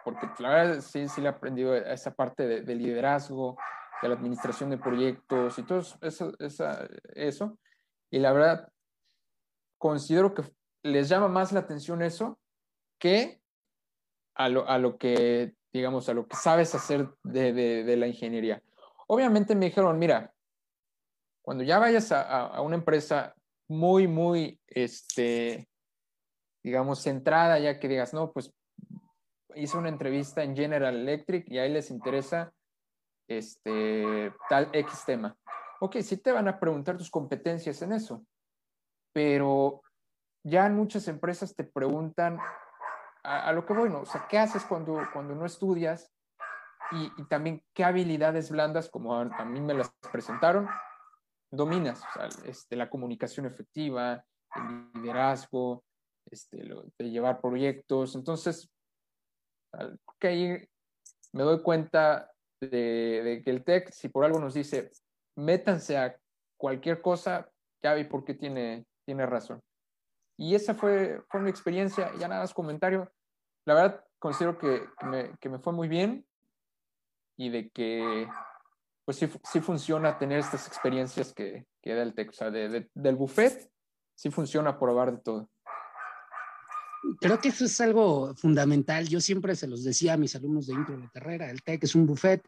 porque 0.04 0.28
la 0.38 0.48
verdad 0.50 0.80
sí, 0.80 1.08
sí 1.08 1.20
le 1.20 1.28
he 1.28 1.30
aprendido 1.30 1.74
esa 1.74 2.14
parte 2.14 2.46
de, 2.46 2.74
liderazgo, 2.74 3.56
de 4.02 4.08
la 4.08 4.14
administración 4.14 4.70
de 4.70 4.78
proyectos 4.78 5.58
y 5.58 5.62
todo 5.64 5.80
eso, 6.00 6.32
eso. 7.14 7.58
Y 8.10 8.18
la 8.18 8.32
verdad, 8.32 8.68
considero 9.78 10.34
que 10.34 10.42
les 10.84 11.08
llama 11.08 11.26
más 11.28 11.50
la 11.50 11.60
atención 11.60 12.02
eso 12.02 12.38
que 13.00 13.40
a 14.36 14.48
lo, 14.48 14.68
a 14.68 14.78
lo 14.78 14.98
que, 14.98 15.54
digamos, 15.72 16.08
a 16.08 16.14
lo 16.14 16.28
que 16.28 16.36
sabes 16.36 16.74
hacer 16.74 17.08
de, 17.24 17.52
de 17.52 17.96
la 17.96 18.06
ingeniería. 18.06 18.62
Obviamente 19.08 19.54
me 19.54 19.66
dijeron, 19.66 19.98
mira, 19.98 20.34
cuando 21.44 21.62
ya 21.62 21.78
vayas 21.78 22.10
a, 22.10 22.58
una 22.62 22.76
empresa 22.76 23.34
muy, 23.68 24.08
muy, 24.08 24.58
este, 24.66 25.68
digamos, 26.62 27.02
centrada, 27.02 27.58
ya 27.58 27.78
que 27.78 27.86
digas, 27.86 28.14
no, 28.14 28.32
pues 28.32 28.50
hice 29.54 29.76
una 29.76 29.90
entrevista 29.90 30.42
en 30.42 30.56
General 30.56 30.96
Electric 30.96 31.46
y 31.50 31.58
ahí 31.58 31.70
les 31.70 31.90
interesa 31.90 32.54
este, 33.28 34.32
tal 34.48 34.70
X 34.72 35.04
tema. 35.04 35.36
Ok, 35.80 35.96
sí 36.00 36.16
te 36.16 36.32
van 36.32 36.48
a 36.48 36.58
preguntar 36.58 36.96
tus 36.96 37.10
competencias 37.10 37.82
en 37.82 37.92
eso, 37.92 38.24
pero 39.12 39.82
ya 40.44 40.68
muchas 40.68 41.08
empresas 41.08 41.56
te 41.56 41.64
preguntan 41.64 42.38
a, 43.22 43.52
lo 43.52 43.64
que 43.64 43.72
voy, 43.72 43.88
¿no? 43.88 44.02
O 44.02 44.06
sea, 44.06 44.26
¿qué 44.28 44.38
haces 44.38 44.64
cuando, 44.64 45.00
cuando 45.12 45.34
no 45.34 45.46
estudias? 45.46 46.12
Y, 46.92 47.24
también 47.24 47.62
qué 47.72 47.82
habilidades 47.82 48.50
blandas, 48.50 48.90
como 48.90 49.14
a 49.14 49.44
mí 49.46 49.60
me 49.60 49.72
las 49.72 49.90
presentaron, 50.12 50.68
dominas, 51.50 52.02
o 52.02 52.12
sea, 52.12 52.28
este, 52.44 52.76
la 52.76 52.90
comunicación 52.90 53.46
efectiva, 53.46 54.22
el 54.54 55.02
liderazgo, 55.02 55.82
este, 56.30 56.58
de 56.98 57.10
llevar 57.10 57.40
proyectos. 57.40 58.14
Entonces, 58.14 58.70
que 60.20 60.28
ahí 60.28 60.68
me 61.32 61.42
doy 61.42 61.62
cuenta 61.62 62.30
de, 62.60 63.42
que 63.44 63.50
el 63.50 63.64
TEC, 63.64 63.90
si 63.90 64.08
por 64.08 64.24
algo 64.24 64.38
nos 64.38 64.54
dice, 64.54 64.90
métanse 65.36 65.96
a 65.96 66.16
cualquier 66.56 67.00
cosa, 67.00 67.50
ya 67.82 67.94
vi 67.94 68.04
por 68.04 68.24
qué 68.24 68.34
tiene, 68.34 68.86
tiene 69.04 69.26
razón. 69.26 69.60
Y 70.36 70.54
esa 70.54 70.74
fue, 70.74 71.22
fue 71.28 71.40
mi 71.40 71.50
experiencia, 71.50 72.10
ya 72.18 72.28
nada 72.28 72.42
más 72.42 72.54
comentario. 72.54 73.12
La 73.64 73.74
verdad, 73.74 74.04
considero 74.18 74.58
que, 74.58 74.82
me, 75.06 75.36
que 75.38 75.48
me 75.48 75.58
fue 75.58 75.72
muy 75.72 75.88
bien 75.88 76.26
y 77.36 77.50
de 77.50 77.70
que 77.70 78.28
pues 79.04 79.18
sí, 79.18 79.28
sí 79.50 79.60
funciona 79.60 80.18
tener 80.18 80.38
estas 80.38 80.66
experiencias 80.66 81.32
que, 81.32 81.66
que 81.82 81.94
da 81.94 82.02
el 82.02 82.14
TEC. 82.14 82.30
O 82.30 82.32
sea, 82.32 82.50
del 82.50 83.16
buffet, 83.16 83.70
sí 84.14 84.30
funciona 84.30 84.78
probar 84.78 85.12
de 85.12 85.18
todo. 85.18 85.50
Creo 87.20 87.38
que 87.38 87.48
eso 87.48 87.66
es 87.66 87.80
algo 87.80 88.34
fundamental. 88.34 89.06
Yo 89.06 89.20
siempre 89.20 89.54
se 89.56 89.66
los 89.66 89.84
decía 89.84 90.14
a 90.14 90.16
mis 90.16 90.34
alumnos 90.36 90.66
de 90.66 90.74
intro 90.74 90.96
de 90.96 91.10
carrera, 91.10 91.50
el 91.50 91.62
TEC 91.62 91.84
es 91.84 91.94
un 91.94 92.06
buffet 92.06 92.42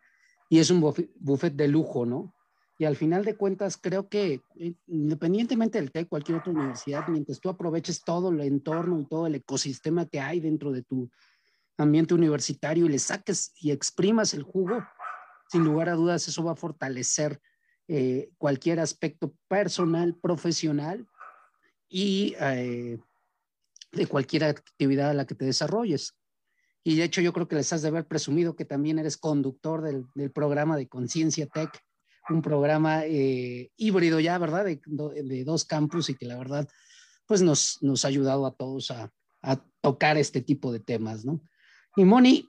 y 0.49 0.59
es 0.59 0.71
un 0.71 0.81
buffet 0.81 1.53
de 1.53 1.69
lujo, 1.69 2.07
¿no? 2.07 2.35
Y 2.79 2.85
al 2.85 2.97
final 2.97 3.25
de 3.25 3.37
cuentas, 3.37 3.77
creo 3.77 4.09
que 4.09 4.43
eh, 4.57 4.75
independientemente 4.87 5.79
del 5.79 5.93
TEC, 5.93 6.09
cualquier 6.09 6.39
otra 6.39 6.53
universidad, 6.53 7.09
mientras 7.09 7.41
tú 7.41 7.49
aproveches 7.49 8.03
todo 8.05 8.31
el 8.31 8.41
entorno 8.41 9.01
y 9.01 9.07
todo 9.07 9.27
el 9.27 9.35
ecosistema 9.37 10.07
que 10.07 10.21
hay 10.21 10.41
dentro 10.41 10.73
de 10.73 10.83
tu 10.83 11.11
ambiente 11.79 12.15
universitario 12.15 12.87
y 12.87 12.91
le 12.91 12.99
saques 12.99 13.53
y 13.61 13.71
exprimas 13.71 14.35
el 14.35 14.43
jugo, 14.43 14.85
sin 15.49 15.65
lugar 15.65 15.89
a 15.89 15.95
dudas 15.95 16.27
eso 16.29 16.45
va 16.45 16.53
a 16.53 16.57
fortalecer 16.57 17.41
eh, 17.89 18.31
cualquier 18.39 18.81
aspecto 18.81 19.35
personal, 19.49 20.17
profesional 20.17 21.07
y 21.89 22.35
eh, 22.41 22.99
de 23.93 24.07
cualquier 24.07 24.45
actividad 24.45 25.11
a 25.11 25.15
la 25.15 25.27
que 25.27 25.35
te 25.35 25.45
desarrolles. 25.45 26.17
Y 26.83 26.97
de 26.97 27.05
hecho 27.05 27.21
yo 27.21 27.33
creo 27.33 27.49
que 27.49 27.57
les 27.57 27.73
has 27.73 27.83
de 27.83 27.89
haber 27.89 28.07
presumido 28.07 28.57
que 28.57 28.65
también 28.65 28.99
eres 28.99 29.17
conductor 29.17 29.83
del, 29.83 30.07
programa 30.33 30.77
de 30.77 30.89
Conciencia 30.89 31.47
Tech, 31.47 31.71
un 32.29 32.43
programa 32.43 33.05
eh, 33.05 33.71
híbrido 33.77 34.21
ya, 34.21 34.39
¿verdad? 34.39 34.65
De, 34.65 35.45
dos 35.45 35.65
campus 35.65 36.11
y 36.11 36.15
que 36.15 36.27
la 36.27 36.37
verdad 36.37 36.69
pues 37.27 37.43
nos, 37.43 37.79
ha 38.05 38.09
ayudado 38.09 38.47
a 38.47 38.55
todos 38.55 38.91
a 38.91 39.11
tocar 39.81 40.17
este 40.17 40.41
tipo 40.41 40.73
de 40.73 40.81
temas, 40.81 41.25
¿no? 41.25 41.41
Y 41.97 42.05
Moni, 42.05 42.49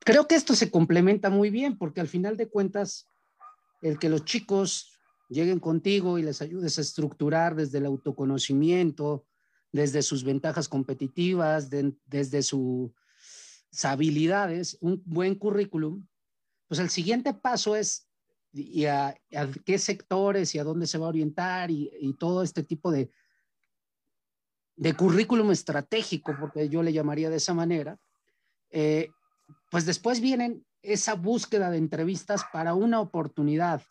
creo 0.00 0.26
que 0.26 0.34
esto 0.34 0.54
se 0.54 0.70
complementa 0.70 1.30
muy 1.30 1.50
bien 1.50 1.76
porque 1.76 2.00
al 2.00 2.08
final 2.08 2.36
de 2.36 2.48
cuentas, 2.48 3.08
el 3.82 3.98
que 3.98 4.08
los 4.08 4.24
chicos 4.24 4.98
lleguen 5.28 5.60
contigo 5.60 6.18
y 6.18 6.22
les 6.22 6.40
ayudes 6.40 6.78
a 6.78 6.80
estructurar 6.80 7.54
desde 7.54 7.78
el 7.78 7.86
autoconocimiento, 7.86 9.26
desde 9.72 10.02
sus 10.02 10.24
ventajas 10.24 10.68
competitivas, 10.68 11.68
desde 11.68 12.42
sus 12.42 12.92
habilidades, 13.82 14.78
un 14.80 15.02
buen 15.04 15.34
currículum, 15.34 16.06
pues 16.66 16.80
el 16.80 16.88
siguiente 16.88 17.34
paso 17.34 17.76
es 17.76 18.07
y 18.58 18.86
a, 18.86 19.14
qué 19.64 19.78
sectores 19.78 20.54
y 20.54 20.58
a 20.58 20.64
dónde 20.64 20.86
se 20.86 20.98
va 20.98 21.06
a 21.06 21.10
orientar 21.10 21.70
y, 21.70 22.14
todo 22.18 22.42
este 22.42 22.62
tipo 22.62 22.90
de, 22.90 23.10
de 24.76 24.94
currículum 24.94 25.50
estratégico, 25.50 26.34
porque 26.38 26.68
yo 26.68 26.82
le 26.82 26.92
llamaría 26.92 27.30
de 27.30 27.36
esa 27.36 27.54
manera, 27.54 27.98
eh, 28.70 29.10
pues 29.70 29.86
después 29.86 30.20
vienen 30.20 30.64
esa 30.82 31.14
búsqueda 31.14 31.70
de 31.70 31.78
entrevistas 31.78 32.44
para 32.52 32.74
una 32.74 33.00
oportunidad, 33.00 33.82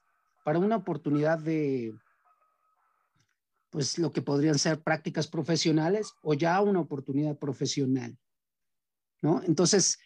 para 0.43 0.59
una 0.59 0.77
oportunidad 0.77 1.39
de, 1.39 1.93
pues 3.69 3.97
lo 3.97 4.11
que 4.11 4.21
podrían 4.21 4.57
ser 4.57 4.81
prácticas 4.81 5.27
profesionales 5.27 6.13
o 6.21 6.33
ya 6.33 6.61
una 6.61 6.79
oportunidad 6.79 7.37
profesional, 7.37 8.17
¿no? 9.21 9.41
Entonces, 9.43 9.99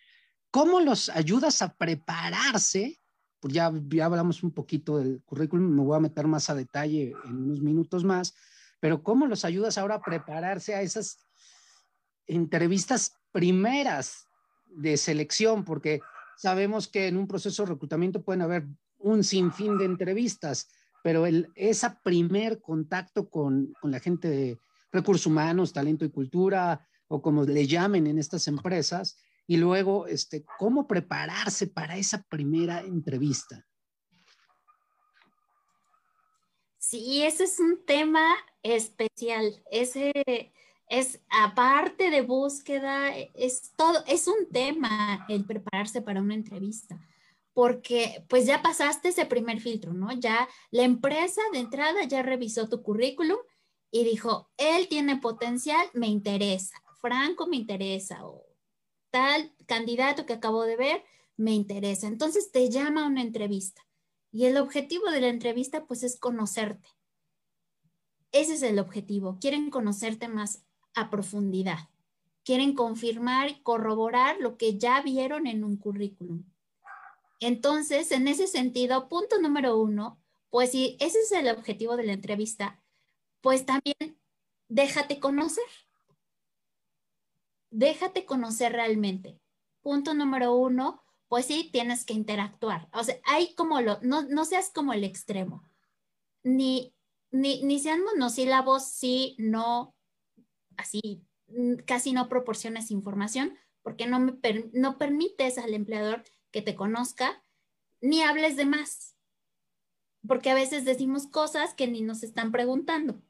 ¿cómo 0.50 0.80
los 0.80 1.10
ayudas 1.10 1.62
a 1.62 1.74
prepararse? 1.74 3.01
Pues 3.41 3.54
ya, 3.54 3.73
ya 3.89 4.06
hablamos 4.06 4.43
un 4.43 4.51
poquito 4.51 4.99
del 4.99 5.21
currículum, 5.25 5.75
me 5.75 5.84
voy 5.84 5.97
a 5.97 6.01
meter 6.01 6.27
más 6.27 6.49
a 6.49 6.56
detalle 6.56 7.13
en 7.25 7.43
unos 7.43 7.62
minutos 7.62 8.04
más, 8.04 8.36
pero 8.80 9.04
¿cómo 9.04 9.27
los 9.27 9.43
ayudas 9.43 9.77
ahora 9.77 9.95
a 9.95 10.01
prepararse 10.01 10.75
a 10.75 10.82
esas 10.82 11.17
entrevistas 12.27 13.17
primeras 13.32 14.27
de 14.67 14.95
selección, 14.97 15.65
porque 15.65 16.01
sabemos 16.38 16.88
que 16.88 17.08
en 17.08 17.17
un 17.17 17.27
proceso 17.27 17.63
de 17.63 17.71
reclutamiento 17.73 18.23
pueden 18.23 18.41
haber 18.41 18.67
un 18.99 19.23
sinfín 19.23 19.77
de 19.77 19.86
entrevistas, 19.86 20.69
pero 21.04 21.25
el, 21.25 21.49
ese 21.56 21.89
primer 22.04 22.62
contacto 22.62 23.30
con, 23.30 23.73
con 23.82 23.91
la 23.91 23.99
gente 23.99 24.30
de 24.30 24.60
recursos 24.91 25.25
humanos, 25.25 25.73
talento 25.73 26.06
y 26.06 26.10
cultura, 26.10 26.88
o 27.08 27.21
como 27.21 27.43
le 27.43 27.67
llamen 27.67 28.08
en 28.08 28.17
estas 28.17 28.47
empresas, 28.47 29.17
y 29.52 29.58
luego, 29.58 30.08
este, 30.08 30.46
cómo 30.58 30.88
prepararse 30.88 31.68
para 31.68 31.98
esa 31.98 32.24
primera 32.24 32.80
entrevista. 32.80 33.68
Sí, 36.78 37.22
ese 37.24 37.44
es 37.44 37.60
un 37.60 37.86
tema 37.86 38.34
especial. 38.64 39.62
Ese 39.70 40.14
es 40.88 41.20
aparte 41.30 42.12
de 42.12 42.22
búsqueda, 42.22 43.14
es 43.34 43.74
todo, 43.76 44.02
es 44.08 44.26
un 44.30 44.48
tema 44.54 45.26
el 45.28 45.44
prepararse 45.44 46.02
para 46.02 46.22
una 46.22 46.36
entrevista, 46.36 46.98
porque 47.52 48.26
pues 48.30 48.46
ya 48.46 48.62
pasaste 48.62 49.10
ese 49.10 49.26
primer 49.26 49.60
filtro, 49.60 49.92
¿no? 49.92 50.14
Ya 50.14 50.48
la 50.70 50.84
empresa 50.84 51.42
de 51.52 51.60
entrada 51.60 52.06
ya 52.06 52.22
revisó 52.22 52.70
tu 52.70 52.82
currículum 52.84 53.40
y 53.92 54.06
dijo, 54.06 54.50
él 54.56 54.88
tiene 54.88 55.18
potencial, 55.18 55.86
me 55.94 56.08
interesa, 56.08 56.82
Franco 57.02 57.48
me 57.48 57.58
interesa, 57.58 58.26
o 58.26 58.51
tal 59.12 59.54
candidato 59.67 60.26
que 60.26 60.34
acabo 60.34 60.63
de 60.63 60.78
ver, 60.78 61.04
me 61.38 61.54
interesa. 61.54 62.08
Entonces 62.08 62.52
te 62.52 62.69
llama 62.69 63.04
a 63.04 63.08
una 63.08 63.21
entrevista. 63.21 63.82
Y 64.32 64.45
el 64.45 64.58
objetivo 64.58 65.12
de 65.12 65.21
la 65.21 65.28
entrevista 65.28 65.86
pues 65.86 66.04
es 66.04 66.19
conocerte. 66.19 66.88
Ese 68.32 68.54
es 68.54 68.63
el 68.63 68.80
objetivo. 68.80 69.38
Quieren 69.39 69.69
conocerte 69.69 70.28
más 70.28 70.63
a 70.95 71.10
profundidad. 71.10 71.89
Quieren 72.43 72.74
confirmar 72.74 73.50
y 73.50 73.62
corroborar 73.62 74.38
lo 74.39 74.58
que 74.58 74.78
ya 74.78 75.02
vieron 75.02 75.47
en 75.47 75.63
un 75.63 75.78
currículum. 75.78 76.43
Entonces, 77.39 78.12
en 78.12 78.28
ese 78.28 78.47
sentido, 78.47 79.10
punto 79.10 79.39
número 79.41 79.78
uno, 79.78 80.19
pues 80.50 80.71
si 80.71 80.95
ese 81.00 81.19
es 81.19 81.32
el 81.32 81.50
objetivo 81.50 81.97
de 81.97 82.04
la 82.04 82.13
entrevista, 82.13 82.82
pues 83.41 83.65
también 83.65 84.17
déjate 84.69 85.19
conocer. 85.19 85.65
Déjate 87.71 88.25
conocer 88.25 88.73
realmente. 88.73 89.39
Punto 89.81 90.13
número 90.13 90.55
uno, 90.55 91.01
pues 91.27 91.45
sí, 91.45 91.69
tienes 91.71 92.05
que 92.05 92.13
interactuar. 92.13 92.89
O 92.93 93.03
sea, 93.03 93.15
hay 93.23 93.55
como 93.55 93.81
lo, 93.81 93.99
no, 94.01 94.21
no 94.23 94.45
seas 94.45 94.69
como 94.69 94.93
el 94.93 95.03
extremo. 95.03 95.67
Ni, 96.43 96.93
ni, 97.31 97.63
ni 97.63 97.79
sean 97.79 98.03
monosílabos, 98.03 98.86
sí, 98.86 99.36
no, 99.39 99.95
así, 100.77 101.25
casi 101.86 102.13
no 102.13 102.29
proporcionas 102.29 102.91
información 102.91 103.57
porque 103.81 104.05
no, 104.05 104.19
me 104.19 104.34
no 104.73 104.97
permites 104.97 105.57
al 105.57 105.73
empleador 105.73 106.23
que 106.51 106.62
te 106.62 106.75
conozca, 106.75 107.43
ni 108.01 108.21
hables 108.21 108.55
de 108.55 108.65
más, 108.65 109.15
porque 110.27 110.49
a 110.49 110.55
veces 110.55 110.86
decimos 110.86 111.27
cosas 111.27 111.73
que 111.73 111.88
ni 111.88 112.01
nos 112.01 112.23
están 112.23 112.51
preguntando. 112.51 113.21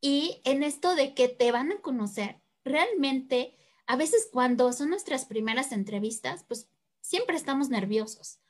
Y 0.00 0.40
en 0.44 0.62
esto 0.62 0.94
de 0.94 1.14
que 1.14 1.28
te 1.28 1.52
van 1.52 1.72
a 1.72 1.80
conocer, 1.80 2.40
realmente, 2.64 3.56
a 3.86 3.96
veces 3.96 4.28
cuando 4.32 4.72
son 4.72 4.90
nuestras 4.90 5.26
primeras 5.26 5.72
entrevistas, 5.72 6.44
pues 6.44 6.70
siempre 7.00 7.36
estamos 7.36 7.68
nerviosos. 7.68 8.40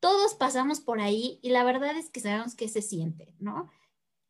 Todos 0.00 0.34
pasamos 0.34 0.80
por 0.80 1.00
ahí 1.00 1.38
y 1.42 1.50
la 1.50 1.64
verdad 1.64 1.96
es 1.96 2.10
que 2.10 2.20
sabemos 2.20 2.54
qué 2.54 2.68
se 2.68 2.82
siente, 2.82 3.34
¿no? 3.38 3.70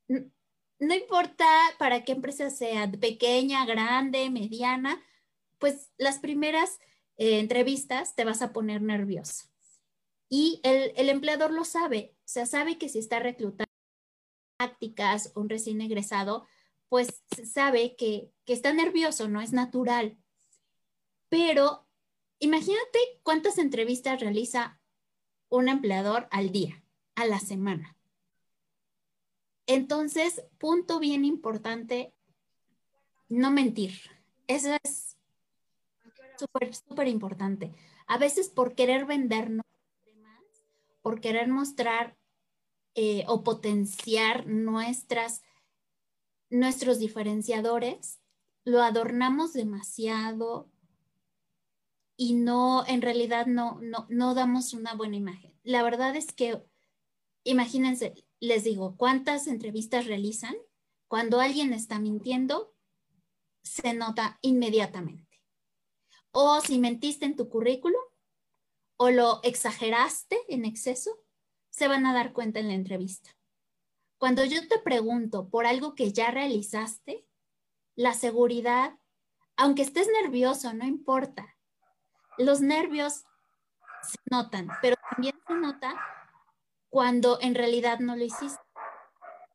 No 0.09 0.95
importa 0.95 1.47
para 1.79 2.05
qué 2.05 2.13
empresa 2.13 2.51
sea, 2.51 2.91
pequeña, 2.91 3.65
grande, 3.65 4.29
mediana, 4.31 5.03
pues 5.59 5.91
las 5.97 6.19
primeras 6.19 6.79
eh, 7.17 7.39
entrevistas 7.41 8.15
te 8.15 8.25
vas 8.25 8.43
a 8.43 8.53
poner 8.53 8.83
nervioso. 8.83 9.47
Y 10.29 10.61
el, 10.65 10.93
el 10.97 11.09
empleador 11.09 11.53
lo 11.53 11.65
sabe, 11.65 12.15
o 12.19 12.29
sea, 12.29 12.47
sabe 12.47 12.79
que 12.79 12.89
si 12.89 12.99
está 12.99 13.21
reclutando 13.21 13.71
prácticas, 14.59 15.33
un 15.35 15.49
recién 15.49 15.81
egresado, 15.81 16.47
pues 16.89 17.23
sabe 17.45 17.97
que, 17.97 18.33
está 18.47 18.73
nervioso, 18.73 19.29
¿no? 19.29 19.41
Es 19.41 19.53
natural. 19.53 20.17
Pero 21.29 21.87
imagínate 22.39 22.99
cuántas 23.23 23.59
entrevistas 23.59 24.21
realiza 24.21 24.81
un 25.49 25.69
empleador 25.69 26.29
al 26.31 26.53
día, 26.53 26.83
a 27.17 27.27
la 27.27 27.41
semana. 27.41 27.97
Entonces, 29.67 30.45
punto 30.59 31.01
bien 31.01 31.25
importante, 31.25 32.15
no 33.29 33.51
mentir. 33.51 33.95
Eso 34.47 34.77
es 34.85 35.17
súper, 36.39 36.73
súper 36.73 37.09
importante. 37.09 37.73
A 38.07 38.19
veces 38.19 38.49
por 38.49 38.77
querer 38.77 39.07
vendernos 39.07 39.67
por 41.07 41.21
querer 41.21 41.47
mostrar 41.47 42.17
eh, 42.97 43.23
o 43.29 43.45
potenciar 43.45 44.49
nuestras 44.49 45.41
nuestros 46.51 46.99
diferenciadores, 46.99 48.21
lo 48.65 48.83
adornamos 48.83 49.53
demasiado 49.53 50.71
y 52.17 52.35
no, 52.35 52.87
en 52.87 53.03
realidad 53.03 53.47
no, 53.47 53.79
no, 53.83 54.07
no 54.09 54.35
damos 54.35 54.73
una 54.73 54.95
buena 54.95 55.17
imagen. 55.17 55.55
La 55.63 55.83
verdad 55.83 56.17
es 56.17 56.33
que, 56.33 56.63
imagínense, 57.45 58.15
les 58.41 58.65
digo, 58.65 58.97
¿cuántas 58.97 59.47
entrevistas 59.47 60.07
realizan? 60.07 60.57
Cuando 61.09 61.41
alguien 61.41 61.73
está 61.73 61.99
mintiendo, 61.99 62.75
se 63.63 63.93
nota 63.95 64.39
inmediatamente. 64.43 65.43
O 66.33 66.61
si 66.61 66.79
mentiste 66.79 67.25
en 67.25 67.37
tu 67.37 67.49
currículum 67.49 68.01
o 68.97 69.11
lo 69.11 69.41
exageraste 69.43 70.39
en 70.49 70.65
exceso, 70.65 71.11
se 71.71 71.89
van 71.89 72.07
a 72.07 72.15
dar 72.15 72.33
cuenta 72.33 72.61
en 72.61 72.69
la 72.69 72.75
entrevista. 72.75 73.36
Cuando 74.19 74.45
yo 74.45 74.67
te 74.69 74.79
pregunto 74.79 75.49
por 75.49 75.67
algo 75.67 75.95
que 75.95 76.13
ya 76.13 76.31
realizaste, 76.31 77.27
la 77.95 78.15
seguridad, 78.15 78.99
aunque 79.57 79.83
estés 79.83 80.09
nervioso, 80.23 80.73
no 80.73 80.87
importa. 80.87 81.57
Los 82.39 82.61
nervios 82.61 83.25
se 84.03 84.19
notan, 84.31 84.69
pero 84.83 84.97
también 85.11 85.35
se 85.47 85.55
nota 85.55 85.95
cuando 86.89 87.39
en 87.41 87.55
realidad 87.55 87.99
no 87.99 88.17
lo 88.17 88.25
hiciste. 88.25 88.63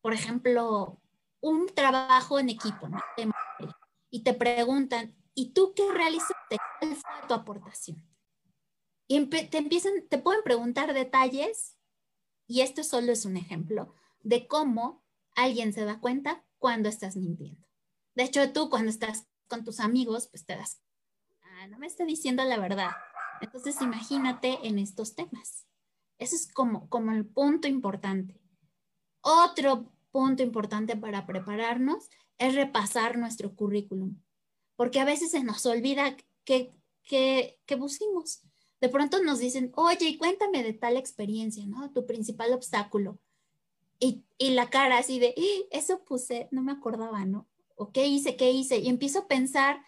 Por 0.02 0.14
ejemplo, 0.14 1.00
un 1.40 1.68
trabajo 1.68 2.40
en 2.40 2.50
equipo, 2.50 2.88
¿no? 2.88 3.00
Y 4.10 4.24
te 4.24 4.34
preguntan, 4.34 5.16
¿y 5.34 5.54
tú 5.54 5.74
qué 5.76 5.92
realizaste? 5.92 6.58
¿Cuál 6.80 6.96
fue 6.96 7.28
tu 7.28 7.34
aportación? 7.34 8.04
Y 9.08 9.26
te 9.28 9.58
empiezan, 9.58 10.08
te 10.10 10.18
pueden 10.18 10.44
preguntar 10.44 10.94
detalles, 10.94 11.78
y 12.48 12.62
esto 12.62 12.84
solo 12.84 13.12
es 13.12 13.26
un 13.26 13.38
ejemplo, 13.38 13.94
de 14.24 14.48
cómo 14.48 15.04
alguien 15.36 15.74
se 15.74 15.86
da 15.86 16.00
cuenta 16.00 16.44
cuando 16.58 16.90
estás 16.90 17.16
mintiendo. 17.16 17.66
De 18.16 18.24
hecho, 18.24 18.52
tú 18.52 18.70
cuando 18.70 18.90
estás 18.90 19.28
con 19.48 19.64
tus 19.64 19.80
amigos, 19.80 20.28
pues 20.28 20.46
te 20.46 20.56
das, 20.56 20.82
ah, 21.44 21.68
no 21.68 21.78
me 21.80 21.88
está 21.88 22.06
diciendo 22.06 22.44
la 22.44 22.60
verdad. 22.60 22.92
Entonces, 23.42 23.82
imagínate 23.82 24.60
en 24.64 24.80
estos 24.80 25.16
temas. 25.16 25.66
Ese 26.18 26.36
es 26.36 26.52
como, 26.52 26.88
como 26.90 27.12
el 27.12 27.26
punto 27.26 27.68
importante. 27.68 28.40
Otro 29.22 29.92
punto 30.12 30.44
importante 30.44 30.96
para 30.96 31.26
prepararnos 31.26 32.10
es 32.38 32.56
repasar 32.56 33.18
nuestro 33.18 33.56
currículum, 33.56 34.22
porque 34.76 35.00
a 35.00 35.06
veces 35.06 35.32
se 35.32 35.44
nos 35.44 35.66
olvida 35.66 36.16
que, 36.44 36.72
que, 37.04 37.60
que 37.66 37.78
pusimos. 37.78 38.44
De 38.80 38.90
pronto 38.90 39.22
nos 39.24 39.40
dicen, 39.40 39.72
oye, 39.76 40.18
cuéntame 40.18 40.64
de 40.64 40.74
tal 40.74 40.98
experiencia, 40.98 41.66
¿no? 41.68 41.92
Tu 41.92 42.06
principal 42.06 42.52
obstáculo 42.54 43.20
y, 44.02 44.50
la 44.50 44.70
cara 44.70 44.98
así 44.98 45.20
de, 45.20 45.36
¡Ah! 45.38 45.68
eso 45.72 46.04
puse, 46.04 46.48
no 46.52 46.64
me 46.64 46.72
acordaba, 46.72 47.24
¿no? 47.26 47.48
¿O 47.76 47.92
qué 47.92 48.08
hice, 48.08 48.36
qué 48.36 48.52
hice? 48.52 48.80
Y 48.80 48.90
empiezo 48.90 49.20
a 49.20 49.28
pensar, 49.28 49.84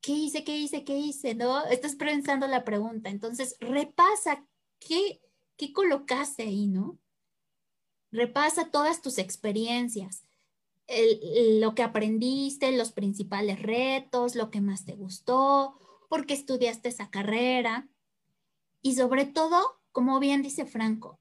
¿qué 0.00 0.12
hice, 0.12 0.44
qué 0.44 0.56
hice, 0.56 0.84
qué 0.84 0.96
hice? 0.96 1.34
¿No? 1.34 1.64
Estás 1.66 1.94
pensando 1.94 2.46
la 2.46 2.64
pregunta. 2.64 3.10
Entonces, 3.10 3.56
repasa, 3.60 4.46
¿qué, 4.80 5.20
qué 5.56 5.72
colocaste 5.72 6.44
ahí, 6.44 6.66
no? 6.66 6.98
Repasa 8.10 8.70
todas 8.70 9.02
tus 9.02 9.18
experiencias, 9.18 10.24
lo 11.60 11.74
que 11.74 11.82
aprendiste, 11.82 12.72
los 12.72 12.92
principales 12.92 13.60
retos, 13.60 14.34
lo 14.34 14.50
que 14.50 14.62
más 14.62 14.86
te 14.86 14.94
gustó, 14.94 15.78
por 16.08 16.24
qué 16.24 16.32
estudiaste 16.32 16.88
esa 16.88 17.10
carrera. 17.10 17.86
Y 18.80 18.94
sobre 18.94 19.26
todo, 19.26 19.82
como 19.92 20.18
bien 20.18 20.40
dice 20.40 20.64
Franco, 20.64 21.20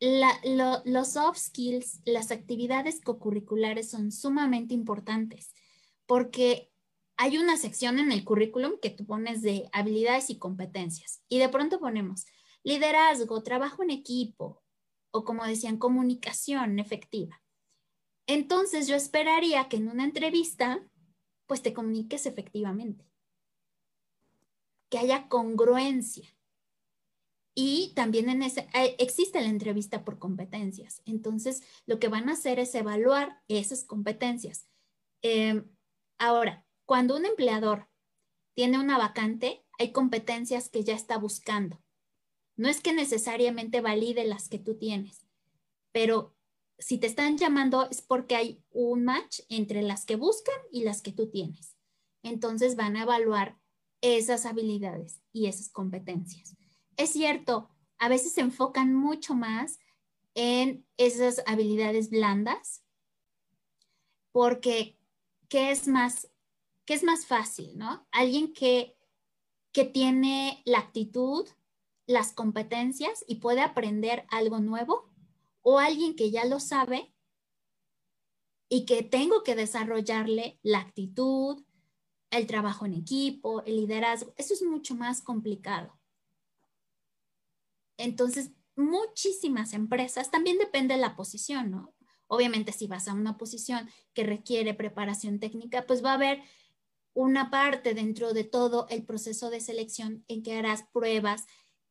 los 0.00 1.12
soft 1.12 1.38
skills, 1.38 2.00
las 2.04 2.30
actividades 2.30 3.00
cocurriculares 3.02 3.90
son 3.90 4.12
sumamente 4.12 4.72
importantes 4.72 5.52
porque 6.06 6.70
hay 7.16 7.36
una 7.36 7.58
sección 7.58 7.98
en 7.98 8.10
el 8.10 8.24
currículum 8.24 8.78
que 8.80 8.90
tú 8.90 9.04
pones 9.04 9.42
de 9.42 9.68
habilidades 9.72 10.30
y 10.30 10.38
competencias 10.38 11.22
y 11.28 11.38
de 11.38 11.50
pronto 11.50 11.78
ponemos 11.78 12.24
liderazgo, 12.62 13.42
trabajo 13.42 13.82
en 13.82 13.90
equipo 13.90 14.62
o 15.10 15.24
como 15.24 15.44
decían, 15.44 15.76
comunicación 15.76 16.78
efectiva. 16.78 17.42
Entonces 18.26 18.86
yo 18.88 18.96
esperaría 18.96 19.68
que 19.68 19.76
en 19.76 19.88
una 19.88 20.04
entrevista 20.04 20.82
pues 21.46 21.62
te 21.62 21.74
comuniques 21.74 22.26
efectivamente, 22.26 23.04
que 24.88 24.98
haya 24.98 25.28
congruencia 25.28 26.28
y 27.54 27.92
también 27.94 28.28
en 28.28 28.42
ese, 28.42 28.68
eh, 28.74 28.96
existe 28.98 29.40
la 29.40 29.48
entrevista 29.48 30.04
por 30.04 30.18
competencias. 30.18 31.02
Entonces, 31.04 31.62
lo 31.86 31.98
que 31.98 32.08
van 32.08 32.28
a 32.28 32.32
hacer 32.32 32.58
es 32.58 32.74
evaluar 32.74 33.42
esas 33.48 33.84
competencias. 33.84 34.68
Em, 35.22 35.68
ahora, 36.18 36.66
cuando 36.86 37.16
un 37.16 37.26
empleador 37.26 37.88
tiene 38.54 38.78
una 38.78 38.98
vacante, 38.98 39.64
hay 39.78 39.92
competencias 39.92 40.68
que 40.68 40.84
ya 40.84 40.94
está 40.94 41.18
buscando. 41.18 41.82
No 42.56 42.68
es 42.68 42.80
que 42.80 42.92
necesariamente 42.92 43.80
valide 43.80 44.24
las 44.24 44.48
que 44.48 44.58
tú 44.58 44.76
tienes, 44.76 45.26
pero 45.92 46.36
si 46.78 46.98
te 46.98 47.06
están 47.06 47.36
llamando 47.36 47.88
es 47.90 48.02
porque 48.02 48.36
hay 48.36 48.64
un 48.70 49.04
match 49.04 49.40
entre 49.48 49.82
las 49.82 50.04
que 50.04 50.16
buscan 50.16 50.56
y 50.72 50.84
las 50.84 51.02
que 51.02 51.12
tú 51.12 51.30
tienes. 51.30 51.76
Entonces 52.22 52.76
van 52.76 52.96
a 52.96 53.02
evaluar 53.02 53.58
esas 54.02 54.46
habilidades 54.46 55.22
y 55.32 55.46
esas 55.46 55.68
competencias. 55.68 56.56
Es 56.96 57.12
cierto, 57.12 57.70
a 57.98 58.08
veces 58.08 58.32
se 58.32 58.40
enfocan 58.40 58.94
mucho 58.94 59.34
más 59.34 59.78
en 60.34 60.86
esas 60.96 61.42
habilidades 61.46 62.10
blandas, 62.10 62.84
porque 64.32 64.98
¿qué 65.48 65.70
es 65.70 65.88
más, 65.88 66.30
qué 66.84 66.94
es 66.94 67.02
más 67.02 67.26
fácil, 67.26 67.76
no? 67.76 68.06
Alguien 68.12 68.52
que, 68.52 68.96
que 69.72 69.84
tiene 69.84 70.62
la 70.64 70.78
actitud, 70.78 71.48
las 72.06 72.32
competencias 72.32 73.24
y 73.26 73.36
puede 73.36 73.60
aprender 73.60 74.26
algo 74.30 74.60
nuevo, 74.60 75.10
o 75.62 75.78
alguien 75.78 76.16
que 76.16 76.30
ya 76.30 76.44
lo 76.44 76.58
sabe 76.58 77.12
y 78.68 78.86
que 78.86 79.02
tengo 79.02 79.42
que 79.42 79.56
desarrollarle 79.56 80.58
la 80.62 80.78
actitud, 80.78 81.62
el 82.30 82.46
trabajo 82.46 82.86
en 82.86 82.94
equipo, 82.94 83.62
el 83.64 83.76
liderazgo. 83.76 84.32
Eso 84.36 84.54
es 84.54 84.62
mucho 84.62 84.94
más 84.94 85.20
complicado. 85.20 85.99
Entonces, 88.00 88.52
muchísimas 88.76 89.74
empresas, 89.74 90.30
también 90.30 90.56
depende 90.56 90.94
de 90.94 91.00
la 91.00 91.16
posición, 91.16 91.70
¿no? 91.70 91.94
Obviamente, 92.28 92.72
si 92.72 92.86
vas 92.86 93.08
a 93.08 93.12
una 93.12 93.36
posición 93.36 93.90
que 94.14 94.24
requiere 94.24 94.72
preparación 94.72 95.38
técnica, 95.38 95.84
pues 95.86 96.02
va 96.02 96.12
a 96.12 96.14
haber 96.14 96.40
una 97.12 97.50
parte 97.50 97.92
dentro 97.92 98.32
de 98.32 98.44
todo 98.44 98.86
el 98.88 99.04
proceso 99.04 99.50
de 99.50 99.60
selección 99.60 100.24
en 100.28 100.42
que 100.42 100.56
harás 100.56 100.84
pruebas 100.92 101.44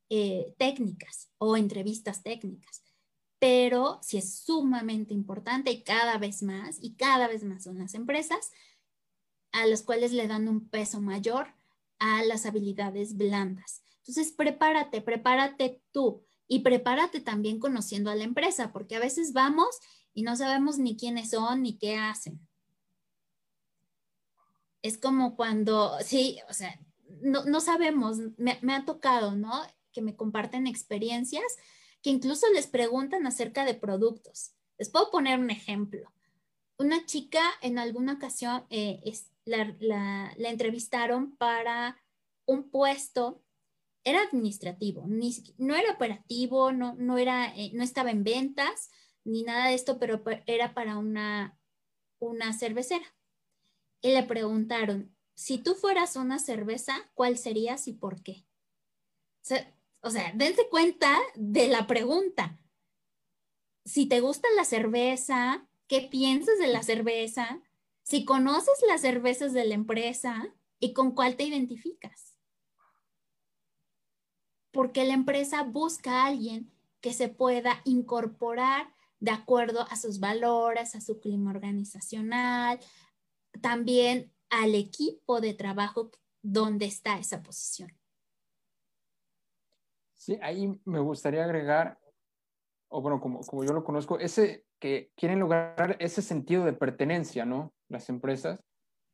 eh, 0.09 0.55
técnicas 0.57 1.29
o 1.37 1.55
entrevistas 1.57 2.23
técnicas. 2.23 2.83
Pero 3.37 3.99
si 4.01 4.17
es 4.17 4.39
sumamente 4.39 5.13
importante 5.13 5.71
y 5.71 5.83
cada 5.83 6.17
vez 6.17 6.41
más, 6.41 6.77
y 6.81 6.95
cada 6.95 7.27
vez 7.27 7.43
más 7.43 7.65
son 7.65 7.77
las 7.77 7.93
empresas 7.93 8.51
a 9.51 9.67
las 9.67 9.83
cuales 9.83 10.11
le 10.11 10.27
dan 10.27 10.47
un 10.47 10.69
peso 10.69 11.01
mayor 11.01 11.53
a 11.99 12.23
las 12.23 12.45
habilidades 12.45 13.15
blandas. 13.15 13.83
Entonces, 13.99 14.31
prepárate, 14.31 15.01
prepárate 15.01 15.81
tú 15.91 16.23
y 16.47 16.59
prepárate 16.59 17.21
también 17.21 17.59
conociendo 17.59 18.09
a 18.09 18.15
la 18.15 18.23
empresa, 18.23 18.71
porque 18.71 18.95
a 18.95 18.99
veces 18.99 19.33
vamos 19.33 19.67
y 20.13 20.23
no 20.23 20.35
sabemos 20.35 20.77
ni 20.77 20.97
quiénes 20.97 21.31
son 21.31 21.61
ni 21.61 21.77
qué 21.77 21.97
hacen. 21.97 22.39
Es 24.81 24.97
como 24.97 25.35
cuando, 25.35 25.97
sí, 26.01 26.39
o 26.49 26.53
sea, 26.53 26.79
no, 27.21 27.59
sabemos, 27.59 28.17
me, 28.37 28.57
me 28.61 28.73
ha 28.73 28.85
tocado, 28.85 29.35
¿no? 29.35 29.51
Que 29.91 30.01
me 30.01 30.15
comparten 30.15 30.67
experiencias 30.67 31.43
que 32.01 32.09
incluso 32.09 32.47
les 32.53 32.67
preguntan 32.67 33.27
acerca 33.27 33.65
de 33.65 33.73
productos. 33.73 34.53
Les 34.77 34.89
puedo 34.89 35.11
poner 35.11 35.39
un 35.39 35.49
ejemplo. 35.49 36.11
Una 36.77 37.05
chica 37.05 37.41
en 37.61 37.77
alguna 37.77 38.13
ocasión 38.13 38.65
eh, 38.69 39.01
la, 39.45 39.75
la, 39.79 40.49
entrevistaron 40.49 41.35
para 41.35 41.97
un 42.45 42.69
puesto 42.69 43.43
era 44.03 44.21
administrativo, 44.21 45.05
no 45.57 45.75
era 45.75 45.91
operativo, 45.91 46.71
no, 46.71 46.95
no, 46.95 47.17
era, 47.17 47.55
eh, 47.55 47.71
no 47.73 47.83
estaba 47.83 48.11
en 48.11 48.23
ventas 48.23 48.89
ni 49.23 49.43
nada 49.43 49.67
de 49.67 49.75
esto, 49.75 49.99
pero 49.99 50.23
era 50.45 50.73
para 50.73 50.97
una, 50.97 51.57
una 52.19 52.53
cervecera. 52.53 53.05
Y 54.01 54.13
le 54.13 54.23
preguntaron, 54.23 55.15
si 55.35 55.57
tú 55.57 55.75
fueras 55.75 56.15
una 56.15 56.39
cerveza, 56.39 57.11
¿cuál 57.13 57.37
serías 57.37 57.87
y 57.87 57.93
por 57.93 58.23
qué? 58.23 58.45
O 60.01 60.09
sea, 60.09 60.31
dense 60.33 60.67
cuenta 60.69 61.17
de 61.35 61.67
la 61.67 61.85
pregunta. 61.85 62.59
Si 63.85 64.05
te 64.05 64.21
gusta 64.21 64.47
la 64.55 64.63
cerveza, 64.63 65.67
¿qué 65.87 66.01
piensas 66.01 66.57
de 66.59 66.67
la 66.67 66.83
cerveza? 66.83 67.61
Si 68.03 68.25
conoces 68.25 68.75
las 68.87 69.01
cervezas 69.01 69.53
de 69.53 69.65
la 69.65 69.75
empresa 69.75 70.55
y 70.79 70.93
con 70.93 71.13
cuál 71.13 71.35
te 71.35 71.43
identificas 71.43 72.28
porque 74.79 75.03
la 75.03 75.13
empresa 75.13 75.63
busca 75.63 76.23
a 76.23 76.27
alguien 76.27 76.71
que 77.01 77.11
se 77.11 77.27
pueda 77.27 77.81
incorporar 77.83 78.87
de 79.19 79.31
acuerdo 79.31 79.85
a 79.89 79.97
sus 79.97 80.21
valores, 80.21 80.95
a 80.95 81.01
su 81.01 81.19
clima 81.19 81.51
organizacional, 81.51 82.79
también 83.59 84.31
al 84.49 84.75
equipo 84.75 85.41
de 85.41 85.53
trabajo 85.53 86.11
donde 86.41 86.85
está 86.85 87.19
esa 87.19 87.43
posición. 87.43 87.91
Sí, 90.13 90.39
ahí 90.41 90.73
me 90.85 91.01
gustaría 91.01 91.43
agregar, 91.43 91.99
o 92.87 93.01
bueno, 93.01 93.19
como, 93.19 93.41
como 93.41 93.65
yo 93.65 93.73
lo 93.73 93.83
conozco, 93.83 94.17
ese 94.17 94.63
que 94.79 95.11
quieren 95.17 95.41
lograr 95.41 95.97
ese 95.99 96.21
sentido 96.21 96.63
de 96.63 96.71
pertenencia, 96.71 97.45
¿no? 97.45 97.73
Las 97.89 98.07
empresas. 98.07 98.61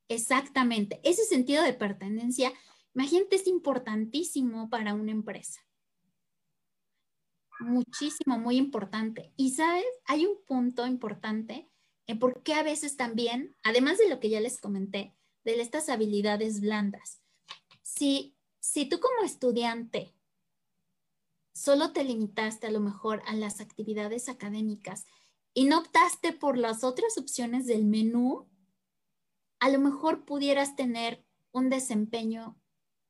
Exactamente, 0.09 1.01
ese 1.03 1.23
sentido 1.23 1.63
de 1.63 1.73
pertenencia 1.73 2.53
Imagínate, 2.95 3.35
es 3.35 3.47
importantísimo 3.47 4.69
para 4.69 4.93
una 4.93 5.11
empresa. 5.11 5.61
Muchísimo, 7.59 8.39
muy 8.39 8.57
importante. 8.57 9.33
Y 9.35 9.51
sabes, 9.51 9.85
hay 10.05 10.25
un 10.25 10.37
punto 10.45 10.87
importante 10.87 11.69
en 12.07 12.19
por 12.19 12.41
qué 12.43 12.53
a 12.53 12.63
veces 12.63 12.95
también, 12.95 13.55
además 13.63 13.97
de 13.97 14.09
lo 14.09 14.19
que 14.19 14.29
ya 14.29 14.39
les 14.39 14.59
comenté, 14.59 15.13
de 15.43 15.61
estas 15.61 15.89
habilidades 15.89 16.61
blandas, 16.61 17.21
si, 17.81 18.35
si 18.59 18.87
tú 18.87 18.99
como 18.99 19.23
estudiante 19.23 20.15
solo 21.53 21.93
te 21.93 22.03
limitaste 22.03 22.67
a 22.67 22.71
lo 22.71 22.79
mejor 22.79 23.21
a 23.25 23.33
las 23.33 23.61
actividades 23.61 24.27
académicas 24.27 25.05
y 25.53 25.65
no 25.65 25.79
optaste 25.79 26.33
por 26.33 26.57
las 26.57 26.83
otras 26.83 27.17
opciones 27.17 27.65
del 27.65 27.85
menú, 27.85 28.49
a 29.59 29.69
lo 29.69 29.79
mejor 29.79 30.25
pudieras 30.25 30.75
tener 30.75 31.25
un 31.51 31.69
desempeño 31.69 32.59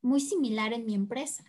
muy 0.06 0.22
similar 0.22 0.72
en 0.72 0.86
mi 0.86 0.94
empresa. 0.94 1.44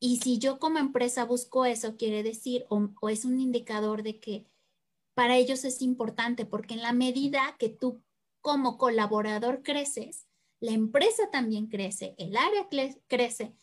Y 0.00 0.18
si 0.18 0.38
yo 0.38 0.58
como 0.58 0.78
empresa 0.78 1.24
busco 1.24 1.64
eso, 1.64 1.96
quiere 1.96 2.22
decir, 2.22 2.64
o, 2.68 3.08
es 3.08 3.24
un 3.24 3.38
indicador 3.38 4.02
de 4.02 4.18
que 4.18 4.46
para 5.14 5.36
ellos 5.36 5.64
es 5.64 5.82
importante, 5.82 6.46
porque 6.46 6.74
en 6.74 6.82
la 6.82 6.92
medida 6.92 7.56
que 7.58 7.68
tú 7.68 8.02
como 8.40 8.78
colaborador 8.78 9.62
creces, 9.62 10.26
la 10.60 10.72
empresa 10.72 11.30
también 11.30 11.66
crece, 11.66 12.14
el 12.18 12.36
área 12.36 12.68
crece, 13.06 13.54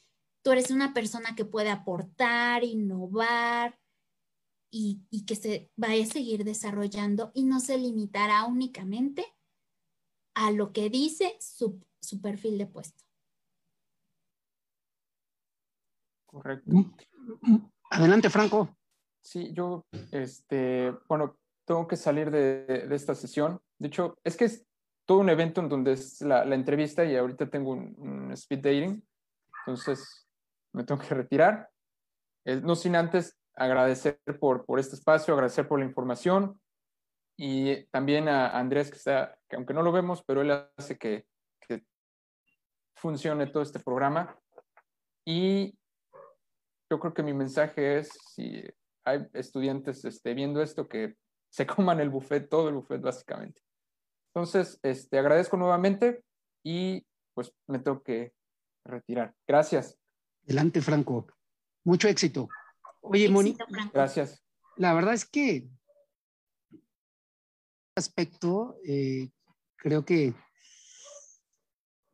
tú 0.43 0.51
eres 0.51 0.69
una 0.69 0.93
persona 0.93 1.35
que 1.35 1.45
puede 1.45 1.69
aportar, 1.69 2.63
innovar 2.63 3.79
y, 4.71 5.01
que 5.25 5.35
se 5.35 5.71
vaya 5.75 6.03
a 6.03 6.07
seguir 6.07 6.43
desarrollando 6.43 7.31
y 7.33 7.43
no 7.43 7.59
se 7.59 7.77
limitará 7.77 8.45
únicamente 8.45 9.25
a 10.35 10.51
lo 10.51 10.71
que 10.71 10.89
dice 10.89 11.37
su 11.39 12.21
perfil 12.21 12.57
de 12.57 12.67
puesto. 12.67 13.08
Correcto. 16.31 16.69
Mm, 16.71 16.93
mm, 17.41 17.71
adelante, 17.91 18.29
Franco. 18.29 18.77
Sí, 19.21 19.51
yo, 19.53 19.85
este, 20.11 20.91
bueno, 21.07 21.37
tengo 21.65 21.87
que 21.87 21.95
salir 21.95 22.29
de, 22.31 22.87
de 22.87 22.95
esta 22.95 23.15
sesión. 23.15 23.59
De 23.79 23.87
hecho, 23.87 24.17
es 24.23 24.37
que 24.37 24.45
es 24.45 24.65
todo 25.09 25.17
un 25.17 25.29
evento 25.29 25.59
en 25.59 25.69
donde 25.69 25.93
es 25.93 26.21
la, 26.21 26.45
la 26.45 26.53
entrevista 26.53 27.03
y 27.03 27.15
ahorita 27.15 27.49
tengo 27.49 27.71
un, 27.71 28.31
speed 28.33 28.59
dating, 28.59 29.03
entonces 29.65 30.27
me 30.71 30.83
tengo 30.83 31.01
que 31.01 31.15
retirar. 31.15 31.67
Eh, 32.45 32.61
no 32.61 32.75
sin 32.75 32.95
antes 32.95 33.35
agradecer 33.55 34.21
por, 34.39 34.65
por 34.65 34.79
este 34.79 34.95
espacio, 34.95 35.33
agradecer 35.33 35.67
por 35.67 35.79
la 35.79 35.85
información 35.85 36.61
y 37.35 37.85
también 37.85 38.27
a 38.27 38.51
Andrés, 38.51 38.91
que 38.91 38.97
está, 38.97 39.35
que 39.49 39.55
aunque 39.55 39.73
no 39.73 39.81
lo 39.81 39.91
vemos, 39.91 40.23
pero 40.23 40.41
él 40.41 40.51
hace 40.77 40.99
que, 40.99 41.25
que 41.67 41.83
funcione 42.95 43.47
todo 43.47 43.63
este 43.63 43.79
programa. 43.79 44.37
Y 45.25 45.75
yo 46.89 46.99
creo 46.99 47.13
que 47.13 47.23
mi 47.23 47.33
mensaje 47.33 47.99
es, 47.99 48.09
si 48.35 48.63
hay 49.05 49.27
estudiantes 49.33 50.03
este, 50.05 50.33
viendo 50.33 50.61
esto, 50.61 50.87
que 50.87 51.15
se 51.49 51.65
coman 51.67 51.99
el 51.99 52.09
buffet, 52.09 52.49
todo 52.49 52.69
el 52.69 52.75
buffet 52.75 53.01
básicamente. 53.01 53.61
Entonces, 54.33 54.79
este, 54.83 55.17
agradezco 55.17 55.57
nuevamente 55.57 56.23
y 56.63 57.05
pues 57.33 57.53
me 57.67 57.79
tengo 57.79 58.03
que 58.03 58.33
retirar. 58.85 59.33
Gracias. 59.47 59.97
Adelante, 60.43 60.81
Franco. 60.81 61.27
Mucho 61.83 62.07
éxito. 62.07 62.49
Oye, 63.01 63.29
Moni. 63.29 63.57
Gracias. 63.93 64.43
La 64.77 64.93
verdad 64.93 65.13
es 65.13 65.25
que 65.25 65.69
aspecto 67.95 68.77
eh, 68.85 69.29
creo 69.75 70.05
que 70.05 70.33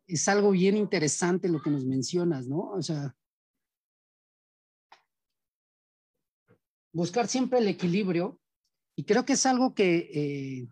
es 0.07 0.27
algo 0.27 0.51
bien 0.51 0.77
interesante 0.77 1.49
lo 1.49 1.61
que 1.61 1.69
nos 1.69 1.85
mencionas, 1.85 2.47
¿no? 2.47 2.71
O 2.71 2.81
sea, 2.81 3.15
buscar 6.95 7.27
siempre 7.27 7.59
el 7.59 7.67
equilibrio 7.67 8.39
y 8.95 9.03
creo 9.03 9.25
que 9.25 9.33
es 9.33 9.45
algo 9.45 9.75
que 9.75 10.09
eh, 10.13 10.67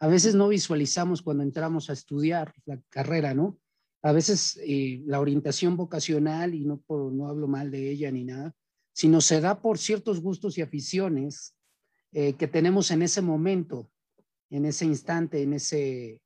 a 0.00 0.08
veces 0.08 0.34
no 0.34 0.48
visualizamos 0.48 1.22
cuando 1.22 1.44
entramos 1.44 1.88
a 1.88 1.92
estudiar 1.92 2.52
la 2.64 2.80
carrera, 2.88 3.32
¿no? 3.32 3.60
A 4.02 4.10
veces 4.10 4.58
eh, 4.64 5.00
la 5.06 5.20
orientación 5.20 5.76
vocacional, 5.76 6.54
y 6.54 6.64
no, 6.64 6.80
por, 6.80 7.12
no 7.12 7.28
hablo 7.28 7.46
mal 7.46 7.70
de 7.70 7.88
ella 7.88 8.10
ni 8.10 8.24
nada, 8.24 8.52
sino 8.92 9.20
se 9.20 9.40
da 9.40 9.62
por 9.62 9.78
ciertos 9.78 10.20
gustos 10.20 10.58
y 10.58 10.62
aficiones 10.62 11.54
eh, 12.10 12.32
que 12.32 12.48
tenemos 12.48 12.90
en 12.90 13.02
ese 13.02 13.22
momento, 13.22 13.92
en 14.50 14.64
ese 14.64 14.86
instante, 14.86 15.42
en 15.42 15.52
ese 15.52 16.20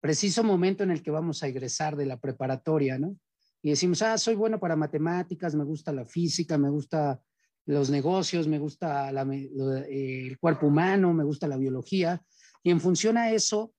preciso 0.00 0.42
momento 0.42 0.84
en 0.84 0.90
el 0.90 1.02
que 1.02 1.10
vamos 1.10 1.42
a 1.42 1.48
egresar 1.48 1.96
de 1.96 2.06
la 2.06 2.18
preparatoria, 2.18 2.98
¿no? 2.98 3.18
Y 3.60 3.70
decimos, 3.70 4.00
ah, 4.00 4.16
soy 4.16 4.36
bueno 4.36 4.58
para 4.58 4.74
matemáticas, 4.74 5.54
me 5.54 5.64
gusta 5.64 5.92
la 5.92 6.06
física, 6.06 6.56
me 6.56 6.70
gusta 6.70 7.20
los 7.66 7.90
negocios, 7.90 8.46
me 8.48 8.58
gusta 8.58 9.10
el 9.10 10.38
cuerpo 10.38 10.68
humano, 10.68 11.12
me 11.12 11.24
gusta 11.24 11.48
la 11.48 11.56
biología, 11.56 12.22
y 12.62 12.70
en 12.70 12.80
función 12.80 13.18
a 13.18 13.32
eso, 13.32 13.74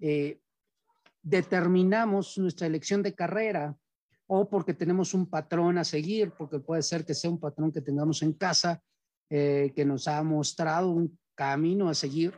eh, 0.00 0.40
determinamos 1.22 2.38
nuestra 2.38 2.66
elección 2.66 3.02
de 3.02 3.14
carrera 3.14 3.76
o 4.26 4.48
porque 4.48 4.74
tenemos 4.74 5.12
un 5.12 5.28
patrón 5.28 5.76
a 5.76 5.84
seguir, 5.84 6.32
porque 6.36 6.60
puede 6.60 6.82
ser 6.82 7.04
que 7.04 7.14
sea 7.14 7.30
un 7.30 7.40
patrón 7.40 7.72
que 7.72 7.82
tengamos 7.82 8.22
en 8.22 8.32
casa, 8.32 8.82
eh, 9.28 9.72
que 9.74 9.84
nos 9.84 10.08
ha 10.08 10.22
mostrado 10.22 10.90
un 10.90 11.18
camino 11.34 11.88
a 11.88 11.94
seguir 11.94 12.32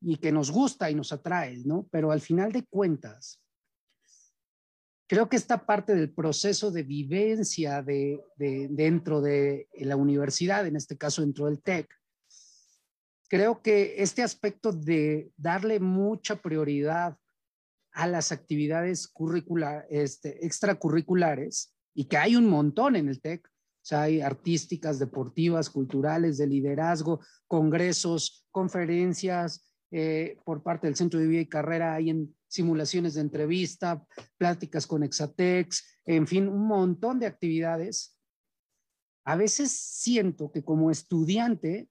y 0.00 0.16
que 0.16 0.32
nos 0.32 0.50
gusta 0.50 0.90
y 0.90 0.94
nos 0.94 1.12
atrae, 1.12 1.58
¿no? 1.64 1.86
Pero 1.90 2.10
al 2.10 2.20
final 2.20 2.52
de 2.52 2.64
cuentas, 2.64 3.42
creo 5.10 5.28
que 5.28 5.34
esta 5.34 5.66
parte 5.66 5.96
del 5.96 6.14
proceso 6.14 6.70
de 6.70 6.84
vivencia 6.84 7.82
de, 7.82 8.22
de, 8.36 8.68
dentro 8.70 9.20
de 9.20 9.66
la 9.74 9.96
universidad, 9.96 10.68
en 10.68 10.76
este 10.76 10.96
caso 10.96 11.22
dentro 11.22 11.46
del 11.46 11.60
TEC, 11.60 11.92
creo 13.28 13.60
que 13.60 14.04
este 14.04 14.22
aspecto 14.22 14.70
de 14.70 15.32
darle 15.36 15.80
mucha 15.80 16.36
prioridad 16.36 17.18
a 17.90 18.06
las 18.06 18.30
actividades 18.30 19.12
este, 19.88 20.46
extracurriculares, 20.46 21.74
y 21.92 22.04
que 22.04 22.16
hay 22.16 22.36
un 22.36 22.48
montón 22.48 22.94
en 22.94 23.08
el 23.08 23.20
TEC, 23.20 23.48
o 23.48 23.50
sea, 23.82 24.02
hay 24.02 24.20
artísticas, 24.20 25.00
deportivas, 25.00 25.70
culturales, 25.70 26.38
de 26.38 26.46
liderazgo, 26.46 27.18
congresos, 27.48 28.46
conferencias, 28.52 29.74
eh, 29.90 30.38
por 30.44 30.62
parte 30.62 30.86
del 30.86 30.94
Centro 30.94 31.18
de 31.18 31.26
Vida 31.26 31.40
y 31.40 31.48
Carrera, 31.48 31.94
hay 31.94 32.10
en 32.10 32.32
simulaciones 32.50 33.14
de 33.14 33.20
entrevista, 33.20 34.04
pláticas 34.36 34.86
con 34.86 35.02
Exatex, 35.04 36.00
en 36.04 36.26
fin, 36.26 36.48
un 36.48 36.66
montón 36.66 37.20
de 37.20 37.26
actividades. 37.26 38.18
A 39.24 39.36
veces 39.36 39.70
siento 39.70 40.50
que 40.50 40.64
como 40.64 40.90
estudiante 40.90 41.88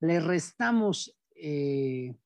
le 0.00 0.20
restamos 0.20 1.16
eh, 1.36 2.16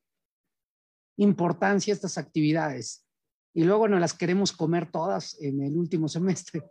importancia 1.16 1.93
a 1.93 1.97
estas 1.97 2.16
actividades 2.16 3.05
y 3.53 3.64
luego 3.64 3.89
no 3.89 3.99
las 3.99 4.14
queremos 4.14 4.53
comer 4.53 4.91
todas 4.91 5.37
en 5.41 5.62
el 5.62 5.76
último 5.76 6.09
semestre. 6.09 6.62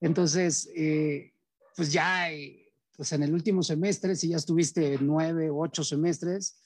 Entonces, 0.00 0.70
eh, 0.76 1.32
pues 1.74 1.92
ya, 1.92 2.30
eh, 2.30 2.72
pues 2.96 3.12
en 3.12 3.24
el 3.24 3.34
último 3.34 3.62
semestre, 3.64 4.14
si 4.14 4.28
ya 4.28 4.36
estuviste 4.36 4.98
nueve, 5.00 5.50
ocho 5.50 5.82
semestres 5.82 6.60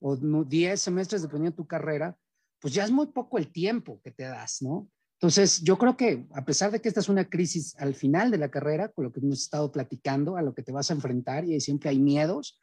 o 0.00 0.16
diez 0.44 0.80
semestres, 0.80 1.22
dependiendo 1.22 1.52
de 1.52 1.62
tu 1.62 1.66
carrera, 1.66 2.16
pues 2.60 2.74
ya 2.74 2.84
es 2.84 2.90
muy 2.90 3.06
poco 3.06 3.38
el 3.38 3.52
tiempo 3.52 4.00
que 4.02 4.10
te 4.10 4.24
das, 4.24 4.62
¿no? 4.62 4.88
Entonces, 5.20 5.60
yo 5.60 5.76
creo 5.76 5.96
que 5.96 6.26
a 6.32 6.44
pesar 6.44 6.70
de 6.70 6.80
que 6.80 6.88
esta 6.88 7.00
es 7.00 7.10
una 7.10 7.28
crisis 7.28 7.76
al 7.78 7.94
final 7.94 8.30
de 8.30 8.38
la 8.38 8.50
carrera, 8.50 8.88
con 8.88 9.04
lo 9.04 9.12
que 9.12 9.20
hemos 9.20 9.42
estado 9.42 9.70
platicando, 9.70 10.36
a 10.36 10.42
lo 10.42 10.54
que 10.54 10.62
te 10.62 10.72
vas 10.72 10.90
a 10.90 10.94
enfrentar 10.94 11.44
y 11.44 11.60
siempre 11.60 11.90
hay 11.90 11.98
miedos, 11.98 12.58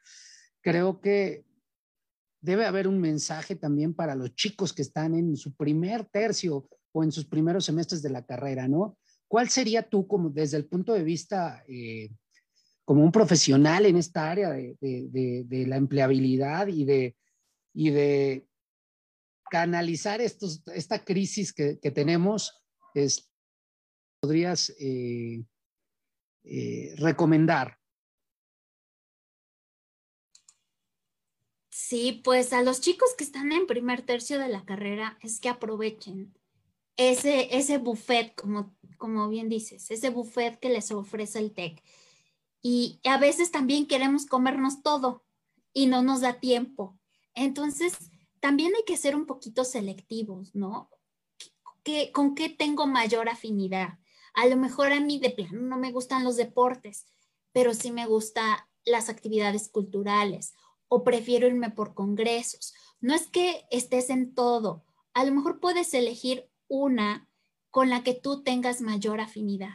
creo 0.60 1.00
que 1.00 1.44
debe 2.40 2.66
haber 2.66 2.88
un 2.88 3.00
mensaje 3.00 3.54
también 3.54 3.94
para 3.94 4.16
los 4.16 4.34
chicos 4.34 4.72
que 4.72 4.82
están 4.82 5.14
en 5.14 5.36
su 5.36 5.54
primer 5.54 6.04
tercio 6.04 6.68
o 6.92 7.04
en 7.04 7.12
sus 7.12 7.26
primeros 7.26 7.64
semestres 7.64 8.02
de 8.02 8.10
la 8.10 8.24
carrera, 8.24 8.66
¿no? 8.66 8.98
¿Cuál 9.28 9.48
sería 9.50 9.82
tú 9.82 10.08
como 10.08 10.30
desde 10.30 10.56
el 10.56 10.66
punto 10.66 10.94
de 10.94 11.04
vista 11.04 11.62
eh, 11.68 12.10
como 12.84 13.04
un 13.04 13.12
profesional 13.12 13.84
en 13.86 13.96
esta 13.96 14.30
área 14.30 14.50
de, 14.50 15.64
la 15.68 15.76
empleabilidad 15.76 16.68
y 16.68 16.84
de, 16.84 17.16
y 17.78 17.90
de 17.90 18.48
canalizar 19.48 20.20
estos, 20.20 20.64
esta 20.74 21.04
crisis 21.04 21.52
que, 21.52 21.76
tenemos? 21.92 22.60
Es, 22.92 23.32
¿Podrías 24.20 24.70
eh, 24.80 25.44
eh, 26.42 26.94
recomendar 26.96 27.78
Sí, 31.70 32.20
pues 32.24 32.52
a 32.52 32.62
los 32.62 32.80
chicos 32.80 33.14
que 33.16 33.22
están 33.22 33.52
en 33.52 33.68
primer 33.68 34.02
tercio 34.02 34.40
de 34.40 34.48
la 34.48 34.64
carrera 34.64 35.16
es 35.22 35.38
que 35.38 35.48
aprovechen 35.48 36.34
ese, 36.96 37.56
ese 37.56 37.78
buffet, 37.78 38.34
como, 38.34 38.76
como 38.98 39.28
bien 39.28 39.48
dices, 39.48 39.88
ese 39.92 40.10
buffet 40.10 40.58
que 40.58 40.68
les 40.68 40.90
ofrece 40.90 41.38
el 41.38 41.54
TEC. 41.54 41.80
Y 42.60 43.00
a 43.04 43.18
veces 43.18 43.52
también 43.52 43.86
queremos 43.86 44.26
comernos 44.26 44.82
todo 44.82 45.24
y 45.72 45.86
no 45.86 46.02
nos 46.02 46.22
da 46.22 46.40
tiempo. 46.40 46.97
Entonces, 47.38 47.96
también 48.40 48.72
hay 48.74 48.84
que 48.84 48.96
ser 48.96 49.14
un 49.14 49.24
poquito 49.24 49.64
selectivos, 49.64 50.54
¿no? 50.54 50.90
¿Qué, 51.84 52.10
¿Con 52.12 52.34
qué 52.34 52.48
tengo 52.48 52.86
mayor 52.86 53.28
afinidad? 53.28 53.98
A 54.34 54.46
lo 54.46 54.56
mejor 54.56 54.92
a 54.92 55.00
mí 55.00 55.20
de 55.20 55.30
plano 55.30 55.62
no 55.62 55.78
me 55.78 55.92
gustan 55.92 56.24
los 56.24 56.36
deportes, 56.36 57.06
pero 57.52 57.74
sí 57.74 57.92
me 57.92 58.06
gustan 58.06 58.58
las 58.84 59.08
actividades 59.08 59.68
culturales 59.68 60.54
o 60.88 61.04
prefiero 61.04 61.46
irme 61.46 61.70
por 61.70 61.94
congresos. 61.94 62.74
No 63.00 63.14
es 63.14 63.28
que 63.28 63.66
estés 63.70 64.10
en 64.10 64.34
todo, 64.34 64.84
a 65.14 65.24
lo 65.24 65.32
mejor 65.32 65.60
puedes 65.60 65.94
elegir 65.94 66.50
una 66.66 67.28
con 67.70 67.88
la 67.88 68.02
que 68.02 68.14
tú 68.14 68.42
tengas 68.42 68.80
mayor 68.80 69.20
afinidad. 69.20 69.74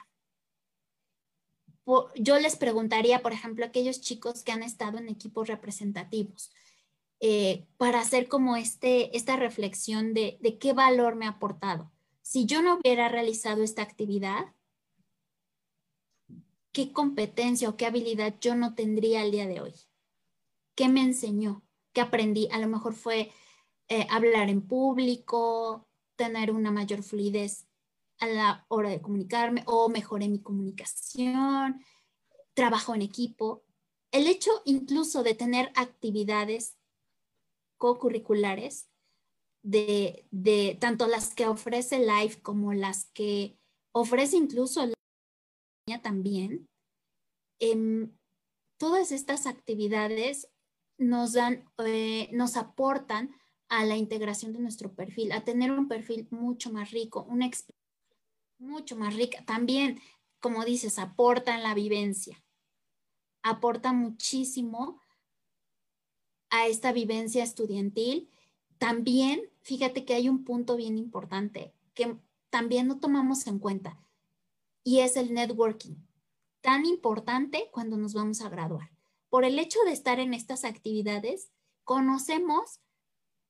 Yo 2.16 2.39
les 2.39 2.55
preguntaría, 2.55 3.22
por 3.22 3.34
ejemplo, 3.34 3.66
a 3.66 3.68
aquellos 3.70 4.01
chicos 4.01 4.43
que 4.43 4.51
han 4.51 4.64
estado 4.64 4.97
en 4.97 5.09
equipos 5.09 5.47
representativos, 5.47 6.51
eh, 7.26 7.65
para 7.78 8.01
hacer 8.01 8.28
como 8.28 8.57
este, 8.57 9.15
esta 9.15 9.38
reflexión 9.38 10.13
de, 10.13 10.38
de 10.41 10.57
qué 10.57 10.74
valor 10.74 11.15
me 11.15 11.26
ha 11.26 11.30
aportado. 11.30 11.89
Si 12.21 12.45
yo 12.45 12.61
no 12.61 12.76
hubiera 12.76 13.07
realizado 13.07 13.63
esta 13.63 13.82
actividad, 13.82 14.53
¿qué 16.74 16.91
competencia 16.91 17.69
o 17.69 17.78
qué 17.78 17.86
habilidad 17.86 18.36
yo 18.41 18.55
no 18.55 18.76
tendría 18.76 19.24
el 19.24 19.32
día 19.32 19.47
de 19.47 19.61
hoy? 19.61 19.74
¿Qué 20.76 20.89
me 20.89 20.99
enseñó? 20.99 21.63
¿Qué 21.93 22.01
aprendí? 22.01 22.49
A 22.51 22.59
lo 22.59 22.67
mejor 22.67 22.93
fue 22.93 23.32
eh, 23.88 24.05
hablar 24.09 24.49
en 24.49 24.61
público, 24.61 25.88
tener 26.17 26.51
una 26.51 26.71
mayor 26.71 27.03
fluidez 27.03 27.69
a 28.19 28.28
la 28.28 28.65
hora 28.67 28.89
de 28.89 28.99
comunicarme 28.99 29.63
o 29.65 29.88
mejoré 29.88 30.28
mi 30.28 30.41
comunicación, 30.41 31.86
trabajo 32.53 32.93
en 32.93 33.01
equipo. 33.01 33.63
El 34.11 34.28
hecho 34.28 34.51
incluso 34.65 35.24
de 35.24 35.36
tener 35.36 35.71
actividades 35.76 36.76
co-curriculares, 37.84 38.89
de, 39.61 40.25
de, 40.31 40.77
tanto 40.79 41.05
las 41.05 41.36
que 41.36 41.47
ofrece 41.47 41.99
Live 41.99 42.41
como 42.41 42.71
las 42.71 43.11
que 43.13 43.59
ofrece 43.91 44.38
incluso 44.38 44.86
la 44.86 44.93
también, 46.01 46.69
eh, 47.59 48.07
todas 48.77 49.11
estas 49.11 49.47
actividades 49.47 50.47
nos 50.97 51.34
dan, 51.34 51.65
eh, 51.86 52.29
nos 52.31 52.55
aportan 52.55 53.36
a 53.67 53.84
la 53.84 53.97
integración 53.97 54.53
de 54.53 54.59
nuestro 54.59 54.95
perfil, 54.95 55.34
a 55.34 55.43
tener 55.43 55.69
un 55.71 55.89
perfil 55.89 56.29
mucho 56.31 56.71
más 56.71 56.91
rico, 56.91 57.23
una 57.23 57.45
experiencia 57.45 57.84
mucho 58.59 58.95
más 58.95 59.13
rica. 59.13 59.43
También, 59.43 59.99
como 60.39 60.63
dices, 60.63 60.99
aportan 60.99 61.63
la 61.63 61.73
vivencia, 61.73 62.41
aporta 63.43 63.91
muchísimo 63.91 65.01
a 66.53 66.67
esta 66.67 66.91
vivencia 66.91 67.43
estudiantil. 67.43 68.29
También, 68.77 69.41
fíjate 69.61 70.05
que 70.05 70.13
hay 70.13 70.29
un 70.29 70.43
punto 70.43 70.75
bien 70.75 70.97
importante 70.97 71.73
que 71.95 72.15
también 72.49 72.87
no 72.87 72.99
tomamos 72.99 73.47
en 73.47 73.57
cuenta 73.57 73.99
y 74.83 74.99
es 74.99 75.17
el 75.17 75.33
networking, 75.33 75.95
tan 76.61 76.85
importante 76.85 77.69
cuando 77.71 77.97
nos 77.97 78.13
vamos 78.13 78.41
a 78.41 78.49
graduar 78.49 78.93
por 79.33 79.45
el 79.45 79.57
hecho 79.57 79.79
de 79.87 79.93
estar 79.93 80.19
en 80.19 80.35
estas 80.35 80.63
actividades, 80.63 81.49
conocemos 81.85 82.81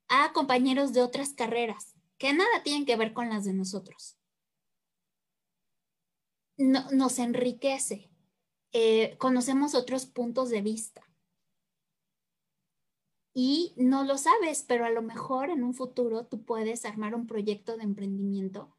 a 0.08 0.32
compañeros 0.32 0.94
de 0.94 1.02
otras 1.02 1.34
carreras 1.34 1.96
que 2.18 2.32
nada 2.32 2.64
tienen 2.64 2.86
que 2.86 2.96
ver 2.96 3.12
con 3.12 3.28
las 3.28 3.44
de 3.44 3.52
nosotros. 3.52 4.18
nos 6.56 7.20
enriquece, 7.20 8.10
eh, 8.72 9.18
conocemos 9.18 9.76
otros 9.76 10.06
puntos 10.06 10.50
de 10.50 10.62
vista. 10.62 11.04
Y 13.34 13.74
no 13.78 14.04
lo 14.04 14.18
sabes, 14.18 14.64
pero 14.68 14.86
a 14.86 14.92
lo 14.92 15.02
mejor 15.02 15.50
en 15.50 15.64
un 15.64 15.74
futuro 15.74 16.26
tú 16.26 16.44
puedes 16.44 16.86
armar 16.86 17.16
un 17.16 17.26
proyecto 17.26 17.78
de 17.78 17.84
emprendimiento 17.84 18.76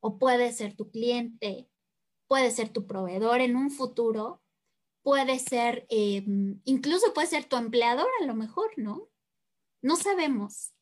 o 0.00 0.18
puede 0.18 0.52
ser 0.52 0.74
tu 0.74 0.90
cliente, 0.90 1.68
puede 2.26 2.50
ser 2.50 2.70
tu 2.70 2.86
proveedor 2.86 3.40
en 3.40 3.56
un 3.56 3.70
futuro 3.70 4.40
puede 5.02 5.40
ser, 5.40 5.84
eh, 5.90 6.24
incluso 6.64 7.12
puede 7.12 7.26
ser 7.26 7.44
tu 7.44 7.56
empleador 7.56 8.08
a 8.20 8.24
lo 8.24 8.34
mejor, 8.34 8.70
¿no? 8.76 9.08
no 9.82 9.96
sabemos. 9.96 10.72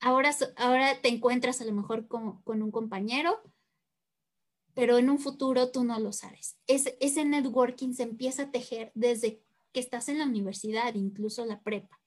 Ahora, 0.00 0.34
ahora 0.56 1.00
te 1.00 1.08
encuentras 1.08 1.60
a 1.60 1.64
lo 1.64 1.72
mejor 1.72 2.08
con, 2.08 2.42
con 2.42 2.62
un 2.62 2.72
compañero, 2.72 3.40
pero 4.74 4.98
en 4.98 5.10
un 5.10 5.18
futuro 5.18 5.70
tú 5.70 5.84
no 5.84 6.00
lo 6.00 6.12
sabes. 6.12 6.58
Ese 6.66 7.24
networking 7.24 7.92
se 7.92 8.02
empieza 8.02 8.44
a 8.44 8.50
tejer 8.50 8.90
desde 8.94 9.44
que 9.72 9.80
estás 9.80 10.08
en 10.08 10.18
la 10.18 10.24
universidad, 10.24 10.94
incluso 10.94 11.44
la 11.44 11.62
prepa. 11.62 12.01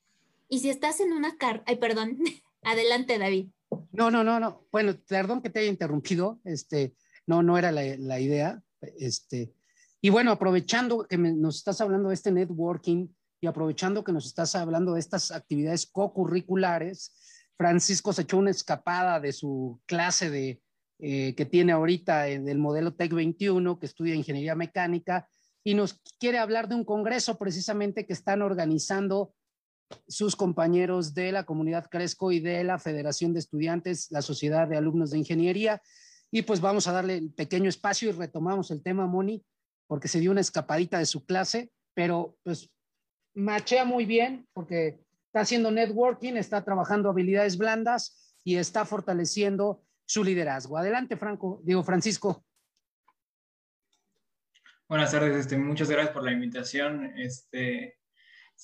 Y 0.48 0.60
si 0.60 0.70
estás 0.70 1.00
en 1.00 1.14
una 1.14 1.38
car... 1.38 1.64
Ay, 1.66 1.78
perdón. 1.78 2.18
Adelante, 2.64 3.18
David. 3.18 3.48
No, 3.92 4.12
no, 4.12 4.24
no, 4.24 4.40
no. 4.40 4.68
Bueno, 4.72 4.96
perdón 5.08 5.42
que 5.42 5.50
te 5.50 5.60
haya 5.60 5.70
interrumpido. 5.70 6.40
Este, 6.44 6.96
no, 7.28 7.44
no 7.44 7.58
era 7.58 7.72
la, 7.72 7.84
la 7.98 8.20
idea. 8.20 8.62
Este, 8.98 9.54
y 10.02 10.10
bueno, 10.10 10.32
aprovechando 10.32 11.08
que 11.08 11.18
nos 11.18 11.58
estás 11.58 11.82
hablando 11.82 12.10
de 12.10 12.16
este 12.16 12.32
networking 12.32 13.08
y 13.42 13.48
aprovechando 13.48 14.04
que 14.04 14.12
nos 14.12 14.26
estás 14.26 14.56
hablando 14.56 14.94
de 14.94 15.00
estas 15.00 15.32
actividades 15.32 15.86
co-curriculares, 15.88 17.16
Francisco 17.58 18.14
se 18.14 18.24
echó 18.24 18.38
una 18.38 18.52
escapada 18.52 19.20
de 19.20 19.34
su 19.34 19.82
clase 19.86 20.30
de, 20.30 20.62
eh, 21.00 21.34
que 21.36 21.46
tiene 21.46 21.72
ahorita 21.72 22.28
en 22.28 22.48
el 22.48 22.58
modelo 22.58 22.94
TEC 22.94 23.14
21, 23.14 23.80
que 23.80 23.86
estudia 23.86 24.16
ingeniería 24.16 24.56
mecánica, 24.56 25.28
y 25.64 25.74
nos 25.74 26.00
quiere 26.20 26.38
hablar 26.38 26.68
de 26.68 26.76
un 26.76 26.86
congreso 26.86 27.38
precisamente 27.38 28.06
que 28.06 28.14
están 28.14 28.42
organizando 28.42 29.34
sus 30.08 30.36
compañeros 30.36 31.14
de 31.14 31.32
la 31.32 31.44
comunidad 31.44 31.90
Cresco 31.90 32.32
y 32.32 32.40
de 32.40 32.64
la 32.64 32.80
Federación 32.80 33.34
de 33.34 33.40
Estudiantes, 33.40 34.12
la 34.12 34.22
Sociedad 34.22 34.68
de 34.68 34.78
Alumnos 34.78 35.12
de 35.12 35.20
Ingeniería. 35.20 35.82
Y 36.32 36.42
pues 36.42 36.62
vamos 36.62 36.88
a 36.88 36.92
darle 36.92 37.18
el 37.18 37.32
pequeño 37.32 37.70
espacio 37.70 38.10
y 38.10 38.14
retomamos 38.14 38.72
el 38.72 38.82
tema, 38.82 39.06
Moni, 39.06 39.44
porque 39.88 40.08
se 40.08 40.20
dio 40.20 40.32
una 40.32 40.42
escapadita 40.42 41.00
de 41.00 41.06
su 41.06 41.26
clase, 41.26 41.72
pero 41.94 42.38
pues 42.44 42.70
machea 43.36 43.86
muy 43.86 44.06
bien 44.06 44.48
porque 44.54 45.00
está 45.28 45.42
haciendo 45.42 45.72
networking, 45.72 46.34
está 46.34 46.64
trabajando 46.64 47.10
habilidades 47.10 47.58
blandas 47.58 48.36
y 48.44 48.58
está 48.58 48.86
fortaleciendo 48.86 49.84
su 50.06 50.24
liderazgo. 50.24 50.78
Adelante, 50.78 51.18
Franco, 51.18 51.62
digo 51.64 51.84
Francisco. 51.84 52.46
Buenas 54.88 55.12
tardes, 55.12 55.36
este, 55.36 55.58
muchas 55.58 55.90
gracias 55.90 56.14
por 56.14 56.24
la 56.24 56.32
invitación. 56.32 57.18
Este, 57.18 57.98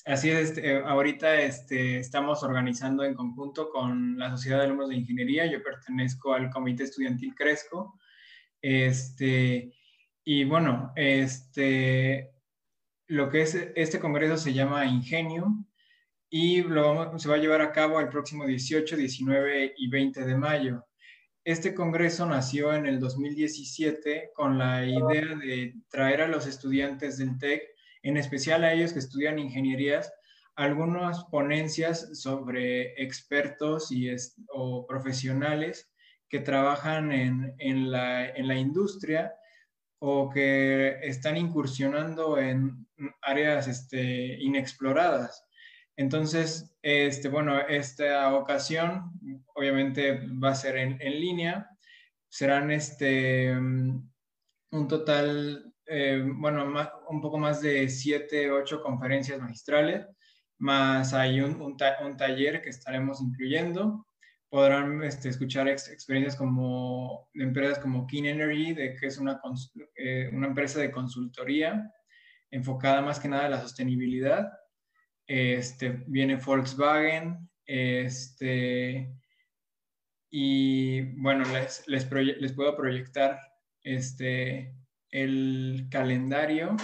así 0.05 0.29
es, 0.29 0.49
este, 0.49 0.77
ahorita 0.77 1.41
este, 1.41 1.99
estamos 1.99 2.43
organizando 2.43 3.03
en 3.03 3.13
conjunto 3.13 3.69
con 3.69 4.17
la 4.17 4.31
Sociedad 4.31 4.59
de 4.59 4.65
Alumnos 4.65 4.89
de 4.89 4.95
Ingeniería. 4.95 5.45
Yo 5.45 5.61
pertenezco 5.63 6.33
al 6.33 6.49
Comité 6.49 6.83
Estudiantil 6.83 7.35
Cresco. 7.35 7.99
Este, 8.61 9.73
y 10.23 10.43
bueno, 10.43 10.91
este, 10.95 12.31
lo 13.07 13.29
que 13.29 13.41
es 13.41 13.55
este 13.75 13.99
congreso 13.99 14.37
se 14.37 14.53
llama 14.53 14.85
Ingenium 14.85 15.65
y 16.29 16.61
se 16.61 17.29
va 17.29 17.35
a 17.35 17.39
llevar 17.39 17.61
a 17.61 17.73
cabo 17.73 17.99
el 17.99 18.07
próximo 18.07 18.45
18, 18.45 18.95
19 18.95 19.73
y 19.77 19.89
20 19.89 20.25
de 20.25 20.37
mayo. 20.37 20.85
Este 21.43 21.73
congreso 21.73 22.25
nació 22.25 22.73
en 22.73 22.85
el 22.85 22.99
2017 22.99 24.31
con 24.33 24.57
la 24.57 24.85
idea 24.85 25.35
de 25.35 25.73
traer 25.89 26.21
a 26.21 26.27
los 26.27 26.47
estudiantes 26.47 27.17
del 27.17 27.37
TEC, 27.37 27.63
en 28.03 28.17
especial 28.17 28.63
a 28.63 28.73
ellos 28.73 28.93
que 28.93 28.99
estudian 28.99 29.39
ingenierías, 29.39 30.13
algunas 30.55 31.23
ponencias 31.25 32.19
sobre 32.19 33.01
expertos 33.01 33.91
y 33.91 34.09
o 34.49 34.85
profesionales 34.85 35.91
que 36.29 36.39
trabajan 36.39 37.11
en, 37.11 37.55
en, 37.57 37.91
la, 37.91 38.29
en 38.29 38.47
la 38.47 38.55
industria 38.55 39.33
o 39.99 40.29
que 40.29 40.97
están 41.03 41.37
incursionando 41.37 42.37
en 42.37 42.87
áreas 43.21 43.67
este, 43.67 44.37
inexploradas. 44.39 45.45
Entonces, 45.95 46.75
este, 46.81 47.27
bueno, 47.27 47.59
esta 47.59 48.33
ocasión 48.35 49.11
obviamente 49.53 50.21
va 50.43 50.49
a 50.49 50.55
ser 50.55 50.77
en, 50.77 50.97
en 51.01 51.19
línea. 51.19 51.69
Serán 52.29 52.71
este, 52.71 53.51
un 53.51 54.87
total, 54.87 55.70
eh, 55.91 56.23
bueno, 56.25 56.73
un 57.09 57.21
poco 57.21 57.37
más 57.37 57.61
de 57.61 57.89
siete, 57.89 58.49
ocho 58.49 58.81
conferencias 58.81 59.39
magistrales, 59.39 60.07
más 60.57 61.13
hay 61.13 61.41
un, 61.41 61.61
un, 61.61 61.77
un 62.05 62.17
taller 62.17 62.61
que 62.61 62.69
estaremos 62.69 63.21
incluyendo 63.21 64.05
podrán 64.51 65.01
este, 65.03 65.29
escuchar 65.29 65.69
experiencias 65.69 66.35
como 66.35 67.29
de 67.33 67.45
empresas 67.45 67.79
como 67.79 68.05
Keen 68.05 68.25
Energy, 68.25 68.73
de, 68.73 68.97
que 68.97 69.07
es 69.07 69.17
una, 69.17 69.39
eh, 69.95 70.29
una 70.33 70.47
empresa 70.47 70.81
de 70.81 70.91
consultoría 70.91 71.89
enfocada 72.51 73.01
más 73.01 73.17
que 73.17 73.29
nada 73.29 73.45
en 73.45 73.51
la 73.51 73.61
sostenibilidad. 73.61 74.51
Este, 75.25 76.03
viene 76.05 76.35
Volkswagen, 76.35 77.49
este, 77.65 79.15
y 80.29 81.01
bueno, 81.21 81.45
les, 81.53 81.87
les, 81.87 82.11
les, 82.11 82.51
puedo 82.51 82.75
proyectar 82.75 83.39
este, 83.83 84.75
el 85.12 85.88
calendario 85.91 86.76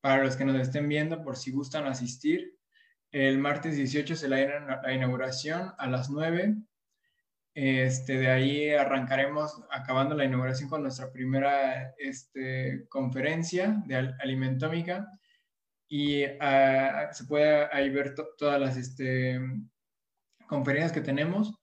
para 0.00 0.22
los 0.22 0.36
que 0.36 0.44
nos 0.44 0.60
estén 0.60 0.88
viendo 0.88 1.22
por 1.22 1.36
si 1.36 1.50
gustan 1.50 1.86
asistir. 1.86 2.58
El 3.10 3.38
martes 3.38 3.76
18 3.76 4.16
se 4.16 4.28
la, 4.28 4.92
inauguración 4.92 5.72
a 5.78 5.86
las 5.86 6.10
9. 6.10 6.56
Este, 7.54 8.18
de 8.18 8.28
ahí 8.28 8.70
arrancaremos 8.70 9.62
acabando 9.70 10.16
la 10.16 10.24
inauguración 10.24 10.68
con 10.68 10.82
nuestra 10.82 11.12
primera 11.12 11.94
este, 11.96 12.86
conferencia 12.88 13.82
de 13.86 14.12
alimentómica 14.20 15.08
y 15.88 16.24
uh, 16.24 17.12
se 17.12 17.24
puede 17.28 17.68
ahí 17.72 17.88
ver 17.90 18.14
todas 18.36 18.60
las 18.60 18.76
este, 18.76 19.40
conferencias 20.48 20.92
que 20.92 21.00
tenemos. 21.00 21.54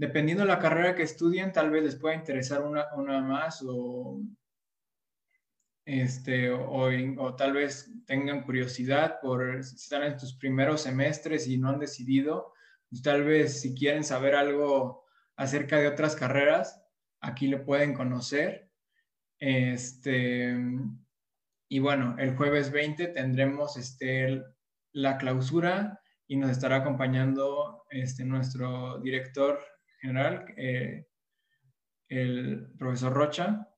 Dependiendo 0.00 0.44
de 0.44 0.48
la 0.48 0.58
carrera 0.58 0.94
que 0.94 1.02
estudien, 1.02 1.52
tal 1.52 1.70
vez 1.70 1.82
les 1.84 1.96
pueda 1.96 2.14
interesar 2.14 2.62
una, 2.62 2.86
una 2.94 3.20
más 3.20 3.62
o 3.62 4.18
este, 5.84 6.50
o, 6.50 7.36
tal 7.36 7.52
vez 7.52 7.92
tengan 8.06 8.42
curiosidad 8.44 9.20
por 9.20 9.62
si 9.62 9.76
están 9.76 10.04
en 10.04 10.18
sus 10.18 10.38
primeros 10.38 10.80
semestres 10.80 11.46
y 11.46 11.58
no 11.58 11.68
han 11.68 11.78
decidido, 11.78 12.54
pues 12.88 13.02
tal 13.02 13.24
vez 13.24 13.60
si 13.60 13.74
quieren 13.74 14.02
saber 14.02 14.34
algo 14.36 15.04
acerca 15.36 15.76
de 15.76 15.88
otras 15.88 16.16
carreras, 16.16 16.82
aquí 17.20 17.48
lo 17.48 17.62
pueden 17.66 17.92
conocer. 17.92 18.70
Este, 19.38 20.56
y 21.68 21.78
bueno, 21.78 22.16
el 22.18 22.34
jueves 22.38 22.72
20 22.72 23.08
tendremos 23.08 23.76
este, 23.76 24.42
la 24.92 25.18
clausura 25.18 26.00
y 26.26 26.38
nos 26.38 26.50
estará 26.52 26.76
acompañando 26.76 27.84
este, 27.90 28.24
nuestro 28.24 28.98
director 29.00 29.60
general, 30.00 30.46
eh, 30.56 31.06
el 32.08 32.72
profesor 32.78 33.12
Rocha, 33.12 33.70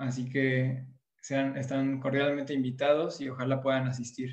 Así 0.00 0.30
que 0.30 0.82
sean, 1.20 1.58
están 1.58 2.00
cordialmente 2.00 2.54
invitados 2.54 3.20
y 3.20 3.28
ojalá 3.28 3.60
puedan 3.60 3.86
asistir. 3.86 4.30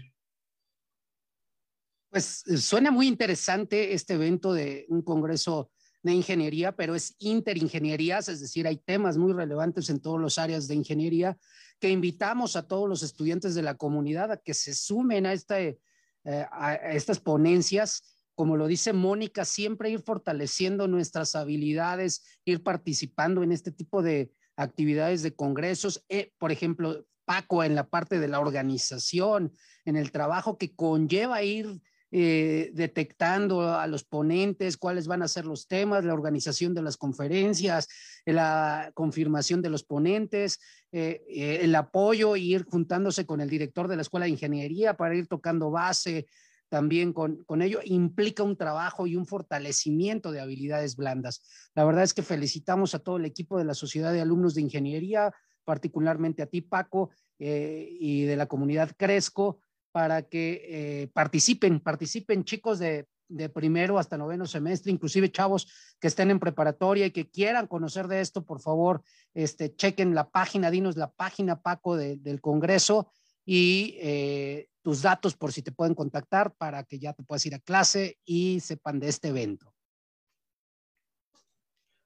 Pues 2.09 2.47
eh, 2.47 2.55
suena 2.55 2.89
muy 2.89 3.07
interesante 3.07 3.93
este 3.93 4.13
evento 4.13 4.53
de 4.53 4.85
un 4.87 5.01
congreso 5.01 5.69
de 6.03 6.13
ingeniería, 6.13 6.73
pero 6.73 6.95
es 6.95 7.15
interingenierías, 7.19 8.29
es 8.29 8.39
decir, 8.39 8.65
hay 8.65 8.77
temas 8.77 9.17
muy 9.17 9.33
relevantes 9.33 9.89
en 9.89 9.99
todas 9.99 10.21
las 10.21 10.37
áreas 10.37 10.69
de 10.69 10.75
ingeniería 10.75 11.37
que 11.81 11.89
invitamos 11.89 12.55
a 12.55 12.65
todos 12.65 12.87
los 12.87 13.03
estudiantes 13.03 13.53
de 13.53 13.63
la 13.63 13.75
comunidad 13.75 14.31
a 14.31 14.37
que 14.37 14.53
se 14.53 14.73
sumen 14.73 15.25
a, 15.25 15.33
este, 15.33 15.81
eh, 16.23 16.45
a 16.49 16.75
estas 16.93 17.19
ponencias. 17.19 18.16
Como 18.37 18.55
lo 18.55 18.67
dice 18.67 18.93
Mónica, 18.93 19.43
siempre 19.43 19.89
ir 19.89 19.99
fortaleciendo 19.99 20.87
nuestras 20.87 21.35
habilidades, 21.35 22.23
ir 22.45 22.63
participando 22.63 23.43
en 23.43 23.51
este 23.51 23.71
tipo 23.71 24.01
de, 24.01 24.31
actividades 24.57 25.21
de 25.21 25.35
congresos, 25.35 26.03
eh, 26.09 26.31
por 26.37 26.51
ejemplo, 26.51 27.05
Paco 27.25 27.63
en 27.63 27.75
la 27.75 27.87
parte 27.87 28.19
de 28.19 28.27
la 28.27 28.39
organización, 28.39 29.51
en 29.85 29.97
el 29.97 30.11
trabajo 30.11 30.57
que 30.57 30.73
conlleva 30.75 31.43
ir 31.43 31.81
eh, 32.09 32.71
detectando 32.73 33.69
a 33.73 33.85
los 33.85 34.05
ponentes, 34.05 34.77
cuáles 34.77 35.07
van 35.07 35.21
a 35.21 35.27
ser 35.27 35.45
los 35.45 35.67
temas, 35.67 36.05
la 36.05 36.13
organización 36.13 36.73
de 36.73 36.81
las 36.81 36.95
conferencias, 36.95 37.89
la 38.25 38.91
confirmación 38.93 39.61
de 39.61 39.69
los 39.69 39.83
ponentes, 39.83 40.59
eh, 40.93 41.59
el 41.61 41.75
apoyo, 41.75 42.37
ir 42.37 42.63
juntándose 42.63 43.25
con 43.25 43.41
el 43.41 43.49
director 43.49 43.89
de 43.89 43.97
la 43.97 44.03
Escuela 44.03 44.23
de 44.23 44.31
Ingeniería 44.31 44.95
para 44.95 45.15
ir 45.15 45.27
tocando 45.27 45.69
base, 45.69 46.27
también 46.69 47.13
con, 47.13 47.43
con 47.45 47.61
ello 47.61 47.79
implica 47.83 48.43
un 48.43 48.57
trabajo 48.57 49.07
y 49.07 49.15
un 49.15 49.25
fortalecimiento 49.25 50.31
de 50.31 50.41
habilidades 50.41 50.95
blandas. 50.95 51.41
La 51.75 51.85
verdad 51.85 52.03
es 52.03 52.13
que 52.13 52.23
felicitamos 52.23 52.93
a 52.95 52.99
todo 52.99 53.17
el 53.17 53.25
equipo 53.25 53.57
de 53.57 53.65
la 53.65 53.73
Sociedad 53.73 54.11
de 54.11 54.21
Alumnos 54.21 54.55
de 54.55 54.61
Ingeniería, 54.61 55.33
particularmente 55.63 56.43
a 56.43 56.47
ti, 56.47 56.61
Paco, 56.61 57.11
eh, 57.39 57.87
y 57.99 58.23
de 58.23 58.35
la 58.35 58.47
comunidad 58.47 58.91
Cresco, 58.97 59.59
para 59.91 60.23
que 60.23 60.63
eh, 60.67 61.07
participen, 61.13 61.79
participen 61.79 62.43
chicos 62.43 62.79
de, 62.79 63.07
de 63.29 63.49
primero 63.49 63.99
hasta 63.99 64.17
noveno 64.17 64.45
semestre, 64.45 64.91
inclusive 64.91 65.31
chavos 65.31 65.67
que 65.99 66.07
estén 66.07 66.31
en 66.31 66.39
preparatoria 66.39 67.05
y 67.05 67.11
que 67.11 67.29
quieran 67.29 67.67
conocer 67.67 68.07
de 68.07 68.21
esto, 68.21 68.45
por 68.45 68.61
favor, 68.61 69.03
este, 69.33 69.75
chequen 69.75 70.15
la 70.15 70.29
página, 70.29 70.71
dinos 70.71 70.97
la 70.97 71.11
página, 71.11 71.61
Paco, 71.61 71.97
del 71.97 72.41
Congreso 72.41 73.11
y 73.45 73.97
eh, 73.99 74.69
tus 74.87 75.01
datos 75.01 75.35
por 75.35 75.51
si 75.51 75.61
te 75.61 75.73
pueden 75.73 75.93
contactar 75.93 76.55
para 76.55 76.81
que 76.85 76.97
ya 76.97 77.11
te 77.11 77.21
puedas 77.21 77.45
ir 77.45 77.53
a 77.53 77.59
clase 77.59 78.19
y 78.23 78.61
sepan 78.61 79.01
de 79.01 79.09
este 79.09 79.27
evento. 79.27 79.75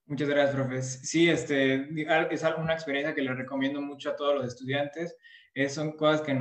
Muchas 0.08 0.28
gracias, 0.28 0.56
profes. 0.56 1.00
Sí, 1.04 1.30
este, 1.30 1.76
es 2.32 2.44
una 2.58 2.74
experiencia 2.74 3.14
que 3.14 3.22
les 3.22 3.38
recomiendo 3.38 3.82
mucho 3.82 4.10
a 4.10 4.16
todos 4.16 4.34
los 4.34 4.48
estudiantes. 4.48 5.16
son 5.70 5.92
cosas 5.92 6.22
que 6.22 6.34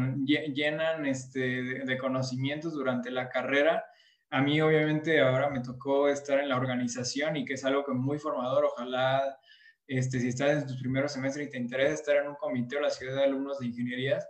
llenan 0.55 1.05
este, 1.05 1.85
de, 1.85 1.99
conocimientos 1.99 2.73
durante 2.73 3.11
la 3.11 3.29
carrera. 3.29 3.85
A 4.31 4.41
mí, 4.41 4.63
obviamente, 4.63 5.21
ahora 5.21 5.51
me 5.51 5.61
tocó 5.61 6.09
estar 6.09 6.39
en 6.41 6.49
la 6.49 6.57
organización 6.57 7.37
y 7.37 7.45
que 7.45 7.53
es 7.53 7.65
algo 7.67 7.85
que 7.85 7.93
muy 7.93 8.19
formador. 8.19 8.65
Ojalá, 8.65 9.39
este, 9.87 10.19
si 10.19 10.29
estás 10.29 10.63
en 10.63 10.67
tus 10.67 10.81
primeros 10.81 11.13
semestres 11.13 11.49
y 11.49 11.51
te 11.51 11.59
interesa 11.59 11.93
estar 11.93 12.17
en 12.17 12.29
un 12.29 12.37
comité 12.37 12.79
o 12.79 12.81
la 12.81 12.89
ciudad 12.89 13.17
de 13.17 13.25
alumnos 13.25 13.59
de 13.59 13.67
ingenierías, 13.67 14.27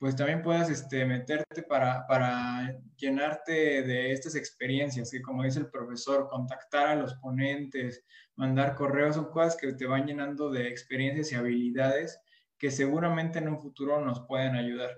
pues 0.00 0.16
también 0.16 0.42
puedas 0.42 0.70
este, 0.70 1.04
meterte 1.04 1.62
para, 1.62 2.06
para 2.06 2.74
llenarte 2.96 3.82
de 3.82 4.12
estas 4.12 4.34
experiencias, 4.34 5.10
que 5.10 5.20
como 5.20 5.42
dice 5.42 5.58
el 5.58 5.68
profesor, 5.68 6.26
contactar 6.26 6.86
a 6.86 6.96
los 6.96 7.14
ponentes, 7.16 8.02
mandar 8.34 8.74
correos, 8.74 9.16
son 9.16 9.30
cosas 9.30 9.58
que 9.58 9.74
te 9.74 9.84
van 9.84 10.06
llenando 10.06 10.50
de 10.50 10.68
experiencias 10.68 11.30
y 11.30 11.34
habilidades 11.34 12.18
que 12.56 12.70
seguramente 12.70 13.40
en 13.40 13.48
un 13.48 13.60
futuro 13.60 14.02
nos 14.02 14.20
pueden 14.20 14.56
ayudar. 14.56 14.90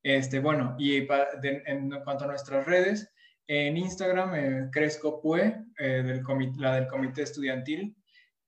Este, 0.00 0.38
bueno, 0.38 0.76
y 0.78 0.96
en 0.96 1.90
cuanto 2.04 2.24
a 2.24 2.28
nuestras 2.28 2.66
redes, 2.66 3.12
en 3.48 3.76
Instagram, 3.76 4.34
eh, 4.36 4.68
Cresco 4.70 5.20
Pue, 5.20 5.56
eh, 5.76 6.22
la 6.58 6.74
del 6.76 6.86
Comité 6.86 7.22
Estudiantil, 7.22 7.96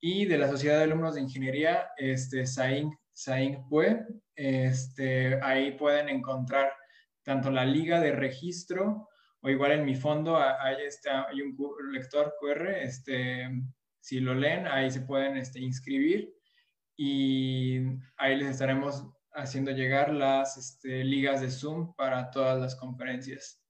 y 0.01 0.27
de 0.27 0.39
la 0.39 0.49
Sociedad 0.49 0.79
de 0.79 0.85
Alumnos 0.85 1.17
de 1.17 1.23
Ingeniería, 1.23 1.91
este, 1.97 2.47
Saing 3.19 3.67
Saing 3.69 4.07
Este, 4.37 5.43
ahí 5.43 5.73
pueden 5.73 6.09
encontrar 6.09 6.73
tanto 7.25 7.51
la 7.51 7.65
liga 7.65 8.01
de 8.01 8.13
registro 8.13 9.09
o 9.41 9.49
igual 9.49 9.73
en 9.73 9.85
mi 9.85 9.97
fondo 9.97 10.37
hay, 10.37 10.77
está, 10.87 11.27
hay 11.29 11.43
un 11.43 11.57
lector 11.93 12.35
QR, 12.41 12.69
este, 12.81 13.49
si 14.01 14.21
lo 14.21 14.35
leen, 14.35 14.69
ahí 14.69 14.89
se 14.91 15.01
pueden 15.01 15.37
este, 15.37 15.59
inscribir 15.61 16.33
y 16.97 17.81
ahí 18.17 18.37
les 18.37 18.51
estaremos 18.51 19.05
haciendo 19.33 19.73
llegar 19.73 20.13
las 20.13 20.57
este, 20.57 21.03
ligas 21.03 21.41
de 21.41 21.51
Zoom 21.51 21.95
para 21.97 22.31
todas 22.31 22.61
las 22.61 22.77
conferencias. 22.77 23.61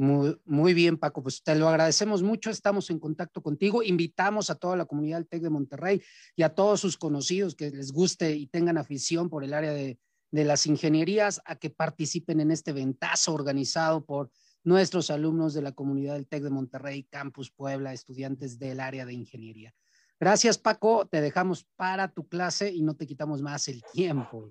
Muy, 0.00 0.72
bien, 0.72 0.96
Paco, 0.96 1.22
pues 1.22 1.42
te 1.42 1.54
lo 1.54 1.68
agradecemos 1.68 2.22
mucho, 2.22 2.48
estamos 2.48 2.88
en 2.88 2.98
contacto 2.98 3.42
contigo, 3.42 3.82
invitamos 3.82 4.48
a 4.48 4.54
toda 4.54 4.74
la 4.74 4.86
comunidad 4.86 5.18
del 5.18 5.28
TEC 5.28 5.42
de 5.42 5.50
Monterrey 5.50 6.02
y 6.34 6.42
a 6.42 6.54
todos 6.54 6.80
sus 6.80 6.96
conocidos 6.96 7.54
que 7.54 7.70
les 7.70 7.92
guste 7.92 8.34
y 8.34 8.46
tengan 8.46 8.78
afición 8.78 9.28
por 9.28 9.44
el 9.44 9.52
área 9.52 9.72
de, 9.72 9.98
de 10.30 10.44
las 10.44 10.66
ingenierías 10.66 11.42
a 11.44 11.56
que 11.56 11.68
participen 11.68 12.40
en 12.40 12.50
este 12.50 12.72
ventazo 12.72 13.34
organizado 13.34 14.02
por 14.02 14.30
nuestros 14.64 15.10
alumnos 15.10 15.52
de 15.52 15.60
la 15.60 15.72
comunidad 15.72 16.14
del 16.14 16.26
TEC 16.26 16.44
de 16.44 16.50
Monterrey, 16.50 17.02
Campus 17.04 17.50
Puebla, 17.50 17.92
estudiantes 17.92 18.58
del 18.58 18.80
área 18.80 19.04
de 19.04 19.12
ingeniería. 19.12 19.74
Gracias, 20.18 20.56
Paco, 20.56 21.08
te 21.08 21.20
dejamos 21.20 21.66
para 21.76 22.08
tu 22.08 22.26
clase 22.26 22.72
y 22.72 22.80
no 22.80 22.96
te 22.96 23.06
quitamos 23.06 23.42
más 23.42 23.68
el 23.68 23.82
tiempo. 23.92 24.48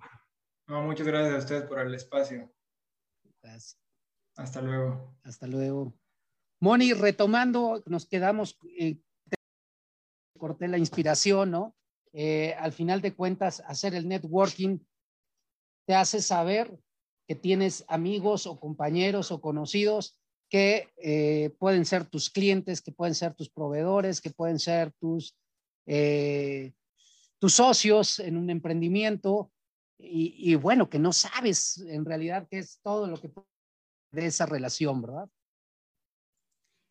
No, 0.67 0.83
muchas 0.83 1.07
gracias 1.07 1.33
a 1.33 1.37
ustedes 1.39 1.63
por 1.63 1.79
el 1.79 1.95
espacio. 1.95 2.53
Gracias. 3.41 3.79
Hasta 4.39 4.61
luego. 4.61 5.17
Hasta 5.23 5.47
luego. 5.47 5.93
Moni, 6.61 6.93
retomando, 6.93 7.83
nos 7.85 8.05
quedamos, 8.05 8.57
eh, 8.77 8.97
corté 10.37 10.69
la 10.69 10.77
inspiración, 10.77 11.51
¿no? 11.51 11.75
Eh, 12.13 12.55
al 12.57 12.71
final 12.71 13.01
de 13.01 13.13
cuentas, 13.13 13.61
hacer 13.67 13.95
el 13.95 14.07
networking 14.07 14.79
te 15.85 15.93
hace 15.93 16.21
saber 16.21 16.79
que 17.27 17.35
tienes 17.35 17.83
amigos 17.89 18.47
o 18.47 18.59
compañeros 18.59 19.31
o 19.31 19.41
conocidos 19.41 20.17
que 20.49 20.87
eh, 20.97 21.53
pueden 21.59 21.85
ser 21.85 22.05
tus 22.05 22.29
clientes, 22.29 22.81
que 22.81 22.93
pueden 22.93 23.15
ser 23.15 23.35
tus 23.35 23.49
proveedores, 23.49 24.21
que 24.21 24.31
pueden 24.31 24.57
ser 24.57 24.93
tus, 24.93 25.35
tus 27.39 27.53
socios 27.53 28.19
en 28.19 28.37
un 28.37 28.49
emprendimiento 28.49 29.51
y, 29.97 30.33
y, 30.37 30.55
bueno, 30.55 30.89
que 30.89 30.97
no 30.97 31.11
sabes 31.11 31.77
en 31.79 32.05
realidad 32.05 32.47
qué 32.49 32.59
es 32.59 32.79
todo 32.81 33.05
lo 33.07 33.19
que 33.19 33.29
de 34.11 34.27
esa 34.27 34.45
relación, 34.45 35.01
¿verdad? 35.01 35.29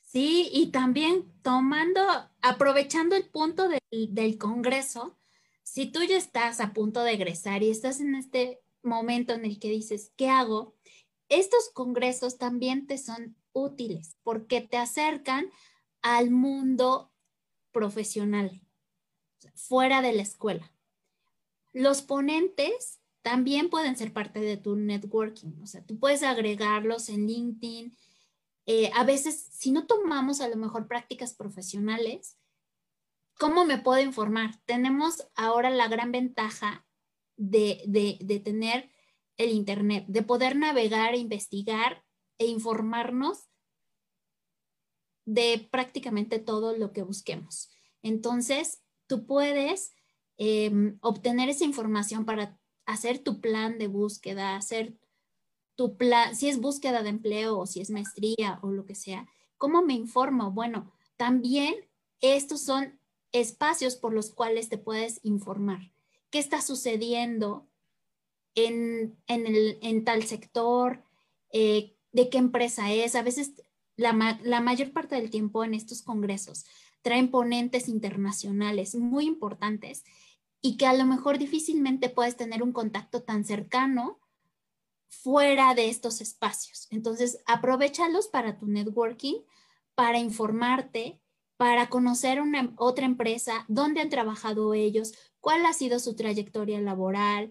Sí, 0.00 0.48
y 0.52 0.70
también 0.70 1.30
tomando, 1.42 2.00
aprovechando 2.40 3.14
el 3.14 3.28
punto 3.28 3.68
del, 3.68 3.80
del 3.90 4.38
Congreso, 4.38 5.18
si 5.62 5.86
tú 5.86 6.02
ya 6.02 6.16
estás 6.16 6.60
a 6.60 6.72
punto 6.72 7.02
de 7.02 7.12
egresar 7.12 7.62
y 7.62 7.70
estás 7.70 8.00
en 8.00 8.14
este 8.14 8.62
momento 8.82 9.34
en 9.34 9.44
el 9.44 9.58
que 9.58 9.70
dices, 9.70 10.12
¿qué 10.16 10.30
hago? 10.30 10.74
Estos 11.28 11.68
congresos 11.74 12.38
también 12.38 12.86
te 12.86 12.96
son 12.96 13.36
útiles 13.52 14.16
porque 14.22 14.62
te 14.62 14.78
acercan 14.78 15.50
al 16.00 16.30
mundo 16.30 17.12
profesional, 17.70 18.62
fuera 19.54 20.00
de 20.00 20.12
la 20.12 20.22
escuela. 20.22 20.72
Los 21.72 22.02
ponentes 22.02 22.97
también 23.22 23.70
pueden 23.70 23.96
ser 23.96 24.12
parte 24.12 24.40
de 24.40 24.56
tu 24.56 24.76
networking. 24.76 25.60
O 25.62 25.66
sea, 25.66 25.84
tú 25.84 25.98
puedes 25.98 26.22
agregarlos 26.22 27.08
en 27.08 27.26
LinkedIn. 27.26 27.96
Eh, 28.66 28.90
a 28.94 29.04
veces, 29.04 29.48
si 29.52 29.70
no 29.70 29.86
tomamos 29.86 30.40
a 30.40 30.48
lo 30.48 30.56
mejor 30.56 30.86
prácticas 30.88 31.34
profesionales, 31.34 32.38
¿cómo 33.38 33.64
me 33.64 33.78
puedo 33.78 34.00
informar? 34.00 34.60
Tenemos 34.66 35.26
ahora 35.34 35.70
la 35.70 35.88
gran 35.88 36.12
ventaja 36.12 36.86
de, 37.36 37.82
de 37.86 38.40
tener 38.40 38.90
el 39.36 39.50
Internet, 39.50 40.04
de 40.08 40.22
poder 40.22 40.56
navegar, 40.56 41.14
investigar 41.14 42.04
e 42.38 42.46
informarnos 42.46 43.48
de 45.24 45.68
prácticamente 45.70 46.38
todo 46.38 46.76
lo 46.76 46.92
que 46.92 47.02
busquemos. 47.02 47.70
Entonces, 48.02 48.82
tú 49.06 49.26
puedes 49.26 49.92
em, 50.36 50.98
obtener 51.02 51.48
esa 51.48 51.64
información 51.64 52.24
para 52.24 52.57
hacer 52.88 53.18
tu 53.18 53.40
plan 53.40 53.78
de 53.78 53.86
búsqueda, 53.86 54.56
hacer 54.56 54.94
tu 55.76 55.98
plan, 55.98 56.34
si 56.34 56.48
es 56.48 56.58
búsqueda 56.58 57.02
de 57.02 57.10
empleo 57.10 57.58
o 57.58 57.66
si 57.66 57.80
es 57.82 57.90
maestría 57.90 58.58
o 58.62 58.70
lo 58.70 58.86
que 58.86 58.94
sea, 58.94 59.28
¿cómo 59.58 59.82
me 59.82 59.92
informo? 59.92 60.52
Bueno, 60.52 60.90
también 61.18 61.74
estos 62.22 62.62
son 62.62 62.98
espacios 63.30 63.94
por 63.94 64.14
los 64.14 64.30
cuales 64.30 64.70
te 64.70 64.78
puedes 64.78 65.20
informar. 65.22 65.92
¿Qué 66.30 66.38
está 66.38 66.62
sucediendo 66.62 67.68
en, 68.54 69.18
en, 69.26 70.04
tal 70.04 70.24
sector? 70.24 71.04
Eh, 71.52 71.94
¿De 72.10 72.30
qué 72.30 72.38
empresa 72.38 72.90
es? 72.90 73.14
A 73.14 73.22
veces 73.22 73.52
la, 73.96 74.40
la 74.42 74.62
mayor 74.62 74.92
parte 74.92 75.14
del 75.14 75.28
tiempo 75.28 75.62
en 75.62 75.74
estos 75.74 76.00
congresos 76.00 76.64
traen 77.02 77.30
ponentes 77.30 77.86
internacionales 77.86 78.94
muy 78.94 79.26
importantes 79.26 80.04
y 80.60 80.76
que 80.76 80.86
a 80.86 80.94
lo 80.94 81.04
mejor 81.04 81.38
difícilmente 81.38 82.08
puedes 82.08 82.36
tener 82.36 82.62
un 82.62 82.72
contacto 82.72 83.22
tan 83.22 83.44
cercano 83.44 84.18
fuera 85.08 85.74
de 85.74 85.88
estos 85.88 86.20
espacios. 86.20 86.86
Entonces, 86.90 87.42
aprovechalos 87.46 88.28
para 88.28 88.58
tu 88.58 88.66
networking, 88.66 89.36
para 89.94 90.18
informarte, 90.18 91.20
para 91.56 91.88
conocer 91.88 92.40
una 92.40 92.72
otra 92.76 93.06
empresa, 93.06 93.64
dónde 93.68 94.00
han 94.00 94.10
trabajado 94.10 94.74
ellos, 94.74 95.14
cuál 95.40 95.66
ha 95.66 95.72
sido 95.72 95.98
su 95.98 96.14
trayectoria 96.14 96.80
laboral, 96.80 97.50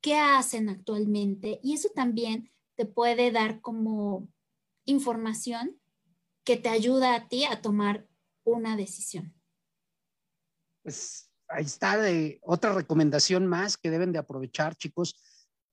qué 0.00 0.18
hacen 0.18 0.68
actualmente. 0.68 1.60
Y 1.62 1.74
eso 1.74 1.88
también 1.94 2.50
te 2.74 2.84
puede 2.84 3.30
dar 3.30 3.60
como 3.60 4.28
información 4.84 5.80
que 6.44 6.56
te 6.56 6.68
ayuda 6.68 7.14
a 7.14 7.28
ti 7.28 7.44
a 7.44 7.60
tomar 7.62 8.06
una 8.44 8.76
decisión. 8.76 9.34
Pues 10.82 11.25
ahí 11.48 11.64
está 11.64 11.96
de, 11.98 12.38
otra 12.42 12.72
recomendación 12.72 13.46
más 13.46 13.76
que 13.76 13.90
deben 13.90 14.12
de 14.12 14.18
aprovechar, 14.18 14.76
chicos. 14.76 15.20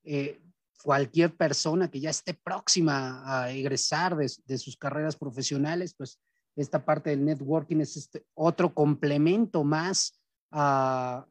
Eh, 0.03 0.41
cualquier 0.83 1.35
persona 1.35 1.89
que 1.89 2.01
ya 2.01 2.09
esté 2.09 2.33
próxima 2.33 3.23
a 3.25 3.51
egresar 3.51 4.17
de, 4.17 4.57
sus 4.57 4.75
carreras 4.75 5.15
profesionales, 5.15 5.95
pues 5.97 6.19
esta 6.57 6.83
parte 6.83 7.11
del 7.11 7.23
networking 7.23 7.77
es 7.77 7.95
este 7.95 8.25
otro 8.33 8.73
complemento 8.73 9.63
más 9.63 10.21
a, 10.51 11.25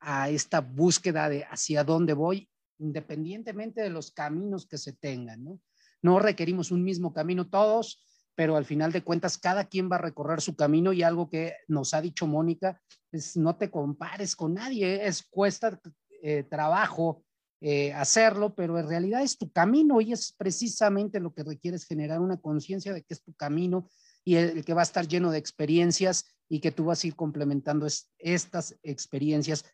a 0.00 0.30
esta 0.30 0.60
búsqueda 0.60 1.28
de 1.28 1.44
hacia 1.44 1.84
dónde 1.84 2.14
voy, 2.14 2.48
independientemente 2.78 3.82
de 3.82 3.90
los 3.90 4.10
caminos 4.10 4.66
que 4.66 4.78
se 4.78 4.94
tengan, 4.94 5.44
¿no? 5.44 5.60
No 6.00 6.18
requerimos 6.18 6.70
un 6.70 6.82
mismo 6.82 7.12
camino 7.12 7.48
todos, 7.48 8.02
pero 8.34 8.56
al 8.56 8.64
final 8.64 8.92
de 8.92 9.02
cuentas 9.02 9.38
cada 9.38 9.64
quien 9.64 9.90
va 9.90 9.96
a 9.96 10.02
recorrer 10.02 10.40
su 10.40 10.56
camino 10.56 10.92
y 10.92 11.02
algo 11.02 11.28
que 11.28 11.54
nos 11.68 11.94
ha 11.94 12.00
dicho 12.00 12.26
Mónica 12.26 12.80
es 13.12 13.36
no 13.36 13.56
te 13.56 13.70
compares 13.70 14.34
con 14.34 14.54
nadie, 14.54 15.06
es 15.06 15.22
cuesta 15.22 15.80
eh, 16.22 16.42
trabajo 16.42 17.24
eh, 17.60 17.92
hacerlo, 17.94 18.54
pero 18.54 18.78
en 18.78 18.88
realidad 18.88 19.22
es 19.22 19.38
tu 19.38 19.50
camino 19.50 20.00
y 20.00 20.12
es 20.12 20.32
precisamente 20.32 21.20
lo 21.20 21.32
que 21.32 21.44
requieres 21.44 21.86
generar 21.86 22.20
una 22.20 22.36
conciencia 22.36 22.92
de 22.92 23.02
que 23.02 23.14
es 23.14 23.22
tu 23.22 23.32
camino 23.34 23.88
y 24.24 24.36
el, 24.36 24.64
que 24.64 24.74
va 24.74 24.82
a 24.82 24.84
estar 24.84 25.06
lleno 25.06 25.30
de 25.30 25.38
experiencias 25.38 26.34
y 26.48 26.60
que 26.60 26.72
tú 26.72 26.86
vas 26.86 27.02
a 27.02 27.06
ir 27.06 27.16
complementando 27.16 27.86
estas 28.18 28.78
experiencias. 28.82 29.64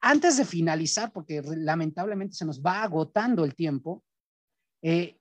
Antes 0.00 0.36
de 0.36 0.44
finalizar, 0.44 1.12
porque 1.12 1.42
lamentablemente 1.42 2.34
se 2.34 2.44
nos 2.44 2.60
va 2.60 2.82
agotando 2.82 3.44
el 3.44 3.54
tiempo, 3.54 4.04
eh, 4.82 5.19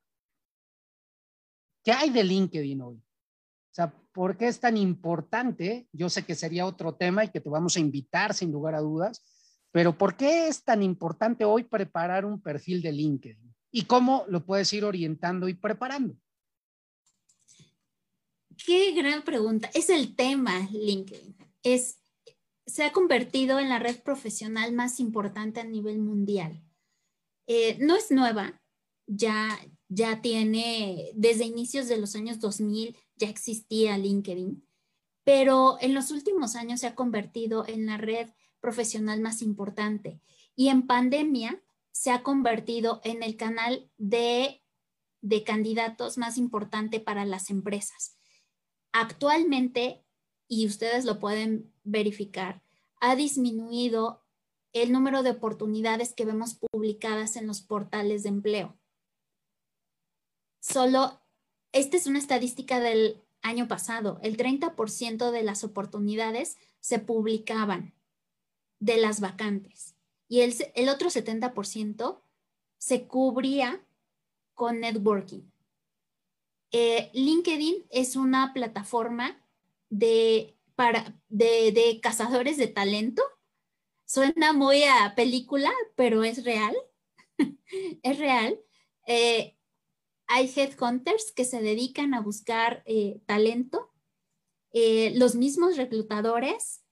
¿qué 1.83 1.91
hay 1.91 2.09
de 2.09 2.23
LinkedIn 2.23 2.81
hoy? 2.81 2.95
O 2.95 3.73
sea, 3.73 3.93
¿por 4.11 4.37
qué 4.37 4.47
es 4.47 4.59
tan 4.59 4.77
importante? 4.77 5.87
Yo 5.91 6.09
sé 6.09 6.25
que 6.25 6.35
sería 6.35 6.65
otro 6.65 6.95
tema 6.95 7.23
y 7.23 7.29
que 7.29 7.39
te 7.39 7.49
vamos 7.49 7.75
a 7.75 7.79
invitar 7.79 8.33
sin 8.33 8.51
lugar 8.51 8.75
a 8.75 8.81
dudas, 8.81 9.23
pero 9.71 9.97
¿por 9.97 10.17
qué 10.17 10.47
es 10.47 10.63
tan 10.63 10.81
importante 10.81 11.45
hoy 11.45 11.63
preparar 11.63 12.25
un 12.25 12.41
perfil 12.41 12.81
de 12.81 12.91
LinkedIn? 12.91 13.55
¿Y 13.71 13.83
cómo 13.83 14.25
lo 14.27 14.45
puedes 14.45 14.73
ir 14.73 14.83
orientando 14.83 15.47
y 15.47 15.53
preparando? 15.53 16.15
Qué 18.65 18.91
gran 18.93 19.23
pregunta. 19.23 19.69
Es 19.73 19.89
el 19.89 20.15
tema 20.15 20.67
LinkedIn. 20.71 21.37
Es, 21.63 22.01
se 22.65 22.83
ha 22.83 22.91
convertido 22.91 23.59
en 23.59 23.69
la 23.69 23.79
red 23.79 24.01
profesional 24.01 24.73
más 24.73 24.99
importante 24.99 25.59
a 25.59 25.63
nivel 25.63 25.99
mundial. 25.99 26.61
Eh, 27.47 27.77
no 27.79 27.95
es 27.95 28.11
nueva, 28.11 28.61
ya, 29.07 29.57
ya 29.89 30.21
tiene, 30.21 31.11
desde 31.15 31.45
inicios 31.45 31.87
de 31.87 31.97
los 31.97 32.15
años 32.15 32.39
2000 32.39 32.95
ya 33.17 33.27
existía 33.27 33.97
LinkedIn, 33.97 34.63
pero 35.23 35.77
en 35.81 35.93
los 35.93 36.11
últimos 36.11 36.55
años 36.55 36.79
se 36.79 36.87
ha 36.87 36.95
convertido 36.95 37.67
en 37.67 37.85
la 37.87 37.97
red 37.97 38.29
profesional 38.61 39.19
más 39.19 39.41
importante 39.41 40.21
y 40.55 40.69
en 40.69 40.87
pandemia 40.87 41.61
se 41.91 42.11
ha 42.11 42.23
convertido 42.23 43.01
en 43.03 43.23
el 43.23 43.35
canal 43.35 43.91
de, 43.97 44.63
de 45.21 45.43
candidatos 45.43 46.17
más 46.17 46.37
importante 46.37 46.99
para 46.99 47.25
las 47.25 47.49
empresas. 47.49 48.17
Actualmente, 48.91 50.05
y 50.47 50.65
ustedes 50.65 51.03
lo 51.03 51.19
pueden 51.19 51.73
verificar, 51.83 52.63
ha 53.01 53.15
disminuido 53.15 54.23
el 54.71 54.91
número 54.91 55.23
de 55.23 55.31
oportunidades 55.31 56.13
que 56.13 56.25
vemos 56.25 56.55
publicadas 56.71 57.35
en 57.35 57.47
los 57.47 57.61
portales 57.61 58.23
de 58.23 58.29
empleo. 58.29 58.78
Solo, 60.59 61.21
esta 61.71 61.97
es 61.97 62.07
una 62.07 62.19
estadística 62.19 62.79
del 62.79 63.23
año 63.41 63.67
pasado, 63.67 64.19
el 64.21 64.37
30% 64.37 65.31
de 65.31 65.43
las 65.43 65.63
oportunidades 65.63 66.57
se 66.79 66.99
publicaban 66.99 67.93
de 68.79 68.97
las 68.97 69.19
vacantes 69.19 69.95
y 70.27 70.41
el, 70.41 70.53
el 70.75 70.89
otro 70.89 71.09
70% 71.09 72.21
se 72.77 73.07
cubría 73.07 73.85
con 74.53 74.79
networking. 74.79 75.41
Eh, 76.71 77.09
LinkedIn 77.13 77.85
es 77.89 78.15
una 78.15 78.53
plataforma 78.53 79.41
de, 79.89 80.55
para, 80.75 81.19
de, 81.29 81.71
de, 81.71 81.99
cazadores 82.01 82.57
de 82.57 82.67
talento. 82.67 83.23
Suena 84.05 84.53
muy 84.53 84.83
a 84.83 85.13
película, 85.15 85.71
pero 85.95 86.23
es 86.23 86.43
real. 86.43 86.75
es 88.03 88.19
real. 88.19 88.59
Eh, 89.07 89.57
hay 90.29 90.49
headhunters 90.55 91.31
que 91.31 91.43
se 91.43 91.59
dedican 91.59 92.13
a 92.13 92.21
buscar 92.21 92.83
eh, 92.85 93.19
talento. 93.25 93.91
Eh, 94.71 95.11
los 95.15 95.33
mismos 95.33 95.75
reclutadores 95.75 96.83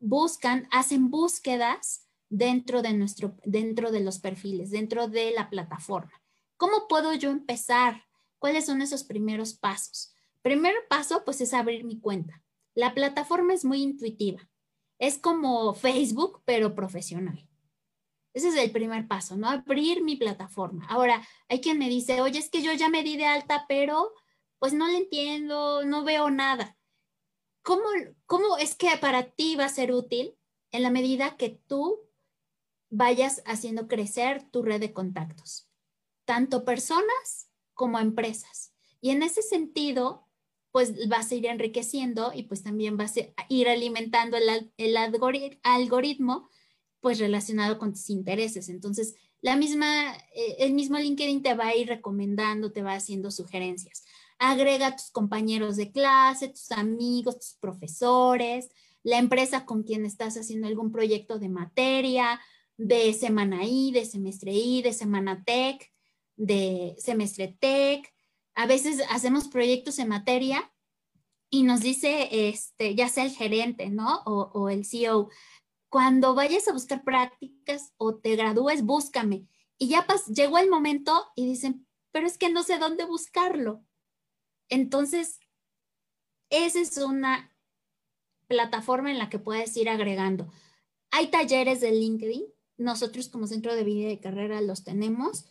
buscan, 0.00 0.66
hacen 0.70 1.10
búsquedas 1.10 2.08
dentro 2.30 2.80
de, 2.80 2.94
nuestro, 2.94 3.36
dentro 3.44 3.92
de 3.92 4.00
los 4.00 4.18
perfiles, 4.18 4.70
dentro 4.70 5.08
de 5.08 5.32
la 5.32 5.50
plataforma. 5.50 6.22
¿Cómo 6.56 6.88
puedo 6.88 7.12
yo 7.12 7.30
empezar? 7.30 8.06
¿Cuáles 8.38 8.64
son 8.64 8.80
esos 8.80 9.04
primeros 9.04 9.52
pasos? 9.52 10.14
Primer 10.40 10.74
paso, 10.88 11.22
pues 11.22 11.42
es 11.42 11.52
abrir 11.52 11.84
mi 11.84 12.00
cuenta. 12.00 12.42
La 12.74 12.94
plataforma 12.94 13.52
es 13.52 13.66
muy 13.66 13.82
intuitiva. 13.82 14.48
Es 14.98 15.18
como 15.18 15.74
Facebook, 15.74 16.42
pero 16.46 16.74
profesional. 16.74 17.46
Ese 18.34 18.48
es 18.48 18.56
el 18.56 18.72
primer 18.72 19.06
paso, 19.06 19.36
¿no? 19.36 19.48
Abrir 19.48 20.02
mi 20.02 20.16
plataforma. 20.16 20.84
Ahora, 20.88 21.26
hay 21.48 21.60
quien 21.60 21.78
me 21.78 21.88
dice, 21.88 22.20
oye, 22.20 22.40
es 22.40 22.50
que 22.50 22.62
yo 22.62 22.72
ya 22.72 22.88
me 22.88 23.04
di 23.04 23.16
de 23.16 23.26
alta, 23.26 23.64
pero 23.68 24.12
pues 24.58 24.72
no 24.72 24.88
le 24.88 24.98
entiendo, 24.98 25.84
no 25.84 26.02
veo 26.02 26.30
nada. 26.30 26.76
¿Cómo, 27.62 27.84
¿Cómo 28.26 28.58
es 28.58 28.74
que 28.74 28.88
para 29.00 29.30
ti 29.30 29.54
va 29.54 29.66
a 29.66 29.68
ser 29.68 29.92
útil 29.92 30.36
en 30.72 30.82
la 30.82 30.90
medida 30.90 31.36
que 31.36 31.50
tú 31.50 32.00
vayas 32.90 33.42
haciendo 33.46 33.86
crecer 33.86 34.42
tu 34.50 34.62
red 34.62 34.80
de 34.80 34.92
contactos, 34.92 35.70
tanto 36.24 36.64
personas 36.64 37.50
como 37.72 38.00
empresas? 38.00 38.74
Y 39.00 39.10
en 39.10 39.22
ese 39.22 39.42
sentido, 39.42 40.26
pues 40.72 41.08
vas 41.08 41.30
a 41.30 41.34
ir 41.36 41.46
enriqueciendo 41.46 42.32
y 42.34 42.42
pues 42.44 42.64
también 42.64 42.96
vas 42.96 43.16
a 43.16 43.46
ir 43.48 43.68
alimentando 43.68 44.36
el, 44.36 44.72
el 44.76 44.96
algoritmo 44.96 46.48
pues 47.04 47.18
relacionado 47.18 47.78
con 47.78 47.92
tus 47.92 48.08
intereses. 48.08 48.70
Entonces, 48.70 49.14
la 49.42 49.56
misma, 49.56 50.16
eh, 50.34 50.56
el 50.60 50.72
mismo 50.72 50.96
LinkedIn 50.98 51.42
te 51.42 51.52
va 51.52 51.66
a 51.66 51.76
ir 51.76 51.86
recomendando, 51.86 52.72
te 52.72 52.82
va 52.82 52.94
haciendo 52.94 53.30
sugerencias. 53.30 54.06
Agrega 54.38 54.86
a 54.86 54.96
tus 54.96 55.10
compañeros 55.10 55.76
de 55.76 55.92
clase, 55.92 56.48
tus 56.48 56.72
amigos, 56.72 57.38
tus 57.38 57.58
profesores, 57.60 58.70
la 59.02 59.18
empresa 59.18 59.66
con 59.66 59.82
quien 59.82 60.06
estás 60.06 60.38
haciendo 60.38 60.66
algún 60.66 60.92
proyecto 60.92 61.38
de 61.38 61.50
materia, 61.50 62.40
de 62.78 63.12
semana 63.12 63.66
I, 63.66 63.92
de 63.92 64.06
semestre 64.06 64.54
I, 64.54 64.80
de 64.80 64.94
semana 64.94 65.44
tech, 65.44 65.92
de 66.36 66.94
semestre 66.96 67.54
tech. 67.60 68.14
A 68.54 68.66
veces 68.66 69.02
hacemos 69.10 69.48
proyectos 69.48 69.98
en 69.98 70.08
materia 70.08 70.72
y 71.50 71.64
nos 71.64 71.80
dice, 71.80 72.48
este, 72.48 72.94
ya 72.94 73.10
sea 73.10 73.26
el 73.26 73.32
gerente, 73.32 73.90
¿no? 73.90 74.22
O, 74.24 74.50
o 74.54 74.70
el 74.70 74.86
CEO, 74.86 75.28
cuando 75.94 76.34
vayas 76.34 76.66
a 76.66 76.72
buscar 76.72 77.04
prácticas 77.04 77.94
o 77.98 78.16
te 78.16 78.34
gradúes, 78.34 78.82
búscame. 78.82 79.46
Y 79.78 79.90
ya 79.90 80.04
llegó 80.34 80.58
el 80.58 80.68
momento 80.68 81.26
y 81.36 81.46
dicen, 81.46 81.86
pero 82.10 82.26
es 82.26 82.36
que 82.36 82.50
no 82.50 82.64
sé 82.64 82.78
dónde 82.80 83.04
buscarlo. 83.04 83.84
Entonces, 84.68 85.38
esa 86.50 86.80
es 86.80 86.96
una 86.96 87.56
plataforma 88.48 89.12
en 89.12 89.18
la 89.18 89.30
que 89.30 89.38
puedes 89.38 89.76
ir 89.76 89.88
agregando. 89.88 90.52
Hay 91.12 91.28
talleres 91.28 91.80
de 91.80 91.92
LinkedIn. 91.92 92.42
Nosotros 92.76 93.28
como 93.28 93.46
centro 93.46 93.76
de 93.76 93.84
vida 93.84 94.10
y 94.10 94.18
carrera 94.18 94.60
los 94.62 94.82
tenemos. 94.82 95.44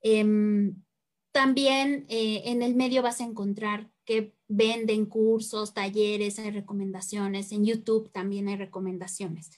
Em, 0.00 0.82
también 1.30 2.06
eh, 2.08 2.40
en 2.46 2.62
el 2.62 2.74
medio 2.74 3.02
vas 3.02 3.20
a 3.20 3.24
encontrar 3.24 3.92
que 4.06 4.34
venden 4.48 5.04
cursos, 5.04 5.74
talleres, 5.74 6.38
hay 6.38 6.52
recomendaciones. 6.52 7.52
En 7.52 7.66
YouTube 7.66 8.10
también 8.12 8.48
hay 8.48 8.56
recomendaciones 8.56 9.50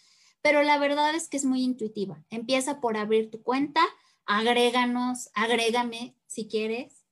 pero 0.47 0.63
la 0.63 0.79
verdad 0.79 1.13
es 1.17 1.29
que 1.29 1.39
es 1.39 1.45
muy 1.45 1.65
intuitiva. 1.65 2.25
Empieza 2.31 2.81
por 2.81 2.97
abrir 2.97 3.33
tu 3.33 3.43
cuenta, 3.43 3.81
agréganos, 4.27 5.29
agrégame 5.35 6.15
si 6.29 6.47
quieres, 6.47 7.05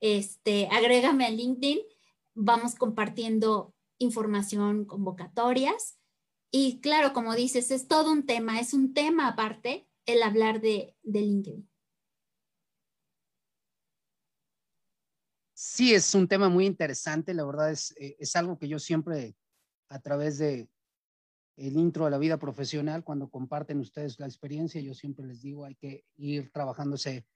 este, 0.00 0.66
agrégame 0.72 1.26
a 1.26 1.30
LinkedIn, 1.30 1.80
vamos 2.32 2.74
compartiendo 2.74 3.74
información, 3.98 4.86
convocatorias. 4.86 5.98
Y 6.50 6.80
claro, 6.80 7.12
como 7.12 7.34
dices, 7.34 7.70
es 7.70 7.88
todo 7.88 8.10
un 8.10 8.24
tema, 8.24 8.58
es 8.58 8.72
un 8.72 8.94
tema 8.94 9.28
aparte 9.28 9.86
el 10.06 10.22
hablar 10.22 10.62
de, 10.62 10.96
LinkedIn. 11.02 11.68
Sí, 15.52 15.92
es 15.92 16.14
un 16.14 16.26
tema 16.26 16.48
muy 16.48 16.64
interesante, 16.64 17.34
la 17.34 17.44
verdad 17.44 17.70
es, 17.70 17.94
eh, 17.98 18.16
es 18.18 18.34
algo 18.34 18.58
que 18.58 18.66
yo 18.66 18.78
siempre 18.78 19.36
a 19.90 20.00
través 20.00 20.38
de, 20.38 20.70
el 21.56 21.76
intro 21.76 22.04
de 22.04 22.10
la 22.10 22.18
vida 22.18 22.38
profesional, 22.38 23.02
cuando 23.02 23.28
comparten 23.28 23.80
ustedes 23.80 24.18
la 24.20 24.26
experiencia, 24.26 24.80
yo 24.80 24.94
siempre 24.94 25.26
les 25.26 25.40
digo, 25.40 25.64
hay 25.64 25.74
que 25.74 26.04
ir 26.16 26.50
trabajando 26.52 26.96
ese, 26.96 27.26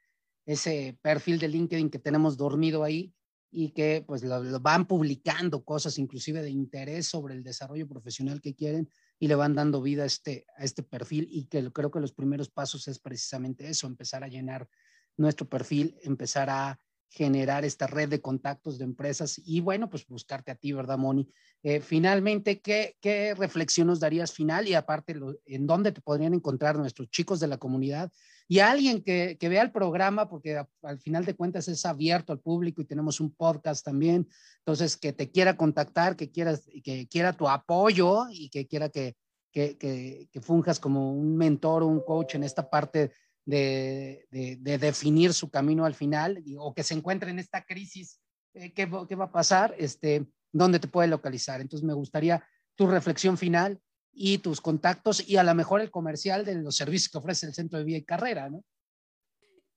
ese 0.45 0.99
perfil 1.03 1.39
de 1.39 1.49
LinkedIn 1.49 1.91
que 1.91 1.99
tenemos 1.99 2.37
dormido 2.37 2.85
ahí 2.85 3.14
y 3.51 3.71
que 3.71 4.05
pues 4.07 4.23
lo, 4.23 4.61
van 4.61 4.87
publicando 4.87 5.64
cosas 5.64 5.99
inclusive 5.99 6.43
de 6.43 6.51
interés 6.51 7.07
sobre 7.07 7.35
el 7.35 7.43
desarrollo 7.43 7.89
profesional 7.89 8.41
que 8.41 8.55
quieren 8.55 8.89
y 9.18 9.27
le 9.27 9.35
van 9.35 9.55
dando 9.55 9.83
vida 9.83 10.05
a 10.05 10.07
este, 10.07 10.47
a 10.57 10.64
este 10.64 10.83
perfil 10.83 11.27
y 11.31 11.47
que 11.47 11.71
creo 11.73 11.91
que 11.91 12.01
los 12.01 12.12
primeros 12.12 12.49
pasos 12.49 12.87
es 12.89 12.99
precisamente 12.99 13.68
eso, 13.68 13.87
empezar 13.87 14.23
a 14.23 14.29
llenar 14.29 14.68
nuestro 15.16 15.49
perfil, 15.49 15.99
empezar 16.03 16.49
a 16.49 16.79
generar 17.11 17.65
esta 17.65 17.89
red 17.89 18.09
de 18.09 18.21
contactos 18.21 18.79
de 18.79 18.85
empresas 18.85 19.41
y 19.45 19.61
bueno, 19.61 19.91
pues 19.91 20.07
buscarte 20.07 20.53
a 20.53 20.55
ti, 20.55 20.73
¿verdad, 20.73 20.97
Moni? 20.97 21.29
Eh, 21.63 21.81
finalmente, 21.81 22.61
¿qué, 22.61 22.97
¿qué, 23.01 23.35
reflexión 23.35 23.89
nos 23.89 24.01
darías 24.01 24.33
final 24.33 24.69
y 24.69 24.75
aparte, 24.75 25.17
en 25.45 25.67
dónde 25.67 25.93
te 25.93 26.01
podrían 26.01 26.35
encontrar 26.35 26.79
nuestros 26.79 27.11
chicos 27.11 27.41
de 27.41 27.49
la 27.49 27.59
comunidad 27.59 28.13
y 28.47 28.61
alguien 28.61 29.03
que, 29.03 29.37
que 29.39 29.49
vea 29.49 29.63
el 29.63 29.73
programa, 29.73 30.29
porque 30.29 30.65
al 30.83 30.99
final 31.01 31.25
de 31.25 31.35
cuentas 31.35 31.69
es 31.69 31.85
abierto 31.85 32.33
al 32.33 32.41
público 32.41 32.81
y 32.81 32.87
tenemos 32.87 33.21
un 33.21 33.35
podcast 33.35 33.85
también, 33.85 34.29
entonces 34.59 34.97
que 34.97 35.13
te 35.13 35.31
quiera 35.31 35.57
contactar, 35.57 36.17
que, 36.17 36.31
quieras, 36.31 36.69
que 36.83 37.09
quiera 37.09 37.33
tu 37.33 37.49
apoyo 37.49 38.27
y 38.31 38.51
que 38.51 38.67
quiera 38.67 38.89
que, 38.89 39.17
que, 39.53 39.77
que, 39.77 40.41
funjas 40.41 40.79
como 40.79 41.13
un 41.13 41.37
mentor 41.37 41.83
o 41.83 41.89
un 41.89 42.01
coach 42.01 42.37
en 42.37 42.45
esta 42.45 42.71
parte 42.71 43.13
de, 43.45 44.26
de, 44.30 44.78
definir 44.78 45.32
su 45.32 45.51
camino 45.51 45.84
al 45.84 45.95
final 45.95 46.43
o 46.59 46.74
que 46.74 46.82
se 46.82 46.95
encuentre 46.95 47.30
en 47.30 47.38
esta 47.38 47.64
crisis, 47.64 48.20
eh, 48.55 48.72
¿qué, 48.72 48.88
¿qué, 49.09 49.14
va 49.14 49.24
a 49.26 49.32
pasar? 49.32 49.74
Este, 49.78 50.26
¿Dónde 50.53 50.78
te 50.78 50.88
puede 50.88 51.09
localizar? 51.09 51.61
Entonces 51.61 51.86
me 51.86 51.95
gustaría 51.95 52.45
tu 52.74 52.86
reflexión 52.86 53.38
final 53.38 53.80
y 54.12 54.38
tus 54.38 54.61
contactos 54.61 55.28
y 55.28 55.36
a 55.36 55.43
lo 55.43 55.55
mejor 55.55 55.80
el 55.80 55.91
comercial 55.91 56.45
de 56.45 56.57
los 56.57 56.76
servicios 56.76 57.11
que 57.11 57.18
ofrece 57.18 57.47
el 57.47 57.55
Centro 57.55 57.78
de 57.78 57.84
Vida 57.84 57.99
y 57.99 58.05
Carrera, 58.05 58.51
¿no? 58.51 58.64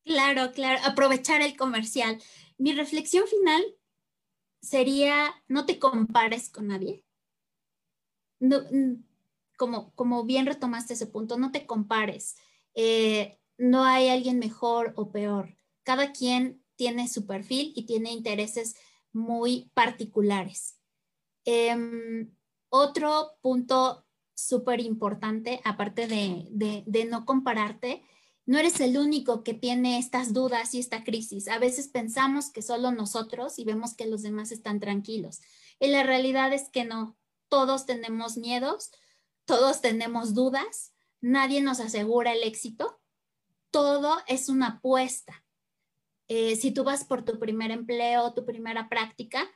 Claro, 0.04 0.52
claro, 0.52 0.82
aprovechar 0.84 1.42
el 1.42 1.56
comercial. 1.56 2.22
Mi 2.58 2.74
reflexión 2.74 3.26
final 3.28 3.64
sería, 4.62 5.34
no 5.48 5.66
te 5.66 5.80
compares 5.80 6.50
con 6.50 6.68
nadie. 6.68 7.04
No, 8.40 8.62
como, 9.58 9.94
como 9.96 10.26
bien 10.26 10.46
retomaste 10.46 10.94
ese 10.94 11.08
punto, 11.08 11.38
no 11.38 11.52
te 11.52 11.66
compares. 11.66 12.36
Eh, 12.74 13.40
no 13.64 13.86
hay 13.86 14.10
alguien 14.10 14.40
mejor 14.40 14.94
o 14.98 15.12
peor. 15.12 15.56
Cada 15.84 16.12
quien 16.12 16.62
tiene 16.76 17.08
su 17.08 17.26
perfil 17.26 17.72
y 17.76 17.86
tiene 17.86 18.12
intereses 18.12 18.76
muy 19.14 19.72
particulares. 19.74 20.78
Em, 21.46 22.36
otro 22.70 23.38
punto 23.42 24.06
súper 24.36 24.82
importante, 24.82 25.62
aparte 25.64 26.08
de, 26.08 26.84
de, 26.86 27.06
no 27.06 27.26
compararte, 27.26 28.04
no 28.46 28.58
eres 28.58 28.82
el 28.82 28.98
único 28.98 29.44
que 29.44 29.54
tiene 29.54 29.98
estas 29.98 30.34
dudas 30.34 30.74
y 30.74 30.80
esta 30.80 31.06
crisis. 31.06 31.48
A 31.48 31.58
veces 31.58 31.88
pensamos 31.88 32.52
que 32.52 32.62
solo 32.62 32.92
nosotros 32.92 33.60
y 33.60 33.64
vemos 33.64 33.94
que 33.94 34.08
los 34.08 34.24
demás 34.24 34.52
están 34.52 34.82
tranquilos. 34.82 35.40
Y 35.80 35.88
la 35.88 36.04
realidad 36.04 36.52
es 36.52 36.70
que 36.70 36.84
no. 36.84 37.16
Todos 37.48 37.86
tenemos 37.86 38.36
miedos, 38.36 38.92
todos 39.46 39.80
tenemos 39.80 40.34
dudas, 40.34 40.94
nadie 41.22 41.62
nos 41.62 41.80
asegura 41.80 42.34
el 42.34 42.44
éxito. 42.44 43.00
Todo 43.74 44.20
es 44.28 44.50
una 44.50 44.68
apuesta. 44.68 45.44
Eh, 46.28 46.56
si 46.58 46.72
tú 46.72 46.84
vas 46.84 47.06
por 47.06 47.26
tu 47.26 47.40
primer 47.40 47.72
empleo, 47.72 48.36
tu 48.36 48.46
primera 48.46 48.88
práctica, 48.88 49.50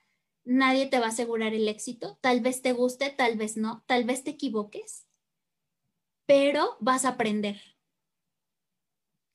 nadie 0.44 0.88
te 0.88 0.98
va 0.98 1.06
a 1.06 1.10
asegurar 1.10 1.54
el 1.54 1.68
éxito. 1.68 2.18
Tal 2.20 2.42
vez 2.42 2.64
te 2.64 2.74
guste, 2.74 3.12
tal 3.12 3.38
vez 3.38 3.58
no, 3.58 3.84
tal 3.86 4.06
vez 4.06 4.24
te 4.24 4.32
equivoques, 4.32 5.08
pero 6.26 6.78
vas 6.80 7.06
a 7.06 7.10
aprender. 7.10 7.62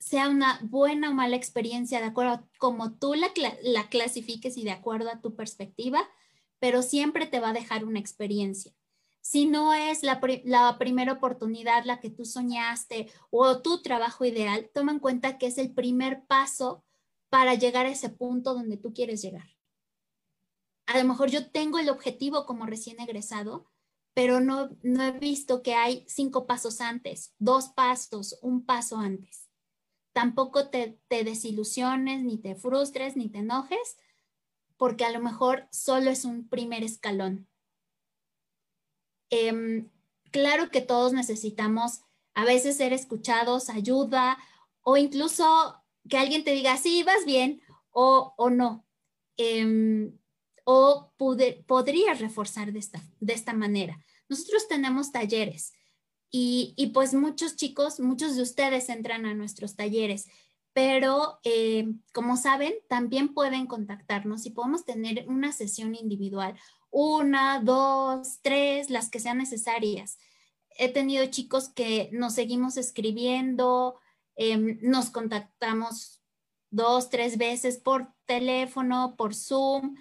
Sea 0.01 0.28
una 0.28 0.59
buena 0.64 1.11
o 1.11 1.14
mala 1.14 1.37
experiencia 1.37 2.01
de 2.01 2.07
acuerdo 2.07 2.33
a 2.33 2.49
cómo 2.59 2.99
tú 2.99 3.14
la, 3.14 3.28
la 3.62 3.89
clasifiques 3.89 4.57
y 4.57 4.64
de 4.64 4.72
acuerdo 4.72 5.11
a 5.11 5.20
tu 5.20 5.37
perspectiva, 5.37 6.11
pero 6.59 6.83
siempre 6.83 7.26
te 7.26 7.39
va 7.39 7.51
a 7.51 7.55
dejar 7.55 7.85
una 7.85 8.01
experiencia. 8.01 8.74
Si 9.22 9.46
no 9.46 9.72
es 9.72 10.02
la, 10.02 10.20
primera 10.20 11.12
oportunidad 11.14 11.84
la 11.84 12.00
que 12.00 12.10
tú 12.10 12.26
soñaste 12.26 13.10
o 13.30 13.62
tu 13.62 13.80
trabajo 13.80 14.26
ideal, 14.26 14.70
toma 14.74 14.92
en 14.92 14.98
cuenta 14.98 15.38
que 15.38 15.46
es 15.46 15.56
el 15.56 15.72
primer 15.72 16.26
paso 16.26 16.84
para 17.30 17.54
llegar 17.54 17.86
a 17.86 17.90
ese 17.90 18.10
punto 18.10 18.52
donde 18.52 18.76
tú 18.76 18.92
quieres 18.92 19.22
llegar 19.22 19.52
a 20.86 20.98
lo 20.98 21.08
mejor 21.08 21.30
yo 21.30 21.50
tengo 21.50 21.78
el 21.78 21.88
objetivo 21.88 22.44
como 22.44 22.66
recién 22.66 23.00
egresado, 23.00 23.66
pero 24.14 24.40
no, 24.40 24.70
no 24.82 25.02
he 25.02 25.12
visto 25.12 25.62
que 25.62 25.74
hay 25.74 26.04
cinco 26.06 26.46
pasos 26.46 26.80
antes, 26.80 27.34
dos 27.38 27.68
pasos, 27.70 28.38
un 28.42 28.64
paso 28.64 28.98
antes. 28.98 29.48
Tampoco 30.12 30.68
te 30.68 30.98
desilusiones, 31.08 32.22
ni 32.22 32.36
te 32.36 32.54
frustres, 32.54 33.16
ni 33.16 33.30
te 33.30 33.38
enojes, 33.38 33.96
porque 34.76 35.06
a 35.06 35.10
lo 35.10 35.20
mejor 35.20 35.66
solo 35.70 36.10
es 36.10 36.26
un 36.26 36.48
primer 36.48 36.84
escalón. 36.84 37.48
Em, 39.35 39.89
claro 40.30 40.70
que 40.70 40.83
todos 40.83 41.14
necesitamos 41.14 42.03
a 42.35 42.45
veces 42.45 42.76
ser 42.76 42.93
escuchados, 42.93 43.70
ayuda, 43.70 44.37
o 44.83 44.99
incluso 44.99 45.83
que 46.07 46.18
alguien 46.18 46.45
te 46.45 46.53
diga, 46.53 46.76
sí, 46.76 47.03
vas 47.03 47.24
bien, 47.24 47.62
o, 47.93 48.35
o 48.37 48.51
no. 48.51 48.87
Em, 49.39 50.18
o 50.64 51.12
podría 51.16 52.12
reforzar 52.12 52.72
de 52.72 52.78
esta, 52.78 53.01
de 53.20 53.33
esta 53.33 53.55
manera. 53.55 53.99
Nosotros 54.28 54.68
tenemos 54.68 55.12
talleres 55.12 55.72
y, 56.30 56.91
pues 56.93 57.14
muchos 57.14 57.57
chicos, 57.57 58.01
muchos 58.01 58.37
de 58.37 58.43
ustedes 58.43 58.91
entran 58.91 59.24
a 59.24 59.35
nuestros 59.35 59.76
talleres, 59.76 60.28
pero 60.74 61.41
eh, 61.43 61.87
como 62.12 62.37
saben, 62.37 62.74
también 62.87 63.33
pueden 63.33 63.66
contactarnos 63.66 64.45
y 64.45 64.51
podemos 64.51 64.85
tener 64.85 65.24
una 65.26 65.53
sesión 65.53 65.95
individual, 65.95 66.55
una, 66.93 67.59
dos, 67.59 68.38
tres, 68.43 68.88
las 68.90 69.11
que 69.11 69.18
sean 69.18 69.38
necesarias. 69.38 70.18
He 70.78 70.88
tenido 70.93 71.26
chicos 71.26 71.68
que 71.68 72.09
nos 72.12 72.34
seguimos 72.34 72.76
escribiendo, 72.76 73.99
em, 74.36 74.78
nos 74.82 75.11
contactamos 75.11 76.20
dos, 76.70 77.11
tres 77.11 77.36
veces 77.36 77.78
por 77.78 78.14
teléfono, 78.26 79.16
por 79.16 79.34
Zoom 79.34 79.97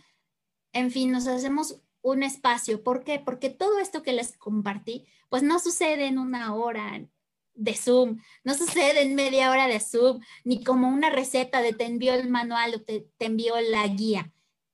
en 0.73 0.91
fin, 0.91 1.11
nos 1.11 1.27
hacemos 1.27 1.81
un 2.01 2.23
espacio. 2.23 2.83
¿Por 2.83 3.03
qué? 3.03 3.19
Porque 3.19 3.49
todo 3.49 3.79
esto 3.79 4.03
que 4.03 4.13
les 4.13 4.37
compartí, 4.37 5.07
pues 5.29 5.43
no 5.43 5.59
sucede 5.59 6.07
en 6.07 6.17
una 6.17 6.55
hora 6.55 7.05
de 7.53 7.75
Zoom, 7.75 8.19
no 8.43 8.53
sucede 8.53 9.01
en 9.01 9.15
media 9.15 9.51
hora 9.51 9.67
de 9.67 9.79
Zoom, 9.79 10.21
ni 10.43 10.63
como 10.63 10.87
una 10.87 11.09
receta 11.09 11.61
de 11.61 11.73
te 11.73 11.85
envío 11.85 12.13
el 12.13 12.29
manual 12.29 12.75
o 12.75 12.81
te, 12.81 13.07
te 13.17 13.25
envío 13.25 13.59
la 13.59 13.87
guía. 13.87 14.31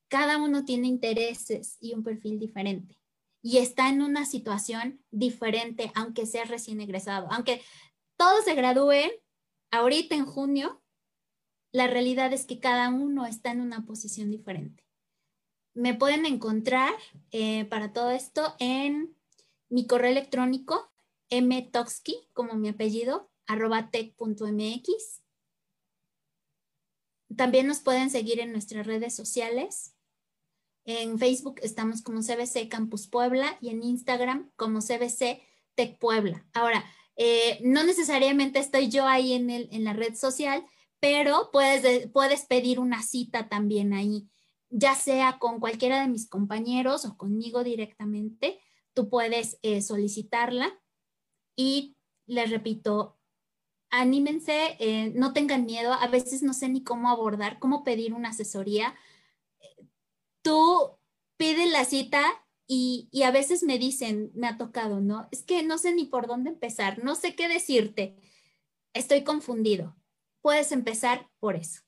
Cada 0.07 0.37
uno 0.37 0.65
tiene 0.65 0.87
intereses 0.87 1.77
y 1.79 1.93
un 1.93 2.03
perfil 2.03 2.39
diferente 2.39 2.97
y 3.41 3.59
está 3.59 3.89
en 3.89 4.01
una 4.01 4.25
situación 4.25 5.01
diferente, 5.11 5.91
aunque 5.95 6.25
sea 6.25 6.45
recién 6.45 6.81
egresado. 6.81 7.27
Aunque 7.31 7.61
todos 8.17 8.43
se 8.45 8.55
gradúen 8.55 9.11
ahorita 9.71 10.15
en 10.15 10.25
junio, 10.25 10.81
la 11.71 11.87
realidad 11.87 12.33
es 12.33 12.45
que 12.45 12.59
cada 12.59 12.89
uno 12.89 13.25
está 13.25 13.51
en 13.51 13.61
una 13.61 13.85
posición 13.85 14.31
diferente. 14.31 14.83
Me 15.73 15.93
pueden 15.93 16.25
encontrar 16.25 16.93
eh, 17.31 17.65
para 17.65 17.93
todo 17.93 18.11
esto 18.11 18.55
en 18.59 19.15
mi 19.69 19.85
correo 19.85 20.11
electrónico 20.11 20.91
mtoxki, 21.29 22.29
como 22.33 22.55
mi 22.55 22.69
apellido, 22.69 23.29
arroba 23.45 23.91
tech.mx. 23.91 25.21
También 27.35 27.67
nos 27.67 27.79
pueden 27.81 28.09
seguir 28.09 28.39
en 28.39 28.51
nuestras 28.51 28.87
redes 28.87 29.13
sociales. 29.13 29.96
En 30.87 31.19
Facebook 31.19 31.59
estamos 31.61 32.01
como 32.01 32.21
CBC 32.21 32.67
Campus 32.67 33.07
Puebla 33.07 33.59
y 33.61 33.69
en 33.69 33.83
Instagram 33.83 34.49
como 34.55 34.79
CBC 34.79 35.43
Tech 35.75 35.99
Puebla. 35.99 36.47
Ahora, 36.53 36.83
eh, 37.15 37.59
no 37.61 37.83
necesariamente 37.83 38.57
estoy 38.57 38.89
yo 38.89 39.05
ahí 39.05 39.33
en, 39.33 39.51
el, 39.51 39.69
en 39.71 39.83
la 39.83 39.93
red 39.93 40.15
social, 40.15 40.65
pero 40.99 41.51
puedes, 41.53 42.07
puedes 42.07 42.45
pedir 42.45 42.79
una 42.79 43.03
cita 43.03 43.47
también 43.47 43.93
ahí 43.93 44.27
ya 44.69 44.95
sea 44.95 45.39
con 45.39 45.59
cualquiera 45.59 46.01
de 46.01 46.07
mis 46.07 46.27
compañeros 46.27 47.05
o 47.05 47.17
conmigo 47.17 47.63
directamente, 47.63 48.59
tú 48.93 49.09
puedes 49.09 49.59
eh, 49.61 49.81
solicitarla 49.81 50.77
y 51.55 51.97
les 52.25 52.49
repito, 52.49 53.17
anímense, 53.89 54.75
eh, 54.79 55.11
no 55.15 55.33
tengan 55.33 55.65
miedo, 55.65 55.93
a 55.93 56.07
veces 56.07 56.43
no 56.43 56.53
sé 56.53 56.69
ni 56.69 56.83
cómo 56.83 57.09
abordar, 57.09 57.59
cómo 57.59 57.83
pedir 57.83 58.13
una 58.13 58.29
asesoría. 58.29 58.95
Tú 60.47 60.97
pide 61.37 61.65
la 61.67 61.85
cita 61.85 62.23
y, 62.67 63.09
y, 63.11 63.23
a 63.23 63.31
veces 63.31 63.63
me 63.63 63.77
dicen, 63.77 64.31
me 64.33 64.47
ha 64.47 64.57
tocado, 64.57 64.99
¿no? 65.01 65.27
Es 65.31 65.43
que 65.43 65.63
no 65.63 65.77
sé 65.77 65.93
ni 65.93 66.05
por 66.05 66.27
dónde 66.27 66.49
empezar, 66.49 67.03
no 67.03 67.15
sé 67.15 67.35
qué 67.35 67.47
decirte, 67.47 68.17
estoy 68.93 69.23
confundido. 69.23 69.95
Puedes 70.41 70.71
empezar 70.71 71.29
por 71.39 71.55
eso. 71.55 71.81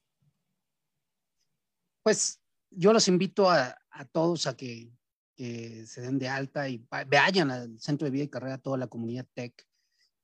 Pues 2.04 2.42
yo 2.72 2.94
los 2.94 3.08
invito 3.08 3.50
a, 3.50 3.78
todos 4.12 4.48
a 4.48 4.56
que, 4.56 4.92
se 5.36 6.02
den 6.02 6.20
de 6.20 6.28
alta 6.28 6.68
y 6.68 6.86
vayan 7.08 7.50
al 7.50 7.80
Centro 7.80 8.06
de 8.06 8.12
Vida 8.12 8.26
y 8.26 8.30
Carrera, 8.30 8.58
toda 8.58 8.78
la 8.78 8.88
comunidad 8.88 9.26
tech, 9.34 9.66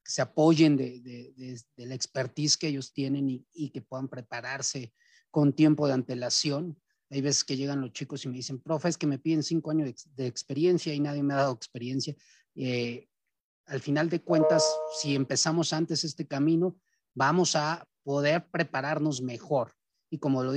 se 0.03 0.21
apoyen 0.21 0.75
de, 0.75 1.63
la 1.77 1.95
expertise 1.95 2.57
que 2.57 2.67
ellos 2.67 2.91
tienen 2.91 3.45
y, 3.51 3.69
que 3.69 3.81
puedan 3.81 4.09
prepararse 4.09 4.93
con 5.31 5.53
tiempo 5.53 5.87
de 5.87 5.93
antelación. 5.93 6.77
Hay 7.09 7.21
veces 7.21 7.43
que 7.43 7.57
llegan 7.57 7.81
los 7.81 7.91
chicos 7.91 8.25
y 8.25 8.29
me 8.29 8.37
dicen, 8.37 8.59
profe, 8.59 8.89
es 8.89 8.97
que 8.97 9.07
me 9.07 9.19
piden 9.19 9.43
cinco 9.43 9.71
años 9.71 10.07
de, 10.15 10.27
experiencia 10.27 10.93
y 10.93 10.99
nadie 10.99 11.23
me 11.23 11.33
ha 11.33 11.37
dado 11.37 11.53
experiencia. 11.53 12.15
Eh, 12.55 13.07
al 13.65 13.79
final 13.79 14.09
de 14.09 14.21
cuentas, 14.21 14.63
si 14.99 15.15
empezamos 15.15 15.73
antes 15.73 16.03
este 16.03 16.27
camino, 16.27 16.77
vamos 17.13 17.55
a 17.55 17.87
poder 18.03 18.47
prepararnos 18.49 19.21
mejor 19.21 19.73
y 20.09 20.19
como 20.19 20.43
lo, 20.43 20.51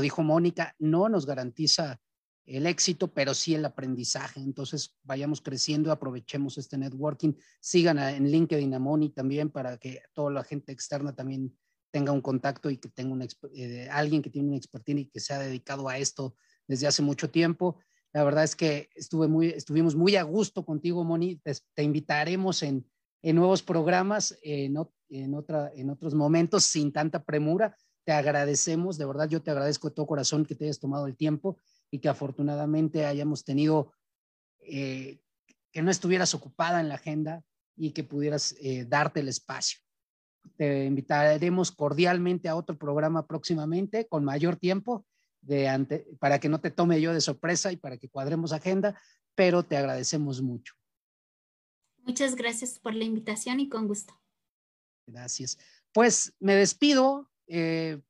dijo 0.00 0.22
Mónica, 0.22 0.74
no 0.78 1.08
nos 1.08 1.26
garantiza 1.26 2.00
el 2.46 2.66
éxito, 2.66 3.12
pero 3.12 3.34
sí 3.34 3.54
el 3.54 3.64
aprendizaje. 3.64 4.40
Entonces, 4.40 4.96
vayamos 5.02 5.40
creciendo, 5.40 5.92
aprovechemos 5.92 6.58
este 6.58 6.78
networking, 6.78 7.34
sigan 7.60 7.98
en 7.98 8.30
LinkedIn 8.30 8.74
a 8.74 8.78
Moni 8.78 9.10
también 9.10 9.50
para 9.50 9.76
que 9.78 10.02
toda 10.14 10.32
la 10.32 10.44
gente 10.44 10.72
externa 10.72 11.14
también 11.14 11.56
tenga 11.90 12.12
un 12.12 12.20
contacto 12.20 12.70
y 12.70 12.76
que 12.76 12.88
tenga 12.88 13.12
un, 13.12 13.26
eh, 13.54 13.88
alguien 13.90 14.22
que 14.22 14.30
tiene 14.30 14.48
una 14.48 14.56
expertise 14.56 15.00
y 15.00 15.06
que 15.06 15.20
se 15.20 15.34
ha 15.34 15.38
dedicado 15.38 15.88
a 15.88 15.98
esto 15.98 16.34
desde 16.66 16.86
hace 16.86 17.02
mucho 17.02 17.30
tiempo. 17.30 17.78
La 18.12 18.24
verdad 18.24 18.44
es 18.44 18.56
que 18.56 18.88
estuve 18.94 19.28
muy, 19.28 19.48
estuvimos 19.48 19.94
muy 19.94 20.16
a 20.16 20.22
gusto 20.22 20.64
contigo, 20.64 21.04
Moni. 21.04 21.36
Te, 21.74 21.82
invitaremos 21.82 22.62
en, 22.62 22.86
en, 23.22 23.36
nuevos 23.36 23.62
programas, 23.62 24.38
en, 24.42 24.76
en, 25.08 25.34
otra, 25.34 25.70
en 25.74 25.90
otros 25.90 26.14
momentos, 26.14 26.64
sin 26.64 26.92
tanta 26.92 27.24
premura 27.24 27.76
te 28.08 28.14
agradecemos, 28.14 28.96
de 28.96 29.04
verdad 29.04 29.28
yo 29.28 29.42
te 29.42 29.50
agradezco 29.50 29.90
de 29.90 29.94
todo 29.94 30.06
corazón 30.06 30.46
que 30.46 30.54
te 30.54 30.64
hayas 30.64 30.78
tomado 30.78 31.06
el 31.06 31.14
tiempo 31.14 31.58
y 31.90 31.98
que 31.98 32.08
afortunadamente 32.08 33.04
hayamos 33.04 33.44
tenido 33.44 33.92
eh, 34.60 35.20
que 35.70 35.82
no 35.82 35.90
estuvieras 35.90 36.32
ocupada 36.32 36.80
en 36.80 36.88
la 36.88 36.94
agenda 36.94 37.44
y 37.76 37.90
que 37.90 38.04
pudieras 38.04 38.56
eh, 38.62 38.86
darte 38.88 39.20
el 39.20 39.28
espacio. 39.28 39.80
Te 40.56 40.84
invitaremos 40.84 41.70
cordialmente 41.70 42.48
a 42.48 42.56
otro 42.56 42.76
programa 42.76 43.26
próximamente 43.26 44.06
con 44.06 44.24
mayor 44.24 44.56
tiempo 44.56 45.04
de 45.40 46.16
para 46.18 46.40
que 46.40 46.48
no 46.48 46.60
te 46.60 46.70
tome 46.70 47.00
yo 47.00 47.12
de 47.12 47.20
sorpresa 47.20 47.72
y 47.72 47.76
para 47.76 47.96
que 47.96 48.08
cuadremos 48.08 48.52
agenda, 48.52 49.00
pero 49.34 49.62
te 49.62 49.76
agradecemos 49.76 50.42
mucho. 50.42 50.74
Muchas 52.04 52.34
gracias 52.34 52.78
por 52.78 52.94
la 52.94 53.04
invitación 53.04 53.60
y 53.60 53.68
con 53.68 53.86
gusto. 53.86 54.14
Gracias. 55.06 55.58
Pues 55.92 56.34
me 56.40 56.54
despido 56.54 57.30
eh, 57.46 58.00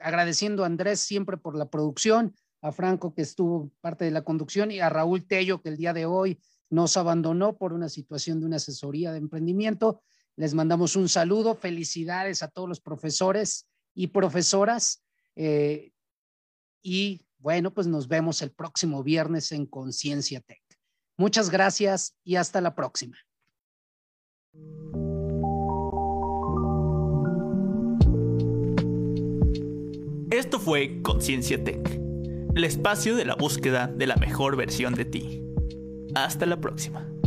agradeciendo 0.00 0.62
a 0.62 0.66
Andrés 0.66 1.00
siempre 1.00 1.36
por 1.36 1.56
la 1.56 1.68
producción, 1.68 2.34
a 2.60 2.72
Franco 2.72 3.14
que 3.14 3.22
estuvo 3.22 3.70
parte 3.80 4.04
de 4.04 4.10
la 4.10 4.22
conducción 4.22 4.70
y 4.70 4.80
a 4.80 4.88
Raúl 4.88 5.26
Tello 5.26 5.62
que 5.62 5.68
el 5.68 5.76
día 5.76 5.92
de 5.92 6.06
hoy 6.06 6.40
nos 6.70 6.96
abandonó 6.96 7.56
por 7.56 7.72
una 7.72 7.88
situación 7.88 8.40
de 8.40 8.46
una 8.46 8.56
asesoría 8.56 9.12
de 9.12 9.18
emprendimiento. 9.18 10.02
Les 10.38 10.54
mandamos 10.54 10.94
un 10.94 11.08
saludo, 11.08 11.56
felicidades 11.56 12.44
a 12.44 12.48
todos 12.48 12.68
los 12.68 12.80
profesores 12.80 13.66
y 13.92 14.06
profesoras. 14.06 15.02
Eh, 15.34 15.90
y 16.80 17.26
bueno, 17.38 17.74
pues 17.74 17.88
nos 17.88 18.06
vemos 18.06 18.40
el 18.40 18.52
próximo 18.52 19.02
viernes 19.02 19.50
en 19.50 19.66
Conciencia 19.66 20.40
Tech. 20.40 20.62
Muchas 21.16 21.50
gracias 21.50 22.14
y 22.22 22.36
hasta 22.36 22.60
la 22.60 22.76
próxima. 22.76 23.16
Esto 30.30 30.60
fue 30.60 31.02
Conciencia 31.02 31.64
Tech, 31.64 32.00
el 32.54 32.62
espacio 32.62 33.16
de 33.16 33.24
la 33.24 33.34
búsqueda 33.34 33.88
de 33.88 34.06
la 34.06 34.14
mejor 34.14 34.54
versión 34.54 34.94
de 34.94 35.04
ti. 35.04 35.42
Hasta 36.14 36.46
la 36.46 36.60
próxima. 36.60 37.17